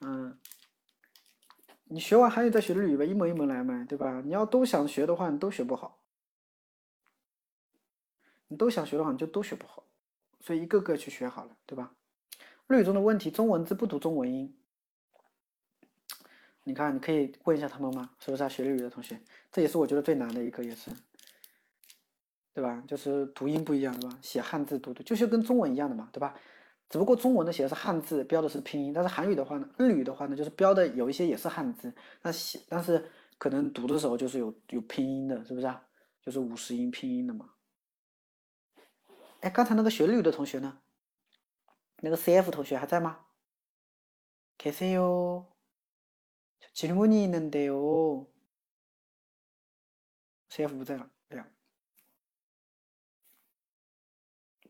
[0.00, 0.38] 嗯，
[1.84, 4.22] 你学完韩语再学日语呗，一门一门来嘛，对吧？
[4.24, 5.98] 你要都想学的话，你都学不好。
[8.48, 9.84] 你都想学的话，你就都学不好。
[10.40, 11.94] 所以一个个去学好了，对吧？
[12.66, 14.56] 日语中的问题，中文字不读中文音。
[16.64, 18.14] 你看，你可以问一下他们吗？
[18.20, 18.48] 是不是啊？
[18.48, 19.20] 学日语的同学，
[19.52, 20.90] 这也是我觉得最难的一个，也是，
[22.53, 22.83] 对吧？
[22.87, 24.17] 就是读音不一样，对吧？
[24.21, 26.33] 写汉字读读，就是跟中文一样的嘛，对吧？
[26.89, 35.85] 只不过中文的写的是汉字，标的是拼音，但是韩语的话呢，日语的话呢，就是标的有一些也是汉字，但写但是可能读的时候就是有有拼音的，是不是啊？
[36.21, 37.51] 就是五十音拼音的嘛。
[39.41, 40.79] 哎，刚才那个学日语的同学呢？
[42.01, 43.25] 那个 CF 同学还在吗？
[44.57, 45.45] 계세 요。
[46.73, 48.27] 질문이있는데 요。
[50.49, 51.09] CF 不在了，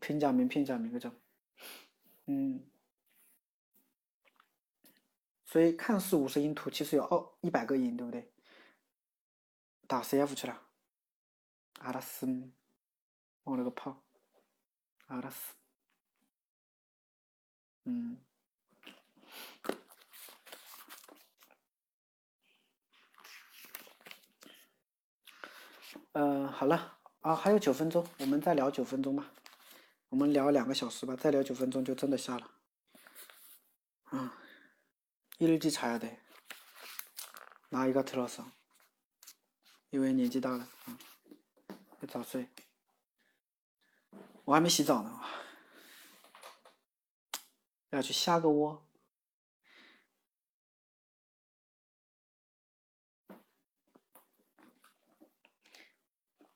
[0.00, 1.12] 平假名，片假名，그죠
[2.26, 2.64] 嗯。
[5.44, 8.30] 所以看似五十音图，其实有哦一百个音，对不对？
[9.86, 10.62] 打 CF 去了。
[11.80, 12.52] 알았 음。
[13.44, 14.02] 我勒个炮！
[15.06, 15.54] 阿拉斯，
[17.84, 18.18] 嗯，
[26.14, 29.30] 嗯，好了啊，还有九分钟，我们再聊九分钟吧。
[30.11, 32.51] 我们聊两个小时吧，再聊九分钟就真的下了。
[34.03, 34.37] 啊，
[35.37, 36.19] 一日记查呀得，
[37.69, 38.43] 拿一个特洛斯，
[39.89, 40.99] 因为年纪大了啊，
[42.01, 42.49] 要早睡。
[44.43, 45.21] 我还没洗澡呢，
[47.91, 48.85] 要去下个窝。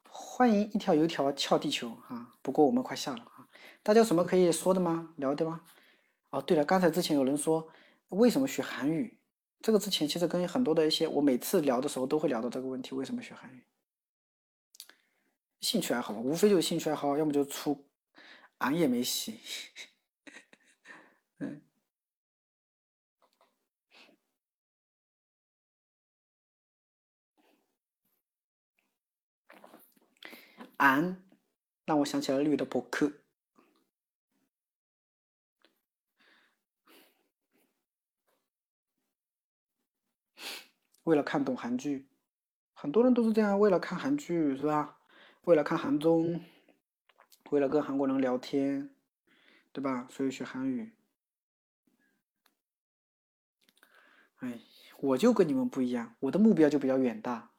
[0.09, 2.35] 欢迎一条油条撬地球啊！
[2.41, 3.31] 不过我们快下了，
[3.85, 5.13] 大家有什么可以说的吗？
[5.17, 5.61] 聊的吗？
[6.31, 7.69] 哦，对了，刚才之前有人说
[8.09, 9.19] 为什么学韩语？
[9.61, 13.63] 这个之前其实跟很多的一些，我每次聊的时候都会聊到这个问题：为什么学韩语？
[15.61, 17.85] 兴趣爱好吧，无非就是兴趣爱好，要么就出，
[18.57, 19.39] 俺也没洗，
[21.37, 21.61] 嗯，
[30.77, 31.23] 俺
[31.85, 33.11] 让我想起了绿的博客，
[41.05, 42.07] 为了看懂韩剧，
[42.73, 44.97] 很多人都是这样，为了看韩剧，是吧？
[45.43, 46.43] 为了看韩综，
[47.51, 48.89] 为了跟韩国人聊天，
[49.71, 50.07] 对吧？
[50.09, 50.91] 所以学韩语。
[54.37, 54.59] 哎，
[54.97, 57.51] 我就跟你们不一样，我的目标就比较远大。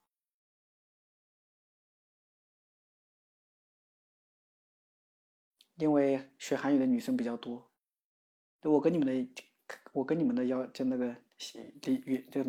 [5.76, 7.70] 因为学韩语的女生比较多，
[8.62, 9.44] 我跟你们的，
[9.92, 11.14] 我跟你们的要就那个
[11.82, 12.48] 理语叫什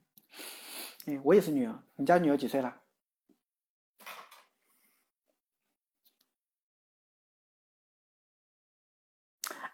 [1.06, 2.76] 嗯，我也是女儿，你家女儿几岁了？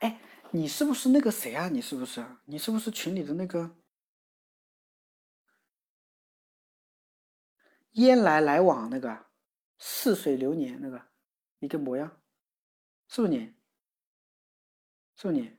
[0.00, 0.20] 哎，
[0.50, 1.68] 你是不是那个谁啊？
[1.68, 2.24] 你是不是？
[2.44, 3.76] 你是不是群里的那个？
[7.92, 9.26] 烟来来往那个，
[9.78, 11.02] 似水流年那个，
[11.60, 12.20] 一个模样，
[13.08, 13.54] 是不是你？
[15.16, 15.56] 是不是你？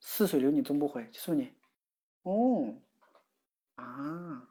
[0.00, 1.52] 似水流年终不悔，是不是你？
[2.22, 2.74] 哦，
[3.74, 4.48] 啊，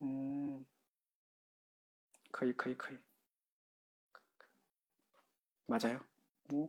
[0.00, 0.64] 嗯，
[2.30, 2.98] 可以可以可以，
[5.66, 6.00] 맞아 요？
[6.48, 6.68] 嗯，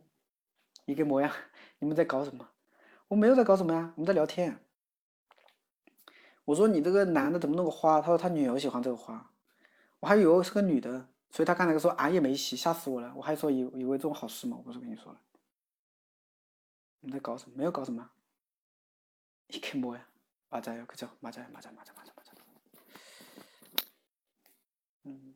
[0.86, 1.32] 一个模样，
[1.78, 2.48] 你们在搞什么？
[3.08, 4.58] 我没有在搞什么呀，我们在聊天。
[6.44, 8.00] 我说你这个男的怎么弄个花？
[8.00, 9.30] 他说他女儿喜欢这个花，
[10.02, 13.12] 我还以为是个女的，所以他刚才说俺也没洗，吓死我了。
[13.16, 15.20] 我还说以以为这种好事嘛，我不是跟你说了。
[17.00, 17.56] 你在搞什么？
[17.56, 18.10] 没有搞什么。
[19.48, 22.12] 이게뭐야맞아요그죠맞아요맞아맞아맞아맞아
[25.04, 25.34] 嗯，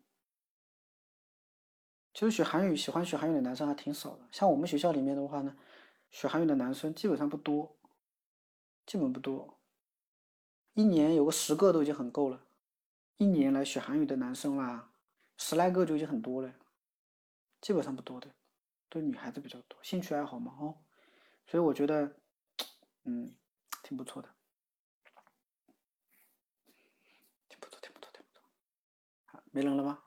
[2.13, 4.29] 其实学韩语喜欢学韩语的男生还挺少的。
[4.31, 5.57] 像我们学校里面的话呢，
[6.11, 7.75] 学韩语的男生基本上不多，
[8.85, 9.59] 基本不多。
[10.75, 12.45] 一年有个十个都已经很够了。
[13.18, 14.92] 一年来学韩语的男生啦，
[15.38, 16.54] 十来个就已经很多了，
[17.62, 18.30] 基本上不多的，
[18.90, 20.78] 都女孩子比较多，兴趣爱好嘛，哦。
[21.48, 22.16] 所以我觉得，
[23.06, 23.36] 嗯，
[23.82, 24.30] 挺不错的，
[27.50, 29.44] 挺不错，挺不错，挺不错。
[29.52, 30.04] 没人了吗？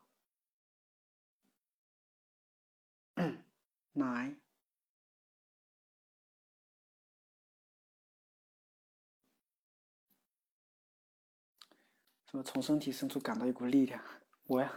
[3.93, 4.40] 奶，
[12.30, 14.03] 怎么从身体深处感到一股力量？
[14.45, 14.74] 我呀，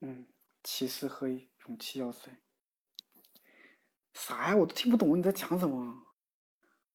[0.00, 0.26] 嗯。
[0.62, 2.32] 其实和勇气要碎。
[4.14, 4.56] 啥呀？
[4.56, 6.06] 我都听不懂你在讲什么。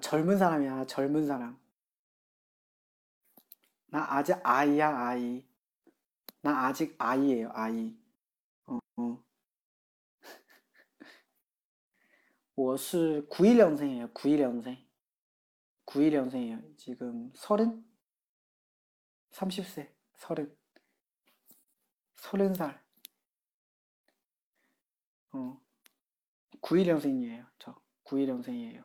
[0.00, 1.58] 젊은 사람이야, 젊은 사람.
[3.86, 5.44] 나 아직 아이야, 아이.
[6.42, 7.96] 나 아직 아이예요, 아이.
[8.66, 9.24] 어, 어.
[12.56, 14.12] 我是91년생이에요.
[14.14, 14.86] 91년생.
[15.86, 16.76] 91년생이에요.
[16.78, 17.84] 지금 서른?
[19.30, 19.92] 30세.
[20.14, 20.56] 서른.
[22.16, 22.82] 서른 살.
[25.32, 25.60] 어.
[26.62, 27.46] 91년생이에요.
[27.58, 28.84] 저 91년생이에요.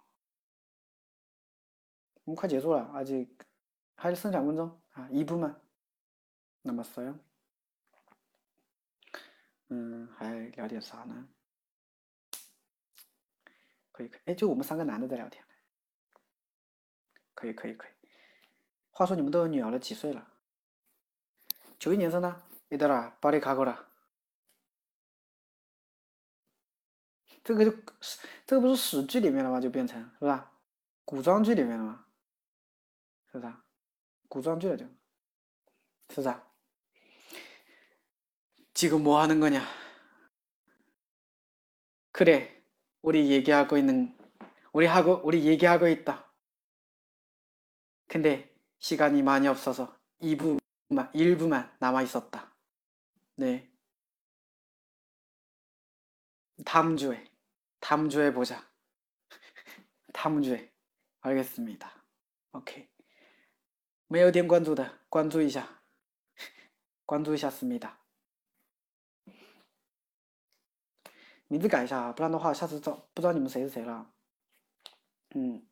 [2.24, 2.90] 음, 快结束了.
[2.92, 3.28] 아직
[3.96, 4.80] 할 승장分钟.
[4.94, 5.54] 아, 2부만
[6.62, 7.18] 남았어요.
[9.70, 11.28] 음, 还聊点啥呢？
[13.92, 15.42] 可以可以，哎，就我们三个男的在聊天，
[17.34, 17.90] 可以可以可以。
[18.90, 20.26] 话说你们都有女儿了，几岁了？
[21.78, 23.88] 九一年生的，你得了，巴黎卡过了。
[27.42, 27.70] 这个就，
[28.46, 29.60] 这个不是史剧里面的吗？
[29.60, 30.52] 就变成是吧？
[31.04, 32.06] 古装剧里面的吗？
[33.30, 33.52] 是不是？
[34.28, 34.84] 古装剧了就，
[36.10, 36.34] 是不是？
[38.74, 39.66] 지금뭐하는거냐그래
[43.02, 44.16] 우리 얘기하고 있는
[44.72, 46.30] 우리 하고 우리 얘기하고 있다.
[48.08, 50.60] 근데 시간이 많이 없어서 2부만
[50.90, 52.54] 1부만 남아 있었다.
[53.36, 53.70] 네.
[56.64, 57.24] 다음 주에
[57.80, 58.70] 다음 주에 보자.
[60.12, 60.72] 다음 주에
[61.20, 62.04] 알겠습니다.
[62.52, 62.88] 오케이.
[64.10, 65.82] 没有点关注的关注一下
[67.04, 67.90] 关注一下습니다
[71.48, 74.10] 名字改一下啊，不然的话，下次找不知道你们谁是谁了。
[75.30, 75.64] 嗯，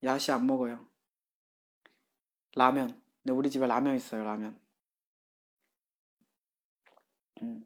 [0.00, 0.78] 야식안먹어요，
[2.54, 4.60] 拉面，네우리집에라면있어요라면， 음，
[7.41, 7.65] 음.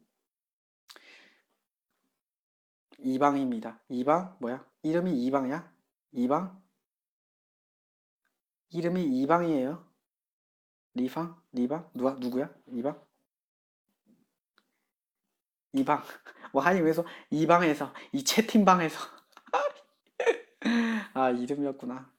[2.98, 3.80] 이방입니다.
[3.88, 4.64] 이방 뭐야?
[4.82, 5.72] 이름이 이방이야?
[6.12, 6.62] 이방?
[8.70, 9.86] 이름이 이방이에요.
[10.94, 11.42] 리방?
[11.52, 11.90] 리방?
[11.94, 12.54] 누가 누구야?
[12.68, 13.00] 이방?
[15.72, 16.02] 이방.
[16.52, 18.98] 뭐 하니 그래서 이방에서 이 채팅방에서
[21.14, 22.12] 아 이름이었구나.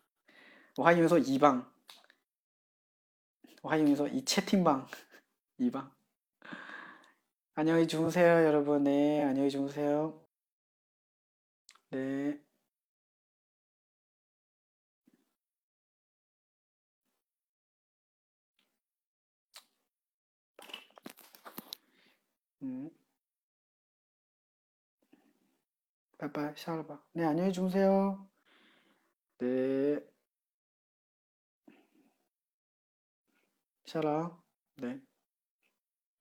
[0.75, 1.73] 뭐 하니 그래서 이방.
[3.63, 4.87] 화이에서이 채팅방
[5.57, 5.91] 이방
[7.55, 8.83] 안녕히 주무세요, 여러분.
[8.83, 10.19] 네, 안녕히 주무세요.
[11.91, 12.39] 네.
[22.63, 22.89] 음.
[26.57, 26.99] 샤라 봐.
[27.13, 28.27] 네, 안녕히 주무세요.
[29.37, 29.99] 네.
[33.85, 34.41] 샤라.
[34.77, 34.99] 네.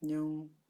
[0.03, 0.62] 안녕.